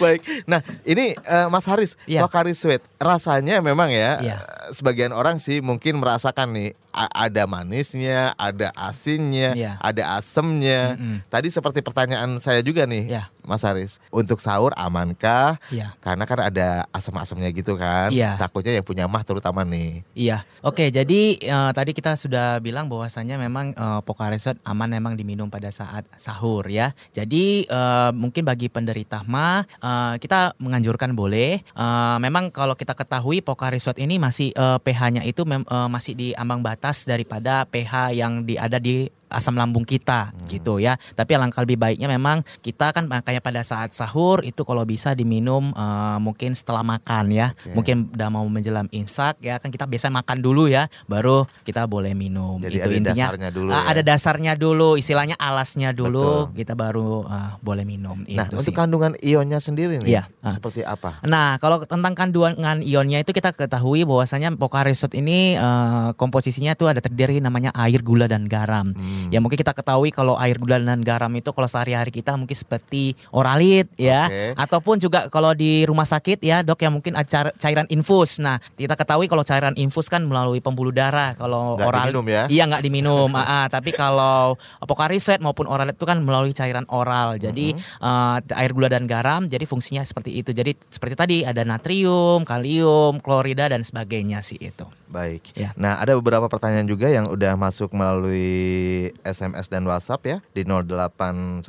Baik. 0.00 0.20
Nah, 0.46 0.60
ini 0.84 1.14
eh, 1.16 1.46
Mas 1.48 1.66
Haris, 1.66 1.96
Iya. 2.04 2.22
Pocari 2.24 2.52
Sweat. 2.52 2.82
Rasanya 2.96 3.60
memang 3.60 3.90
ya 3.90 4.20
Iya. 4.20 4.36
eh, 4.40 4.70
sebagian 4.70 5.10
orang 5.10 5.36
sih 5.36 5.58
mungkin 5.60 5.98
merasakan 5.98 6.54
nih 6.54 6.70
ada 6.94 7.42
manisnya, 7.44 8.38
ada 8.38 8.70
asinnya, 8.72 9.50
Iya. 9.52 9.72
ada 9.82 10.14
asemnya. 10.14 10.94
Mm-mm. 10.94 11.26
Tadi 11.26 11.50
seperti 11.50 11.82
pertanyaan 11.82 12.38
saya 12.38 12.62
juga 12.62 12.86
nih, 12.86 13.10
Iya. 13.10 13.26
Mas 13.42 13.66
Haris. 13.66 13.98
Untuk 14.08 14.38
sahur 14.38 14.70
amankah? 14.72 15.58
Iya. 15.68 15.90
Karena 15.98 16.22
kan 16.22 16.38
ada 16.40 16.86
asam-asamnya 16.94 17.50
gitu 17.50 17.74
kan. 17.74 18.14
Iya. 18.14 18.38
Takutnya 18.38 18.72
yang 18.72 18.86
punya 18.86 19.10
mah 19.10 19.26
terutama 19.26 19.66
nih. 19.66 20.06
Iya, 20.14 20.46
oke. 20.62 20.86
Jadi 20.86 21.42
eh, 21.42 21.70
tadi 21.74 21.90
kita 21.90 22.14
sudah 22.14 22.62
bilang 22.62 22.86
bahwasanya 22.86 23.36
memang 23.36 23.74
eh, 23.74 24.00
Pocari 24.06 24.38
Sweat 24.44 24.60
aman 24.68 24.92
memang 24.92 25.16
diminum 25.16 25.48
pada 25.48 25.72
saat 25.72 26.04
sahur 26.20 26.68
ya. 26.68 26.92
Jadi 27.16 27.64
uh, 27.72 28.12
mungkin 28.12 28.44
bagi 28.44 28.68
penderita 28.68 29.24
mah 29.24 29.64
uh, 29.80 30.20
kita 30.20 30.52
menganjurkan 30.60 31.16
boleh. 31.16 31.64
Uh, 31.72 32.20
memang 32.20 32.52
kalau 32.52 32.76
kita 32.76 32.92
ketahui 32.92 33.40
Pocari 33.40 33.80
Sweat 33.80 33.96
ini 33.96 34.20
masih 34.20 34.52
uh, 34.52 34.76
pH-nya 34.76 35.24
itu 35.24 35.48
uh, 35.48 35.88
masih 35.88 36.12
di 36.12 36.28
ambang 36.36 36.60
batas 36.60 37.08
daripada 37.08 37.64
pH 37.64 38.12
yang 38.12 38.44
di, 38.44 38.60
ada 38.60 38.76
di 38.76 39.08
asam 39.34 39.58
lambung 39.58 39.82
kita 39.82 40.30
hmm. 40.30 40.48
gitu 40.50 40.78
ya. 40.78 40.96
Tapi 41.14 41.34
alangkah 41.34 41.62
lebih 41.66 41.78
baiknya 41.78 42.06
memang 42.06 42.40
kita 42.62 42.94
kan 42.94 43.10
makanya 43.10 43.42
pada 43.42 43.60
saat 43.66 43.92
sahur 43.92 44.40
itu 44.46 44.62
kalau 44.62 44.86
bisa 44.86 45.12
diminum 45.12 45.74
uh, 45.74 46.18
mungkin 46.22 46.54
setelah 46.54 46.86
makan 46.86 47.34
ya. 47.34 47.52
Okay. 47.58 47.74
Mungkin 47.74 47.96
udah 48.14 48.28
mau 48.30 48.46
menjelang 48.46 48.88
imsak 48.94 49.42
ya 49.42 49.58
kan 49.58 49.68
kita 49.74 49.84
biasa 49.84 50.08
makan 50.08 50.38
dulu 50.40 50.70
ya 50.70 50.86
baru 51.10 51.44
kita 51.66 51.84
boleh 51.90 52.14
minum. 52.14 52.62
Jadi 52.62 52.76
itu 52.78 52.88
ada 52.88 52.94
intinya 52.96 53.26
dasarnya 53.28 53.50
dulu 53.50 53.68
uh, 53.70 53.74
ya? 53.74 53.82
ada 53.90 54.02
dasarnya 54.02 54.52
dulu, 54.54 54.88
istilahnya 54.96 55.36
alasnya 55.36 55.90
dulu 55.90 56.48
Betul. 56.48 56.56
kita 56.62 56.74
baru 56.78 57.26
uh, 57.26 57.52
boleh 57.60 57.84
minum. 57.84 58.22
Nah, 58.24 58.46
itu 58.46 58.56
untuk 58.60 58.72
sih. 58.72 58.76
kandungan 58.76 59.12
ionnya 59.20 59.58
sendiri 59.58 60.00
nih 60.00 60.20
ya. 60.20 60.22
uh. 60.42 60.52
seperti 60.52 60.86
apa? 60.86 61.20
Nah, 61.26 61.58
kalau 61.58 61.82
tentang 61.82 62.14
kandungan 62.14 62.80
ionnya 62.84 63.20
itu 63.20 63.34
kita 63.34 63.52
ketahui 63.52 64.06
bahwasanya 64.06 64.54
Pocari 64.54 64.94
Sweat 64.94 65.16
ini 65.18 65.58
uh, 65.58 66.14
komposisinya 66.16 66.72
tuh 66.78 66.92
ada 66.92 67.00
terdiri 67.02 67.42
namanya 67.42 67.74
air, 67.74 68.00
gula 68.00 68.30
dan 68.30 68.46
garam. 68.46 68.94
Hmm. 68.94 69.23
Hmm. 69.26 69.32
Ya 69.32 69.38
mungkin 69.40 69.56
kita 69.56 69.72
ketahui 69.72 70.12
kalau 70.12 70.36
air 70.36 70.60
gula 70.60 70.76
dan 70.76 71.00
garam 71.00 71.32
itu 71.34 71.50
kalau 71.50 71.68
sehari-hari 71.68 72.12
kita 72.12 72.36
mungkin 72.36 72.56
seperti 72.56 73.16
oralit 73.32 73.88
ya 73.96 74.28
okay. 74.28 74.50
ataupun 74.54 75.00
juga 75.00 75.26
kalau 75.32 75.56
di 75.56 75.84
rumah 75.88 76.04
sakit 76.04 76.44
ya 76.44 76.60
dok 76.60 76.80
ya 76.84 76.90
mungkin 76.92 77.16
cairan 77.58 77.88
infus. 77.88 78.38
Nah 78.38 78.60
kita 78.76 78.94
ketahui 78.94 79.26
kalau 79.26 79.42
cairan 79.42 79.74
infus 79.80 80.12
kan 80.12 80.22
melalui 80.24 80.60
pembuluh 80.60 80.92
darah 80.92 81.32
kalau 81.34 81.76
gak 81.80 81.88
oral 81.88 82.06
diminum 82.10 82.26
ya? 82.28 82.42
iya 82.52 82.62
nggak 82.68 82.82
diminum. 82.84 83.30
ah, 83.40 83.66
tapi 83.72 83.90
kalau 83.90 84.56
Pocari 84.84 85.18
Sweat 85.18 85.40
maupun 85.40 85.66
oralit 85.66 85.96
itu 85.96 86.06
kan 86.06 86.20
melalui 86.20 86.52
cairan 86.52 86.84
oral. 86.92 87.36
Jadi 87.40 87.74
hmm. 87.74 88.04
uh, 88.04 88.38
air 88.60 88.70
gula 88.76 88.92
dan 88.92 89.08
garam 89.08 89.46
jadi 89.48 89.64
fungsinya 89.64 90.04
seperti 90.04 90.36
itu. 90.38 90.50
Jadi 90.52 90.76
seperti 90.90 91.14
tadi 91.14 91.36
ada 91.42 91.64
natrium, 91.64 92.44
kalium, 92.44 93.18
klorida 93.18 93.70
dan 93.70 93.82
sebagainya 93.82 94.44
sih 94.44 94.60
itu. 94.60 94.86
Baik. 95.14 95.54
Ya. 95.54 95.70
Nah, 95.78 96.02
ada 96.02 96.18
beberapa 96.18 96.50
pertanyaan 96.50 96.90
juga 96.90 97.06
yang 97.06 97.30
udah 97.30 97.54
masuk 97.54 97.94
melalui 97.94 99.14
SMS 99.22 99.70
dan 99.70 99.86
WhatsApp 99.86 100.26
ya 100.26 100.38
di 100.50 100.66
0812 100.66 101.62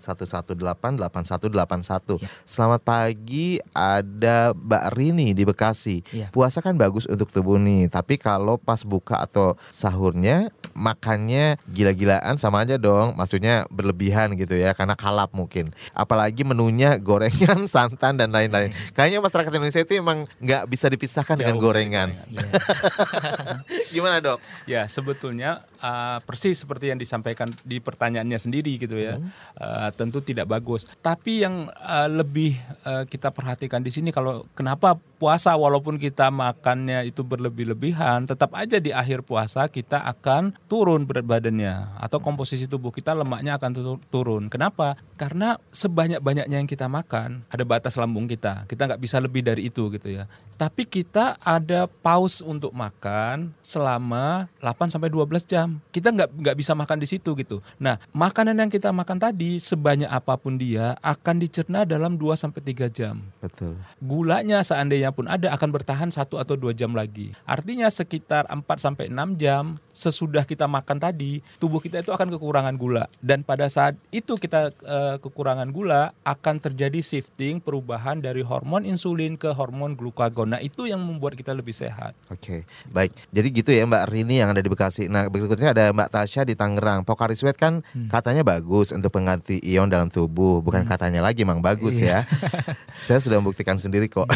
118 0.00 0.56
8181. 0.56 2.16
Ya. 2.16 2.28
Selamat 2.48 2.80
pagi, 2.80 3.60
ada 3.76 4.56
Mbak 4.56 4.84
Rini 4.96 5.36
di 5.36 5.44
Bekasi. 5.44 6.00
Ya. 6.16 6.32
Puasa 6.32 6.64
kan 6.64 6.80
bagus 6.80 7.04
untuk 7.04 7.28
tubuh 7.28 7.60
nih, 7.60 7.92
tapi 7.92 8.16
kalau 8.16 8.56
pas 8.56 8.80
buka 8.88 9.20
atau 9.20 9.52
sahurnya 9.68 10.48
makannya 10.72 11.60
gila-gilaan 11.68 12.40
sama 12.40 12.64
aja 12.64 12.80
dong. 12.80 13.12
Maksudnya 13.20 13.68
berlebihan 13.68 14.32
gitu 14.40 14.56
ya 14.56 14.72
karena 14.72 14.96
kalap 14.96 15.36
mungkin. 15.36 15.76
Apalagi 15.92 16.40
menunya 16.40 16.96
gorengan, 16.96 17.68
santan 17.72 18.16
dan 18.16 18.32
lain-lain. 18.32 18.72
Ya. 18.72 18.96
Kayaknya 18.96 19.18
masyarakat 19.20 19.52
Indonesia 19.52 19.82
itu 19.84 19.92
emang 20.00 20.24
nggak 20.40 20.64
bisa 20.72 20.88
dipisahkan 20.88 21.36
Jauh 21.36 21.44
dengan 21.44 21.60
gorengan. 21.60 22.08
Ya. 22.32 22.40
Gimana 23.94 24.18
dok? 24.22 24.38
Ya 24.68 24.86
sebetulnya 24.88 25.64
uh, 25.82 26.18
persis 26.22 26.62
seperti 26.62 26.94
yang 26.94 26.98
disampaikan 26.98 27.50
di 27.66 27.82
pertanyaannya 27.82 28.38
sendiri 28.38 28.78
gitu 28.78 28.96
ya. 28.96 29.18
Hmm. 29.18 29.28
Uh, 29.58 29.90
tentu 29.92 30.22
tidak 30.22 30.48
bagus. 30.48 30.86
Tapi 31.02 31.44
yang 31.44 31.68
uh, 31.82 32.08
lebih 32.08 32.56
uh, 32.86 33.04
kita 33.04 33.34
perhatikan 33.34 33.82
di 33.82 33.90
sini 33.90 34.14
kalau 34.14 34.46
kenapa 34.54 34.96
puasa 35.18 35.54
walaupun 35.54 35.98
kita 35.98 36.30
makannya 36.30 37.06
itu 37.06 37.22
berlebih-lebihan, 37.22 38.26
tetap 38.26 38.54
aja 38.58 38.78
di 38.78 38.90
akhir 38.90 39.22
puasa 39.26 39.66
kita 39.66 40.02
akan 40.02 40.54
turun 40.66 41.06
berat 41.06 41.26
badannya 41.26 41.98
atau 41.98 42.18
komposisi 42.18 42.66
tubuh 42.66 42.90
kita 42.94 43.14
lemaknya 43.14 43.58
akan 43.58 43.98
turun. 44.10 44.50
Kenapa? 44.50 44.98
Karena 45.14 45.58
sebanyak-banyaknya 45.70 46.58
yang 46.58 46.70
kita 46.70 46.86
makan 46.90 47.46
ada 47.50 47.64
batas 47.66 47.94
lambung 47.94 48.26
kita. 48.26 48.66
Kita 48.66 48.90
nggak 48.90 49.02
bisa 49.02 49.22
lebih 49.22 49.46
dari 49.46 49.70
itu 49.70 49.86
gitu 49.94 50.10
ya. 50.10 50.26
Tapi 50.58 50.86
kita 50.86 51.38
ada 51.38 51.86
pause 51.86 52.42
untuk 52.42 52.74
makan 52.74 53.54
selama 53.62 54.50
8 54.58 54.90
sampai 54.90 55.10
12 55.10 55.46
jam 55.46 55.71
kita 55.94 56.10
nggak 56.10 56.30
nggak 56.32 56.56
bisa 56.58 56.72
makan 56.74 56.98
di 56.98 57.06
situ 57.08 57.32
gitu. 57.38 57.62
Nah, 57.78 57.96
makanan 58.12 58.58
yang 58.58 58.70
kita 58.72 58.90
makan 58.90 59.16
tadi 59.22 59.62
sebanyak 59.62 60.10
apa 60.10 60.34
pun 60.36 60.58
dia 60.58 60.98
akan 61.00 61.38
dicerna 61.38 61.86
dalam 61.86 62.18
2 62.18 62.34
sampai 62.34 62.60
3 62.60 62.90
jam. 62.90 63.22
Betul. 63.38 63.78
Gulanya 64.02 64.60
seandainya 64.66 65.14
pun 65.14 65.30
ada 65.30 65.54
akan 65.54 65.68
bertahan 65.70 66.10
satu 66.10 66.40
atau 66.42 66.58
dua 66.58 66.74
jam 66.74 66.92
lagi. 66.92 67.32
Artinya 67.46 67.86
sekitar 67.86 68.50
4 68.50 68.64
sampai 68.76 69.06
6 69.12 69.38
jam 69.38 69.78
sesudah 69.92 70.42
kita 70.42 70.66
makan 70.66 70.98
tadi, 70.98 71.44
tubuh 71.62 71.78
kita 71.78 72.02
itu 72.02 72.10
akan 72.10 72.32
kekurangan 72.34 72.74
gula 72.74 73.06
dan 73.22 73.46
pada 73.46 73.70
saat 73.70 73.94
itu 74.10 74.34
kita 74.34 74.74
uh, 74.82 75.16
kekurangan 75.22 75.70
gula 75.70 76.10
akan 76.26 76.58
terjadi 76.58 76.98
shifting 76.98 77.62
perubahan 77.62 78.18
dari 78.18 78.42
hormon 78.42 78.82
insulin 78.82 79.38
ke 79.38 79.54
hormon 79.54 79.94
glukagon. 79.94 80.58
Nah, 80.58 80.60
itu 80.64 80.90
yang 80.90 80.98
membuat 80.98 81.38
kita 81.38 81.54
lebih 81.54 81.70
sehat. 81.70 82.18
Oke. 82.26 82.66
Baik. 82.90 83.14
Jadi 83.30 83.48
gitu 83.54 83.70
ya 83.70 83.86
Mbak 83.86 84.04
Rini 84.10 84.42
yang 84.42 84.50
ada 84.50 84.58
di 84.58 84.66
Bekasi. 84.66 85.06
Nah, 85.06 85.30
berikutnya 85.30 85.61
ada 85.70 85.94
Mbak 85.94 86.10
Tasya 86.10 86.42
di 86.42 86.54
Tangerang. 86.58 87.06
Pocari 87.06 87.38
Sweat 87.38 87.54
kan 87.54 87.80
hmm. 87.80 88.10
katanya 88.10 88.42
bagus 88.42 88.90
untuk 88.90 89.14
pengganti 89.14 89.62
ion 89.62 89.86
dalam 89.86 90.10
tubuh. 90.10 90.58
Bukan 90.60 90.82
hmm. 90.82 90.90
katanya 90.90 91.20
lagi, 91.22 91.46
emang 91.46 91.62
bagus 91.62 92.02
iya. 92.02 92.26
ya. 92.26 92.74
Saya 93.04 93.18
sudah 93.22 93.38
membuktikan 93.38 93.80
sendiri 93.80 94.10
kok. 94.10 94.28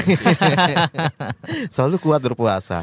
Selalu 1.75 1.97
kuat 2.01 2.25
berpuasa. 2.25 2.81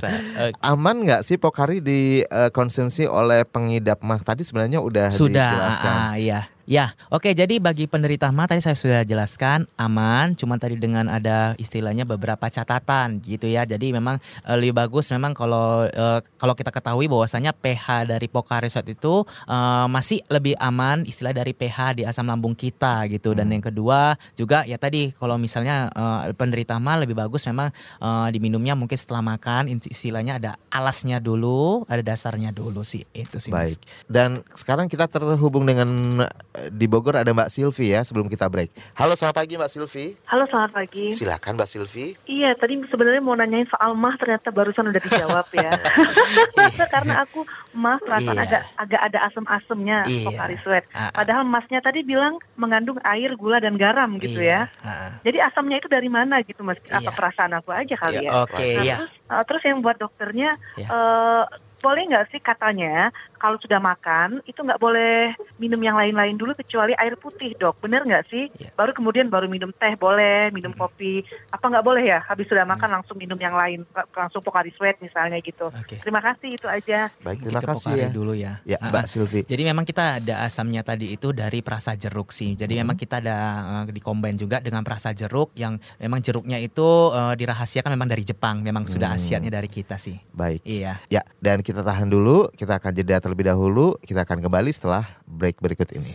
Aman 0.61 1.03
nggak 1.03 1.25
sih 1.25 1.41
Pocari 1.41 1.81
dikonsumsi 1.81 3.09
uh, 3.09 3.19
oleh 3.19 3.43
pengidap 3.47 3.99
mah? 4.05 4.21
Tadi 4.21 4.45
sebenarnya 4.45 4.79
udah 4.79 5.09
sudah, 5.09 5.31
dijelaskan. 5.31 5.95
Uh, 5.95 6.15
iya. 6.21 6.52
Ya, 6.63 6.95
oke. 7.11 7.27
Jadi 7.35 7.59
bagi 7.59 7.91
penderita 7.91 8.31
mah 8.31 8.47
tadi 8.47 8.63
saya 8.63 8.79
sudah 8.79 9.03
jelaskan 9.03 9.67
aman, 9.75 10.31
cuma 10.31 10.55
tadi 10.55 10.79
dengan 10.79 11.11
ada 11.11 11.59
istilahnya 11.59 12.07
beberapa 12.07 12.47
catatan 12.47 13.19
gitu 13.19 13.51
ya. 13.51 13.67
Jadi 13.67 13.91
memang 13.91 14.15
e, 14.47 14.51
lebih 14.55 14.71
bagus 14.79 15.11
memang 15.11 15.35
kalau 15.35 15.83
e, 15.91 16.23
kalau 16.39 16.55
kita 16.55 16.71
ketahui 16.71 17.11
bahwasanya 17.11 17.51
pH 17.51 18.07
dari 18.15 18.31
Pocari 18.31 18.71
Sweat 18.71 18.87
itu 18.95 19.27
e, 19.43 19.57
masih 19.91 20.23
lebih 20.31 20.55
aman 20.55 21.03
istilah 21.03 21.35
dari 21.35 21.51
pH 21.51 21.99
di 21.99 22.03
asam 22.07 22.31
lambung 22.31 22.55
kita 22.55 23.11
gitu. 23.11 23.35
Dan 23.35 23.51
hmm. 23.51 23.55
yang 23.59 23.63
kedua 23.67 23.99
juga 24.39 24.63
ya 24.63 24.79
tadi 24.79 25.11
kalau 25.11 25.35
misalnya 25.35 25.91
e, 25.91 26.31
penderita 26.31 26.79
mah 26.79 27.03
lebih 27.03 27.19
bagus 27.19 27.43
memang 27.43 27.75
e, 27.99 28.09
diminumnya 28.31 28.71
mungkin 28.79 28.95
setelah 28.95 29.19
makan 29.19 29.67
istilahnya 29.83 30.39
ada 30.39 30.55
alasnya 30.71 31.19
dulu, 31.19 31.83
ada 31.91 31.99
dasarnya 31.99 32.55
dulu 32.55 32.87
sih 32.87 33.03
itu 33.11 33.43
sih. 33.43 33.51
Baik. 33.51 33.83
Dan 34.07 34.47
sekarang 34.55 34.87
kita 34.87 35.11
terhubung 35.11 35.67
dengan 35.67 36.23
di 36.69 36.85
Bogor 36.85 37.17
ada 37.17 37.33
Mbak 37.33 37.49
Silvi 37.49 37.97
ya 37.97 38.05
sebelum 38.05 38.29
kita 38.29 38.45
break. 38.45 38.69
Halo 38.93 39.17
selamat 39.17 39.41
pagi 39.41 39.53
Mbak 39.57 39.71
Silvi. 39.73 40.05
Halo 40.29 40.45
selamat 40.45 40.71
pagi. 40.77 41.09
Silakan 41.09 41.57
Mbak 41.57 41.69
Silvi. 41.69 42.13
Iya 42.29 42.53
tadi 42.53 42.77
sebenarnya 42.85 43.21
mau 43.25 43.33
nanyain 43.33 43.65
soal 43.65 43.97
mah 43.97 44.13
ternyata 44.21 44.53
barusan 44.53 44.85
udah 44.85 45.01
dijawab 45.01 45.47
ya. 45.49 45.71
Karena 46.93 47.25
aku 47.25 47.41
mah 47.73 47.97
perasaan 47.97 48.37
iya. 48.37 48.45
agak 48.45 48.61
agak 48.77 49.01
ada 49.01 49.19
asam-asamnya 49.33 49.97
iya. 50.05 50.29
Sweat. 50.61 50.85
Uh, 50.93 51.09
uh. 51.09 51.11
Padahal 51.17 51.43
masnya 51.43 51.81
tadi 51.81 52.05
bilang 52.05 52.37
mengandung 52.53 53.01
air, 53.01 53.33
gula 53.33 53.57
dan 53.57 53.73
garam 53.73 54.21
gitu 54.21 54.37
iya. 54.37 54.69
ya. 54.69 54.85
Uh, 54.85 55.09
Jadi 55.25 55.37
asamnya 55.41 55.81
itu 55.81 55.89
dari 55.89 56.09
mana 56.09 56.45
gitu 56.45 56.61
mas? 56.61 56.77
Apa 56.93 57.09
iya. 57.09 57.17
perasaan 57.17 57.53
aku 57.57 57.73
aja 57.73 57.95
kali 57.97 58.21
iya, 58.21 58.29
ya? 58.29 58.31
Oke 58.45 58.53
okay, 58.53 58.73
nah, 58.77 58.83
iya. 58.85 58.95
Terus, 59.01 59.11
uh, 59.33 59.43
terus 59.49 59.63
yang 59.65 59.77
buat 59.81 59.97
dokternya. 59.97 60.53
Iya. 60.77 60.87
Uh, 60.93 61.45
boleh 61.83 62.07
nggak 62.07 62.31
sih 62.31 62.39
katanya 62.39 63.11
kalau 63.43 63.59
sudah 63.59 63.75
makan 63.83 64.39
itu 64.47 64.55
nggak 64.63 64.79
boleh 64.79 65.35
minum 65.59 65.75
yang 65.83 65.99
lain-lain 65.99 66.39
dulu 66.39 66.55
kecuali 66.55 66.95
air 66.95 67.19
putih 67.19 67.51
dok. 67.59 67.75
Bener 67.83 68.07
nggak 68.07 68.31
sih? 68.31 68.47
Yeah. 68.55 68.71
baru 68.79 68.95
kemudian 68.95 69.27
baru 69.27 69.51
minum 69.51 69.75
teh 69.75 69.99
boleh. 69.99 70.47
Minum 70.55 70.71
hmm. 70.71 70.79
kopi. 70.79 71.27
Apa 71.51 71.67
nggak 71.67 71.83
boleh 71.83 72.07
ya? 72.07 72.23
Habis 72.23 72.47
sudah 72.47 72.63
makan 72.63 72.87
hmm. 72.87 72.95
langsung 72.95 73.19
minum 73.19 73.35
yang 73.35 73.51
lain. 73.51 73.83
Langsung 74.15 74.39
pokari 74.39 74.71
sweat 74.71 75.03
misalnya 75.03 75.43
gitu. 75.43 75.67
Okay. 75.83 75.99
terima 75.99 76.23
kasih 76.23 76.55
itu 76.55 76.71
aja. 76.71 77.11
Baik 77.19 77.43
terima 77.43 77.59
Kita 77.59 77.75
kasih 77.75 77.93
ya. 77.99 78.07
dulu 78.07 78.31
ya. 78.31 78.63
Ya 78.63 78.79
Mbak 78.79 79.05
Silvi 79.11 79.43
jadi 79.43 79.63
memang 79.67 79.83
kita 79.83 80.23
ada 80.23 80.47
asamnya 80.47 80.79
tadi 80.87 81.11
itu 81.11 81.35
dari 81.35 81.59
perasa 81.59 81.99
jeruk 81.99 82.31
sih. 82.31 82.55
Jadi 82.55 82.79
hmm. 82.79 82.81
memang 82.87 82.95
kita 82.95 83.19
ada 83.19 83.37
uh, 83.83 83.91
dikombin 83.91 84.39
juga 84.39 84.63
dengan 84.63 84.87
perasa 84.87 85.11
jeruk 85.11 85.51
yang 85.59 85.75
memang 85.99 86.23
jeruknya 86.23 86.63
itu 86.63 87.11
uh, 87.11 87.35
dirahasiakan 87.35 87.91
memang 87.91 88.07
dari 88.07 88.23
Jepang. 88.23 88.63
Memang 88.63 88.87
hmm. 88.87 88.93
sudah 88.95 89.11
asiatnya 89.11 89.51
dari 89.51 89.67
kita 89.67 89.99
sih. 89.99 90.15
Baik. 90.31 90.63
Iya. 90.63 91.03
Ya 91.11 91.27
dan 91.43 91.59
kita 91.59 91.73
kita 91.73 91.81
tahan 91.89 92.05
dulu, 92.05 92.53
kita 92.53 92.77
akan 92.77 92.93
jeda 92.93 93.17
terlebih 93.17 93.32
dahulu. 93.41 93.97
Kita 93.97 94.21
akan 94.21 94.45
kembali 94.45 94.69
setelah 94.69 95.01
break 95.25 95.57
berikut 95.57 95.89
ini. 95.97 96.13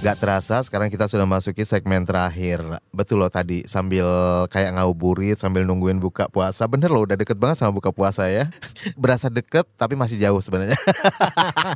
Gak 0.00 0.16
terasa 0.16 0.64
sekarang 0.64 0.88
kita 0.88 1.04
sudah 1.04 1.28
masuki 1.28 1.60
segmen 1.60 2.08
terakhir 2.08 2.64
Betul 2.88 3.20
loh 3.20 3.28
tadi 3.28 3.68
sambil 3.68 4.08
kayak 4.48 4.80
ngabuburit 4.80 5.36
sambil 5.36 5.60
nungguin 5.68 6.00
buka 6.00 6.24
puasa 6.32 6.64
Bener 6.64 6.88
loh 6.88 7.04
udah 7.04 7.20
deket 7.20 7.36
banget 7.36 7.60
sama 7.60 7.68
buka 7.68 7.92
puasa 7.92 8.24
ya 8.24 8.48
Berasa 9.02 9.28
deket 9.28 9.68
tapi 9.76 10.00
masih 10.00 10.16
jauh 10.16 10.40
sebenarnya 10.40 10.80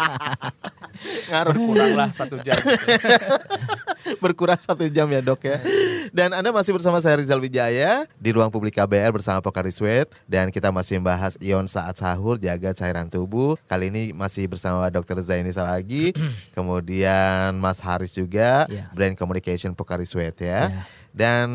Ngaruh 1.29 1.53
kurang 1.53 1.93
lah 2.01 2.11
satu 2.17 2.41
jam 2.41 2.57
berkurang 4.25 4.61
satu 4.61 4.89
jam 4.89 5.09
ya 5.09 5.21
dok 5.21 5.41
ya. 5.45 5.59
Dan 6.13 6.37
Anda 6.37 6.53
masih 6.53 6.77
bersama 6.77 7.01
saya 7.01 7.19
Rizal 7.19 7.41
Wijaya 7.41 8.05
di 8.21 8.31
ruang 8.33 8.53
publik 8.53 8.77
KBR 8.77 9.13
bersama 9.13 9.41
Pokari 9.41 9.73
Sweat 9.73 10.13
dan 10.29 10.49
kita 10.49 10.73
masih 10.73 11.01
membahas 11.01 11.37
ion 11.41 11.65
saat 11.69 11.99
sahur 11.99 12.41
jaga 12.41 12.77
cairan 12.77 13.09
tubuh. 13.09 13.57
Kali 13.69 13.93
ini 13.93 14.13
masih 14.13 14.49
bersama 14.49 14.89
Dr. 14.93 15.21
Zaini 15.25 15.53
Saragi, 15.53 16.13
kemudian 16.57 17.57
Mas 17.59 17.81
Haris 17.81 18.14
juga, 18.15 18.67
Ya. 18.71 18.89
Brand 18.95 19.19
Communication 19.19 19.75
Pokari 19.75 20.07
Sweat 20.07 20.39
ya. 20.39 20.71
Ya. 20.71 20.83
Dan 21.15 21.49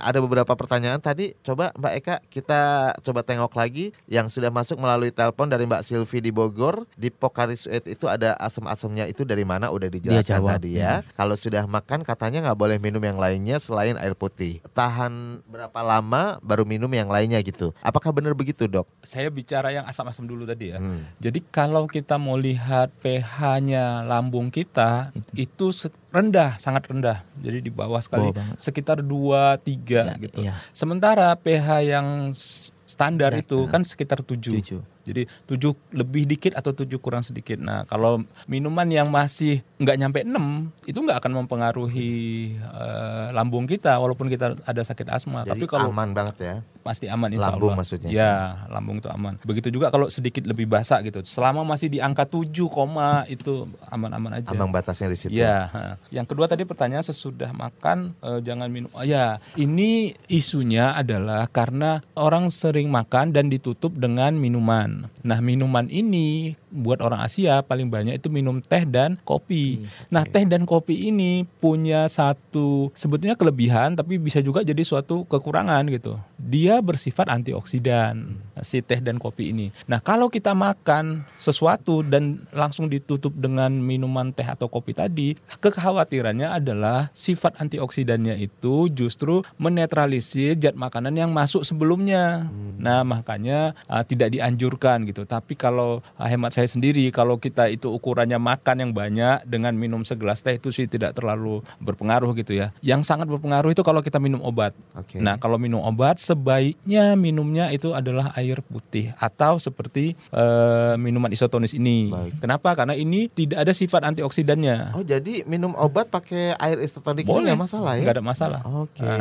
ada 0.00 0.24
beberapa 0.24 0.48
pertanyaan 0.56 0.96
tadi 0.96 1.36
coba 1.44 1.68
Mbak 1.76 1.92
Eka 2.00 2.16
kita 2.32 2.60
coba 2.96 3.20
tengok 3.20 3.52
lagi 3.52 3.92
yang 4.08 4.24
sudah 4.32 4.48
masuk 4.48 4.80
melalui 4.80 5.12
telepon 5.12 5.52
dari 5.52 5.68
Mbak 5.68 5.84
Silvi 5.84 6.24
di 6.24 6.32
Bogor 6.32 6.88
di 6.96 7.12
Pokari 7.12 7.52
Sweat 7.52 7.84
itu 7.92 8.08
ada 8.08 8.32
asam-asamnya 8.40 9.04
itu 9.04 9.28
dari 9.28 9.44
mana 9.44 9.68
udah 9.68 9.92
dijelaskan 9.92 10.40
jawab, 10.40 10.56
tadi 10.56 10.80
ya. 10.80 11.04
Kalau 11.12 11.36
sudah 11.36 11.68
makan 11.68 12.08
katanya 12.08 12.40
nggak 12.48 12.56
boleh 12.56 12.80
minum 12.80 13.04
yang 13.04 13.20
lainnya 13.20 13.60
selain 13.60 14.00
air 14.00 14.16
putih. 14.16 14.64
Tahan 14.72 15.44
berapa 15.44 15.80
lama 15.84 16.40
baru 16.40 16.64
minum 16.64 16.88
yang 16.88 17.12
lainnya 17.12 17.36
gitu. 17.44 17.76
Apakah 17.84 18.16
benar 18.16 18.32
begitu 18.32 18.64
dok? 18.64 18.88
Saya 19.04 19.28
bicara 19.28 19.76
yang 19.76 19.84
asam-asam 19.84 20.24
dulu 20.24 20.48
tadi 20.48 20.72
ya. 20.72 20.80
Hmm. 20.80 21.04
Jadi 21.20 21.44
kalau 21.52 21.84
kita 21.84 22.16
mau 22.16 22.40
lihat 22.40 22.88
pH-nya 23.04 24.08
lambung 24.08 24.48
kita 24.48 25.12
itu 25.36 25.68
rendah, 26.12 26.60
sangat 26.60 26.86
rendah. 26.86 27.24
Jadi 27.40 27.64
di 27.64 27.72
bawah 27.72 27.98
sekali, 27.98 28.28
Bawah 28.28 28.36
banget. 28.36 28.56
sekitar 28.60 29.00
2 29.00 29.56
3 29.58 30.12
Ya, 30.12 30.14
gitu. 30.20 30.38
iya. 30.44 30.54
Sementara 30.70 31.32
pH 31.34 31.68
yang 31.82 32.30
standar 32.30 33.32
Standar, 33.32 33.32
itu 33.40 33.56
nah. 33.64 33.72
kan 33.72 33.82
sekitar 33.88 34.20
7. 34.20 34.36
Tujuh. 34.60 34.80
Jadi 35.02 35.24
7 35.48 35.72
lebih 35.96 36.28
dikit 36.28 36.52
atau 36.52 36.76
7 36.76 37.00
kurang 37.00 37.24
sedikit. 37.24 37.56
Nah, 37.56 37.88
kalau 37.88 38.20
minuman 38.44 38.84
yang 38.84 39.08
masih 39.08 39.64
nggak 39.80 39.96
nyampe 39.96 40.18
6 40.20 40.68
itu 40.84 40.98
nggak 41.00 41.18
akan 41.24 41.32
mempengaruhi 41.42 42.12
eh, 42.60 43.26
lambung 43.32 43.64
kita 43.64 43.96
walaupun 43.96 44.28
kita 44.28 44.60
ada 44.62 44.82
sakit 44.84 45.08
asma. 45.08 45.48
Jadi 45.48 45.56
Tapi 45.56 45.64
kalau 45.66 45.88
aman 45.88 46.12
banget 46.12 46.36
ya. 46.38 46.54
Pasti 46.82 47.06
aman 47.06 47.30
insya 47.30 47.54
Lambung 47.54 47.72
Allah. 47.72 47.80
maksudnya. 47.80 48.10
Ya, 48.10 48.34
lambung 48.68 48.98
itu 48.98 49.08
aman. 49.08 49.38
Begitu 49.46 49.70
juga 49.70 49.88
kalau 49.88 50.10
sedikit 50.10 50.42
lebih 50.44 50.66
basah 50.66 50.98
gitu. 51.06 51.22
Selama 51.22 51.62
masih 51.62 51.88
di 51.88 52.02
angka 52.02 52.26
7, 52.26 52.50
koma, 52.68 53.24
itu 53.30 53.70
aman-aman 53.88 54.42
aja. 54.42 54.50
Ambang 54.50 54.74
batasnya 54.74 55.08
di 55.08 55.18
situ. 55.18 55.32
Ya, 55.32 55.70
yang 56.10 56.26
kedua 56.26 56.50
tadi 56.50 56.66
pertanyaan 56.66 57.06
sesudah 57.06 57.54
makan 57.54 58.12
eh, 58.18 58.40
jangan 58.42 58.68
minum. 58.68 58.90
Oh, 58.92 59.06
ya, 59.06 59.38
ini 59.54 60.12
isunya 60.26 60.92
adalah 60.92 61.46
karena 61.48 62.02
orang 62.18 62.50
sering 62.50 62.90
makan 62.90 63.30
dan 63.30 63.46
ditutup 63.48 63.94
dengan 63.94 64.34
minuman. 64.34 65.06
Nah, 65.22 65.38
minuman 65.38 65.86
ini 65.88 66.58
buat 66.72 67.04
orang 67.04 67.20
Asia 67.20 67.60
paling 67.60 67.92
banyak 67.92 68.16
itu 68.16 68.32
minum 68.32 68.58
teh 68.64 68.88
dan 68.88 69.20
kopi. 69.22 69.84
Nah, 70.08 70.24
teh 70.24 70.48
dan 70.48 70.64
kopi 70.64 71.12
ini 71.12 71.44
punya 71.60 72.08
satu 72.08 72.88
sebetulnya 72.96 73.36
kelebihan 73.36 73.94
tapi 73.94 74.16
bisa 74.16 74.40
juga 74.40 74.64
jadi 74.64 74.80
suatu 74.80 75.28
kekurangan 75.28 75.84
gitu. 75.92 76.16
Dia 76.40 76.80
bersifat 76.80 77.28
antioksidan 77.28 78.40
si 78.64 78.80
teh 78.80 78.98
dan 78.98 79.20
kopi 79.20 79.52
ini. 79.52 79.68
Nah, 79.84 80.00
kalau 80.00 80.32
kita 80.32 80.56
makan 80.56 81.28
sesuatu 81.36 82.00
dan 82.00 82.42
langsung 82.50 82.88
ditutup 82.88 83.36
dengan 83.36 83.70
minuman 83.76 84.32
teh 84.32 84.46
atau 84.46 84.66
kopi 84.66 84.96
tadi, 84.96 85.36
kekhawatirannya 85.60 86.48
adalah 86.48 87.12
sifat 87.12 87.60
antioksidannya 87.60 88.40
itu 88.40 88.88
justru 88.88 89.44
menetralisir 89.60 90.56
zat 90.56 90.74
makanan 90.74 91.14
yang 91.14 91.30
masuk 91.30 91.62
sebelumnya. 91.62 92.48
Nah, 92.80 93.04
makanya 93.04 93.76
uh, 93.86 94.02
tidak 94.02 94.32
dianjurkan 94.34 95.04
gitu. 95.06 95.28
Tapi 95.28 95.54
kalau 95.54 96.00
uh, 96.16 96.28
hemat 96.28 96.54
saya 96.54 96.61
sendiri 96.68 97.04
kalau 97.14 97.38
kita 97.38 97.68
itu 97.70 97.88
ukurannya 97.92 98.36
makan 98.36 98.76
yang 98.88 98.92
banyak 98.92 99.46
dengan 99.46 99.74
minum 99.76 100.02
segelas 100.02 100.42
teh 100.42 100.58
itu 100.58 100.74
sih 100.74 100.90
tidak 100.90 101.16
terlalu 101.16 101.62
berpengaruh 101.78 102.34
gitu 102.38 102.56
ya. 102.56 102.74
Yang 102.84 103.08
sangat 103.08 103.30
berpengaruh 103.30 103.72
itu 103.72 103.82
kalau 103.86 104.02
kita 104.02 104.18
minum 104.18 104.42
obat. 104.44 104.74
Oke. 104.98 105.22
Nah, 105.22 105.38
kalau 105.38 105.56
minum 105.56 105.80
obat 105.80 106.18
sebaiknya 106.20 107.14
minumnya 107.16 107.72
itu 107.72 107.94
adalah 107.96 108.34
air 108.36 108.60
putih 108.60 109.14
atau 109.16 109.56
seperti 109.56 110.18
eh, 110.34 110.94
minuman 111.00 111.32
isotonis 111.32 111.72
ini. 111.72 112.12
Baik. 112.12 112.42
Kenapa? 112.42 112.76
Karena 112.76 112.92
ini 112.92 113.30
tidak 113.32 113.64
ada 113.64 113.72
sifat 113.72 114.04
antioksidannya. 114.12 114.92
Oh 114.92 115.04
jadi 115.06 115.46
minum 115.48 115.72
obat 115.78 116.12
pakai 116.12 116.52
air 116.58 116.78
isotonik 116.82 117.24
ini 117.24 117.32
Boleh, 117.32 117.54
nggak 117.54 117.62
masalah 117.64 117.92
ya? 117.96 118.02
Nggak 118.04 118.16
ada 118.18 118.24
masalah. 118.24 118.60
Oke. 118.68 119.00
Nah, 119.00 119.16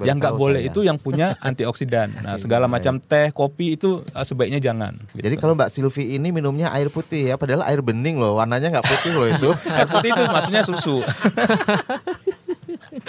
baru 0.00 0.06
yang 0.08 0.16
nggak 0.16 0.34
boleh 0.36 0.62
saya. 0.64 0.70
itu 0.72 0.80
yang 0.86 0.96
punya 0.96 1.26
antioksidan. 1.44 2.08
nah, 2.24 2.36
segala 2.40 2.64
macam 2.70 2.96
teh, 2.96 3.28
kopi 3.34 3.76
itu 3.76 4.00
eh, 4.16 4.24
sebaiknya 4.24 4.62
jangan. 4.62 4.96
gitu. 5.12 5.20
Jadi 5.26 5.36
kalau 5.36 5.52
Mbak 5.52 5.68
Silvi 5.68 6.16
ini 6.16 6.32
minumnya 6.32 6.72
air 6.72 6.79
putih 6.88 7.28
ya, 7.28 7.34
padahal 7.36 7.66
air 7.68 7.84
bening 7.84 8.16
loh, 8.16 8.40
warnanya 8.40 8.72
nggak 8.72 8.86
putih 8.88 9.12
loh 9.12 9.26
itu. 9.28 9.50
air 9.68 9.88
putih 9.90 10.08
itu 10.16 10.22
maksudnya 10.24 10.62
susu. 10.64 11.04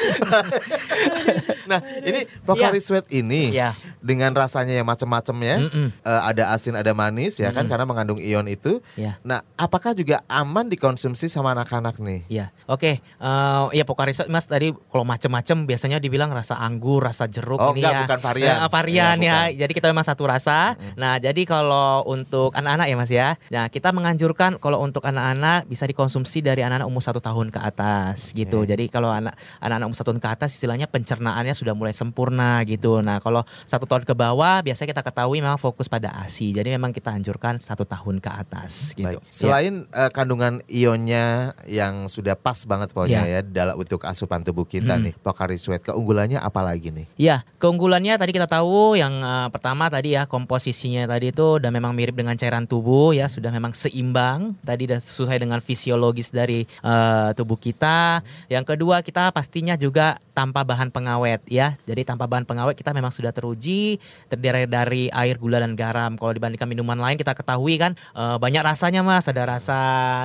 nah 1.70 1.80
ini 2.02 2.26
Pocari 2.43 2.80
Sweat 2.80 3.08
ini 3.10 3.54
Iya. 3.54 3.74
dengan 3.99 4.32
rasanya 4.32 4.74
yang 4.74 4.88
macam-macam 4.88 5.36
ya, 5.43 5.56
Mm-mm. 5.62 5.88
eh, 5.93 6.22
ada 6.24 6.54
asin, 6.54 6.74
ada 6.74 6.91
manis 6.91 7.38
ya 7.38 7.52
kan, 7.52 7.66
karena 7.66 7.84
mengandung 7.84 8.18
ion 8.18 8.45
itu. 8.47 8.80
Ya. 8.95 9.18
Nah, 9.22 9.41
apakah 9.56 9.93
juga 9.93 10.24
aman 10.28 10.68
dikonsumsi 10.68 11.28
sama 11.28 11.54
anak-anak 11.54 11.97
nih? 11.97 12.22
Ya, 12.28 12.45
oke. 12.66 13.02
Eh 13.02 13.64
ya 13.72 13.84
Pocari 13.84 14.12
Sweat 14.12 14.30
Mas 14.30 14.45
tadi 14.45 14.72
kalau 14.74 15.06
macam-macam 15.06 15.58
biasanya 15.66 15.97
dibilang 15.97 16.32
rasa 16.32 16.58
anggur, 16.58 17.04
rasa 17.04 17.28
jeruk 17.28 17.60
Oh, 17.62 17.74
ini 17.76 17.84
enggak, 17.84 17.93
ya. 17.93 18.02
bukan 18.08 18.20
varian. 18.22 18.56
Eh, 18.58 18.70
varian 18.72 19.16
Ya, 19.22 19.52
ya. 19.52 19.66
Jadi 19.66 19.72
kita 19.76 19.88
memang 19.88 20.08
satu 20.08 20.26
rasa. 20.26 20.74
Nah, 20.95 21.20
jadi 21.20 21.41
kalau 21.45 22.02
untuk 22.08 22.56
anak-anak 22.56 22.88
ya 22.88 22.95
Mas 22.95 23.12
ya. 23.12 23.30
Nah, 23.52 23.68
kita 23.68 23.91
menganjurkan 23.91 24.58
kalau 24.58 24.82
untuk 24.82 25.04
anak-anak 25.04 25.68
bisa 25.68 25.86
dikonsumsi 25.86 26.41
dari 26.41 26.64
anak-anak 26.64 26.88
umur 26.88 27.04
satu 27.04 27.20
tahun 27.20 27.52
ke 27.52 27.60
atas 27.60 28.32
gitu. 28.34 28.64
Jadi 28.64 28.88
kalau 28.88 29.12
anak 29.12 29.36
anak-anak 29.60 29.89
umur 29.92 30.00
satu 30.00 30.16
tahun 30.16 30.24
ke 30.24 30.30
atas 30.32 30.56
istilahnya 30.56 30.88
pencernaannya 30.88 31.52
sudah 31.52 31.76
mulai 31.76 31.92
sempurna 31.92 32.64
gitu. 32.64 33.04
Nah, 33.04 33.20
kalau 33.20 33.44
satu 33.68 33.84
tahun 33.84 34.08
ke 34.08 34.16
bawah 34.16 34.64
biasanya 34.64 34.96
kita 34.96 35.04
ketahui 35.04 35.44
memang 35.44 35.60
fokus 35.60 35.92
pada 35.92 36.16
ASI. 36.24 36.56
Jadi 36.56 36.72
memang 36.72 36.96
kita 36.96 37.12
anjurkan 37.12 37.60
satu 37.60 37.84
tahun 37.84 38.24
ke 38.24 38.32
atas 38.32 38.96
gitu. 38.96 39.04
Baik. 39.04 39.20
Ya. 39.20 39.28
Selain 39.28 39.74
eh, 39.92 40.12
kandungan 40.16 40.64
ionnya 40.72 41.52
yang 41.68 42.08
sudah 42.08 42.39
pas 42.39 42.64
banget 42.64 42.96
pokoknya 42.96 43.28
Ya. 43.28 43.39
ya 43.39 43.42
dalam 43.44 43.76
untuk 43.76 44.08
asupan 44.08 44.39
tubuh 44.42 44.64
kita 44.64 44.96
Hmm. 44.96 45.12
nih, 45.12 45.14
Pocari 45.20 45.60
Sweat 45.60 45.84
keunggulannya 45.84 46.39
apa 46.39 46.64
lagi 46.64 46.96
nih? 46.96 47.06
Ya, 47.20 47.44
keunggulannya 47.60 48.16
tadi 48.16 48.32
kita 48.32 48.48
tahu 48.48 48.96
yang 48.96 49.20
eh, 49.20 49.48
pertama 49.52 49.92
tadi 49.92 50.16
ya 50.16 50.24
komposisinya 50.24 51.04
tadi 51.04 51.36
itu 51.36 51.60
udah 51.60 51.68
memang 51.68 51.92
mirip 51.92 52.16
dengan 52.16 52.39
cairan 52.39 52.64
tubuh 52.64 53.12
ya, 53.12 53.28
sudah 53.28 53.52
memang 53.52 53.76
seimbang. 53.76 54.56
Tadi 54.64 54.88
udah 54.88 55.00
sesuai 55.04 55.36
dengan 55.36 55.60
fisiologis 55.60 56.32
dari 56.32 56.64
eh, 56.64 57.30
tubuh 57.36 57.60
kita. 57.60 58.24
Yang 58.48 58.66
kedua 58.72 59.02
kita 59.02 59.34
pastinya 59.34 59.74
juga 59.82 60.21
tanpa 60.38 60.61
bahan 60.61 60.93
pengawet 60.93 61.41
ya. 61.49 61.73
Jadi 61.89 62.05
tanpa 62.05 62.29
bahan 62.29 62.45
pengawet 62.45 62.77
kita 62.77 62.93
memang 62.93 63.09
sudah 63.09 63.34
teruji 63.34 63.97
terdiri 64.29 64.69
dari 64.69 65.09
air, 65.09 65.41
gula 65.41 65.57
dan 65.57 65.73
garam. 65.73 66.15
Kalau 66.15 66.32
dibandingkan 66.32 66.69
minuman 66.69 66.97
lain 67.01 67.17
kita 67.17 67.34
ketahui 67.34 67.82
kan 67.82 67.97
eh, 68.13 68.38
banyak 68.38 68.61
rasanya 68.61 69.01
Mas, 69.01 69.25
ada 69.25 69.57
rasa 69.57 69.79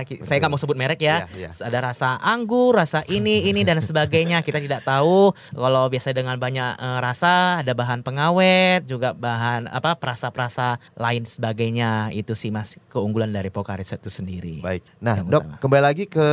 saya 0.04 0.36
nggak 0.38 0.52
mau 0.52 0.60
sebut 0.60 0.76
merek 0.76 1.00
ya. 1.00 1.24
Iya, 1.32 1.48
iya. 1.48 1.50
Ada 1.56 1.78
rasa 1.92 2.08
anggur, 2.20 2.76
rasa 2.76 3.00
ini, 3.08 3.48
ini 3.48 3.64
dan 3.64 3.80
sebagainya. 3.80 4.44
Kita 4.44 4.60
tidak 4.60 4.84
tahu 4.84 5.32
kalau 5.56 5.88
biasa 5.88 6.12
dengan 6.12 6.36
banyak 6.36 6.76
eh, 6.76 6.98
rasa 7.00 7.64
ada 7.64 7.72
bahan 7.72 8.04
pengawet, 8.04 8.84
juga 8.84 9.16
bahan 9.16 9.72
apa 9.72 9.96
perasa-perasa 9.96 10.78
lain 11.00 11.24
sebagainya. 11.24 12.12
Itu 12.12 12.36
sih 12.36 12.52
Mas 12.52 12.76
keunggulan 12.92 13.32
dari 13.32 13.48
Pocari 13.48 13.82
Sweat 13.82 14.04
itu 14.04 14.12
sendiri. 14.12 14.60
Baik. 14.60 14.84
Nah, 15.00 15.24
Dok, 15.24 15.58
kembali 15.58 15.82
lagi 15.82 16.04
ke 16.06 16.28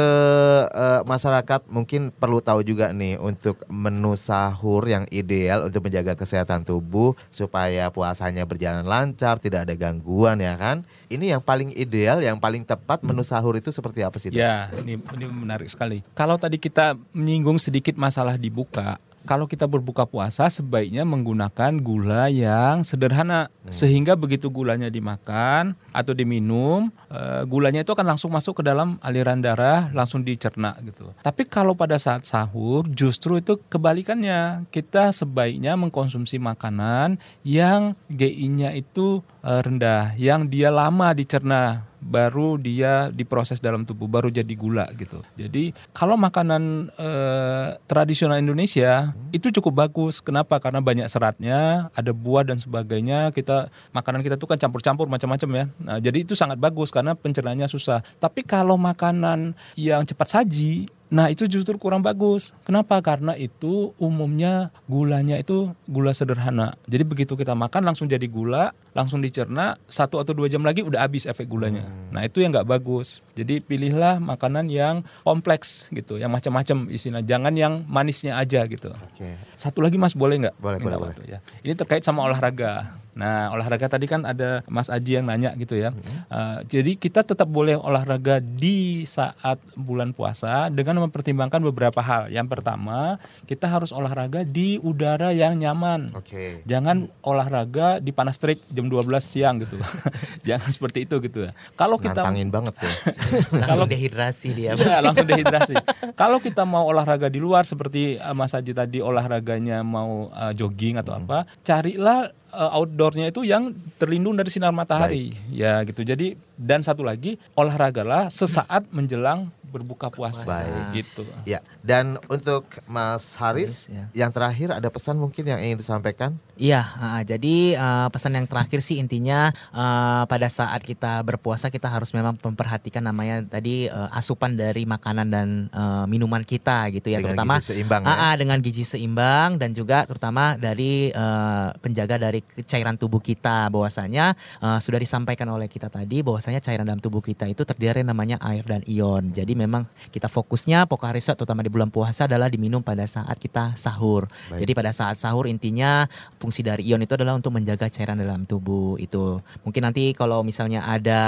eh, 0.69 1.01
masyarakat 1.07 1.65
mungkin 1.71 2.13
perlu 2.13 2.43
tahu 2.43 2.61
juga 2.61 2.91
nih 2.93 3.12
untuk 3.17 3.61
menu 3.69 4.13
sahur 4.17 4.85
yang 4.85 5.03
ideal 5.09 5.67
untuk 5.67 5.85
menjaga 5.85 6.13
kesehatan 6.13 6.63
tubuh 6.63 7.13
supaya 7.29 7.89
puasanya 7.89 8.45
berjalan 8.45 8.85
lancar, 8.85 9.37
tidak 9.41 9.69
ada 9.69 9.75
gangguan 9.77 10.39
ya 10.41 10.55
kan. 10.55 10.87
Ini 11.09 11.37
yang 11.37 11.41
paling 11.45 11.73
ideal, 11.77 12.21
yang 12.21 12.41
paling 12.41 12.65
tepat 12.65 13.01
menu 13.05 13.21
sahur 13.21 13.53
itu 13.59 13.69
seperti 13.69 14.01
apa 14.01 14.17
sih? 14.17 14.33
Ya, 14.33 14.73
ini 14.79 14.97
ini 14.97 15.25
menarik 15.29 15.69
sekali. 15.69 16.01
Kalau 16.17 16.39
tadi 16.39 16.57
kita 16.57 16.97
menyinggung 17.13 17.61
sedikit 17.61 17.93
masalah 17.99 18.35
dibuka, 18.39 18.97
kalau 19.23 19.47
kita 19.47 19.63
berbuka 19.67 20.03
puasa 20.03 20.51
sebaiknya 20.51 21.07
menggunakan 21.07 21.79
gula 21.79 22.27
yang 22.27 22.83
sederhana 22.83 23.47
sehingga 23.71 24.19
begitu 24.19 24.51
gulanya 24.51 24.91
dimakan 24.91 25.75
atau 25.95 26.11
diminum, 26.11 26.91
eh, 27.07 27.47
gulanya 27.47 27.81
itu 27.83 27.95
akan 27.95 28.15
langsung 28.15 28.31
masuk 28.35 28.59
ke 28.59 28.63
dalam 28.67 28.99
aliran 28.99 29.39
darah, 29.39 29.87
langsung 29.95 30.21
dicerna 30.27 30.75
gitu. 30.83 31.07
Tapi 31.23 31.47
kalau 31.47 31.71
pada 31.71 31.95
saat 31.95 32.27
sahur 32.27 32.83
justru 32.91 33.39
itu 33.39 33.59
kebalikannya. 33.71 34.67
Kita 34.69 35.15
sebaiknya 35.15 35.79
mengkonsumsi 35.79 36.37
makanan 36.37 37.17
yang 37.47 37.95
GI-nya 38.11 38.75
itu 38.75 39.23
eh, 39.43 39.61
rendah, 39.63 40.15
yang 40.19 40.51
dia 40.51 40.67
lama 40.67 41.15
dicerna 41.15 41.92
baru 42.03 42.59
dia 42.59 43.09
diproses 43.09 43.63
dalam 43.63 43.87
tubuh 43.87 44.11
baru 44.11 44.27
jadi 44.27 44.53
gula 44.53 44.85
gitu. 44.99 45.23
Jadi 45.39 45.71
kalau 45.95 46.19
makanan 46.19 46.93
eh, 46.93 47.67
tradisional 47.87 48.37
Indonesia 48.37 49.15
itu 49.31 49.49
cukup 49.49 49.87
bagus. 49.87 50.19
Kenapa? 50.19 50.59
Karena 50.59 50.83
banyak 50.83 51.07
seratnya, 51.07 51.89
ada 51.95 52.11
buah 52.11 52.43
dan 52.43 52.59
sebagainya. 52.59 53.31
Kita 53.31 53.71
makanan 53.95 54.21
kita 54.21 54.35
tuh 54.35 54.51
kan 54.51 54.59
campur-campur 54.59 55.07
macam-macam 55.07 55.49
ya. 55.55 55.65
Nah, 55.79 55.97
jadi 56.03 56.21
itu 56.21 56.35
sangat 56.35 56.59
bagus 56.59 56.91
karena 56.91 57.15
pencernaannya 57.15 57.65
susah. 57.71 58.03
Tapi 58.19 58.43
kalau 58.43 58.75
makanan 58.75 59.55
yang 59.79 60.03
cepat 60.03 60.39
saji 60.39 60.85
Nah 61.13 61.29
itu 61.29 61.45
justru 61.45 61.77
kurang 61.77 62.01
bagus. 62.01 62.57
Kenapa? 62.65 62.97
Karena 63.05 63.37
itu 63.37 63.93
umumnya 64.01 64.73
gulanya 64.89 65.37
itu 65.37 65.69
gula 65.85 66.09
sederhana. 66.09 66.73
Jadi 66.89 67.05
begitu 67.05 67.37
kita 67.37 67.53
makan 67.53 67.85
langsung 67.85 68.09
jadi 68.09 68.25
gula, 68.25 68.73
langsung 68.93 69.19
dicerna 69.19 69.75
satu 69.89 70.21
atau 70.21 70.31
dua 70.37 70.47
jam 70.47 70.61
lagi 70.61 70.85
udah 70.85 71.01
habis 71.01 71.25
efek 71.25 71.49
gulanya. 71.49 71.83
Hmm. 71.83 72.13
Nah 72.13 72.21
itu 72.23 72.39
yang 72.39 72.53
nggak 72.53 72.69
bagus. 72.69 73.25
Jadi 73.33 73.59
pilihlah 73.59 74.21
makanan 74.21 74.69
yang 74.69 75.01
kompleks 75.25 75.89
gitu, 75.89 76.21
yang 76.21 76.29
macam-macam 76.29 76.87
isinya. 76.93 77.19
Jangan 77.19 77.53
yang 77.57 77.81
manisnya 77.89 78.37
aja 78.37 78.63
gitu. 78.69 78.93
Oke. 78.93 79.33
Satu 79.57 79.81
lagi 79.81 79.97
mas 79.97 80.13
boleh 80.13 80.47
nggak? 80.47 80.55
Boleh, 80.61 80.77
Minta 80.77 80.97
boleh, 80.97 81.13
waktu, 81.17 81.23
ya. 81.25 81.39
Ini 81.65 81.73
terkait 81.73 82.05
sama 82.05 82.23
olahraga. 82.23 83.02
Nah 83.13 83.53
olahraga 83.53 83.87
tadi 83.89 84.09
kan 84.09 84.25
ada 84.25 84.65
Mas 84.65 84.89
Aji 84.89 85.21
yang 85.21 85.25
nanya 85.29 85.53
gitu 85.55 85.77
ya. 85.77 85.93
Uh, 86.29 86.65
jadi 86.67 86.97
kita 86.97 87.21
tetap 87.21 87.45
boleh 87.45 87.77
olahraga 87.77 88.41
di 88.41 89.05
saat 89.05 89.61
bulan 89.77 90.11
puasa 90.11 90.69
dengan 90.73 91.01
mempertimbangkan 91.05 91.61
beberapa 91.61 92.01
hal. 92.01 92.33
Yang 92.33 92.47
pertama 92.57 93.21
kita 93.45 93.69
harus 93.69 93.93
olahraga 93.93 94.41
di 94.41 94.81
udara 94.81 95.29
yang 95.31 95.57
nyaman. 95.57 96.13
Oke. 96.17 96.65
Jangan 96.65 97.09
olahraga 97.21 98.01
di 98.01 98.09
panas 98.09 98.41
terik 98.41 98.61
jam 98.73 98.89
12 98.89 99.09
siang 99.21 99.61
gitu. 99.61 99.77
Jangan 100.49 100.69
seperti 100.69 101.05
itu 101.05 101.21
gitu. 101.21 101.49
Kalau 101.77 102.01
kita 102.01 102.25
Nantangin 102.25 102.49
banget 102.49 102.73
tuh. 102.77 102.93
Langsung 103.61 103.89
dehidrasi 103.89 104.49
dia. 104.55 104.71
Ya, 104.73 104.99
langsung 105.01 105.27
dehidrasi. 105.27 105.75
Kalau 106.21 106.41
kita 106.41 106.63
mau 106.63 106.85
olahraga 106.89 107.29
di 107.29 107.39
luar 107.41 107.63
seperti 107.67 108.17
uh, 108.17 108.35
Mas 108.35 108.53
Haji 108.53 108.73
tadi 108.73 108.99
olahraganya 108.99 109.81
mau 109.81 110.29
uh, 110.33 110.53
jogging 110.53 110.99
atau 110.99 111.15
apa, 111.17 111.45
carilah 111.61 112.31
uh, 112.53 112.77
outdoornya 112.77 113.33
itu 113.33 113.41
yang 113.43 113.73
terlindung 113.97 114.37
dari 114.37 114.53
sinar 114.53 114.71
matahari. 114.71 115.33
Ya 115.49 115.81
gitu. 115.83 116.05
Jadi 116.05 116.37
dan 116.55 116.85
satu 116.85 117.01
lagi 117.01 117.41
olahragalah 117.57 118.29
sesaat 118.29 118.87
menjelang 118.93 119.49
berbuka 119.73 120.13
puasa 120.13 120.45
Baik. 120.45 121.01
gitu. 121.01 121.25
Ya, 121.43 121.59
dan 121.81 122.21
untuk 122.29 122.69
Mas 122.85 123.33
Haris, 123.33 123.89
ya. 123.89 124.05
yang 124.13 124.29
terakhir 124.29 124.69
ada 124.69 124.85
pesan 124.87 125.17
mungkin 125.17 125.49
yang 125.49 125.57
ingin 125.57 125.81
disampaikan? 125.81 126.37
Iya, 126.53 126.85
ah, 127.01 127.21
jadi 127.25 127.73
ah, 127.75 128.07
pesan 128.07 128.37
yang 128.37 128.45
terakhir 128.45 128.85
sih 128.85 129.01
intinya 129.01 129.49
ah, 129.73 130.29
pada 130.29 130.45
saat 130.47 130.85
kita 130.85 131.25
berpuasa 131.25 131.73
kita 131.73 131.89
harus 131.89 132.13
memang 132.13 132.37
memperhatikan 132.37 133.01
namanya 133.01 133.41
tadi 133.41 133.89
ah, 133.89 134.13
asupan 134.13 134.53
dari 134.53 134.85
makanan 134.85 135.27
dan 135.27 135.47
ah, 135.73 136.05
minuman 136.05 136.45
kita 136.45 136.93
gitu 136.93 137.09
ya, 137.09 137.17
Dengan 137.17 137.33
terutama 137.33 137.57
gizi 137.57 137.73
seimbang 137.73 138.01
Ah, 138.05 138.37
ya? 138.37 138.37
dengan 138.37 138.57
gizi 138.61 138.85
seimbang 138.85 139.57
dan 139.57 139.73
juga 139.73 140.05
terutama 140.05 140.53
dari 140.55 141.09
ah, 141.11 141.73
penjaga 141.81 142.21
dari 142.21 142.45
cairan 142.61 143.01
tubuh 143.01 143.17
kita 143.17 143.73
bahwasanya 143.73 144.37
ah, 144.61 144.77
sudah 144.77 145.01
disampaikan 145.01 145.49
oleh 145.49 145.65
kita 145.65 145.89
tadi 145.89 146.21
bahwasanya 146.21 146.61
cairan 146.61 146.85
dalam 146.85 147.01
tubuh 147.01 147.19
kita 147.19 147.49
itu 147.49 147.65
terdiri 147.65 148.05
namanya 148.05 148.37
air 148.45 148.61
dan 148.61 148.85
ion. 148.85 149.33
Jadi 149.33 149.57
memang 149.63 149.83
kita 150.11 150.27
fokusnya 150.27 150.83
riset 151.09 151.33
terutama 151.33 151.63
di 151.63 151.71
bulan 151.71 151.87
puasa 151.87 152.27
adalah 152.27 152.47
diminum 152.47 152.79
pada 152.79 153.03
saat 153.03 153.35
kita 153.35 153.73
sahur. 153.73 154.27
Baik. 154.51 154.61
Jadi 154.61 154.71
pada 154.75 154.91
saat 154.91 155.15
sahur 155.15 155.47
intinya 155.47 156.05
fungsi 156.37 156.61
dari 156.61 156.83
ion 156.85 156.99
itu 156.99 157.13
adalah 157.15 157.33
untuk 157.33 157.55
menjaga 157.55 157.87
cairan 157.87 158.19
dalam 158.19 158.43
tubuh 158.43 158.95
itu. 158.97 159.39
Mungkin 159.63 159.81
nanti 159.81 160.11
kalau 160.11 160.43
misalnya 160.43 160.83
ada 160.83 161.21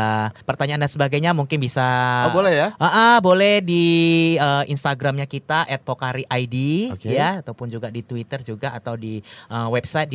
pertanyaan 0.43 0.83
dan 0.83 0.91
sebagainya 0.91 1.31
mungkin 1.31 1.57
bisa 1.57 1.85
Oh, 2.27 2.35
boleh 2.35 2.53
ya? 2.53 2.67
Ah, 2.75 2.87
ah, 2.87 3.15
boleh 3.19 3.61
di 3.61 3.85
eh, 4.35 4.63
Instagramnya 4.67 5.25
kita 5.25 5.63
@pokari_id 5.81 6.55
Oke. 6.93 7.07
ya 7.09 7.39
ataupun 7.39 7.71
juga 7.71 7.87
di 7.89 8.03
Twitter 8.03 8.41
juga 8.41 8.73
atau 8.73 8.95
di 8.95 9.19
eh, 9.23 9.67
website 9.71 10.11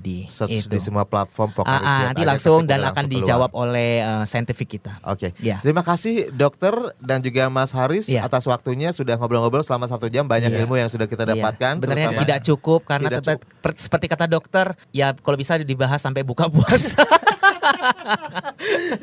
di. 0.00 0.18
Search 0.28 0.66
Itu. 0.66 0.72
di 0.72 0.78
semua 0.80 1.04
platform 1.04 1.50
Ah, 1.50 1.56
Pokari 1.56 1.76
ah, 1.76 1.90
Siap 1.90 2.06
nanti 2.14 2.22
langsung 2.24 2.60
dan 2.64 2.80
akan 2.80 2.86
langsung 2.94 3.10
dijawab 3.10 3.50
oleh 3.52 3.90
eh, 4.00 4.24
saintifik 4.24 4.78
kita. 4.78 5.02
Oke, 5.04 5.34
Ya. 5.42 5.58
terima 5.60 5.82
kasih 5.82 6.30
dokter 6.32 6.69
dan 6.96 7.18
juga 7.18 7.46
Mas 7.46 7.70
Haris 7.70 8.06
Iya. 8.06 8.24
atas 8.24 8.44
waktunya 8.44 8.90
sudah 8.90 9.14
ngobrol-ngobrol 9.14 9.60
selama 9.60 9.84
satu 9.84 10.06
jam 10.06 10.24
banyak 10.24 10.48
Iya. 10.48 10.58
ilmu 10.62 10.74
yang 10.74 10.86
sudah 10.86 11.04
kita 11.04 11.22
Iya. 11.22 11.30
dapatkan. 11.36 11.72
Sebenarnya 11.78 12.06
terutama- 12.08 12.20
tidak 12.22 12.38
cukup 12.44 12.80
karena 12.84 13.06
Tidak 13.08 13.20
tetap 13.22 13.36
per- 13.60 13.76
seperti 13.76 14.04
kata 14.06 14.24
dokter, 14.26 14.66
ya 14.90 15.12
kalau 15.14 15.34
bisa 15.34 15.56
dibahas 15.56 15.98
sampai 15.98 16.22
buka 16.22 16.46
puasa. 16.46 17.00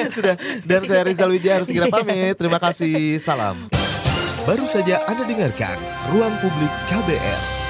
sudah. 0.10 0.36
Dan 0.64 0.82
saya 0.84 1.02
Rizal 1.04 1.30
Wijaya 1.30 1.62
harus 1.62 1.68
segera 1.68 1.88
pamit. 1.88 2.34
Terima 2.36 2.58
kasih. 2.58 3.18
Salam. 3.18 3.68
Baru 4.44 4.64
saja 4.64 5.04
Anda 5.06 5.28
dengarkan 5.28 5.76
Ruang 6.10 6.34
Publik 6.40 6.72
KBR. 6.88 7.67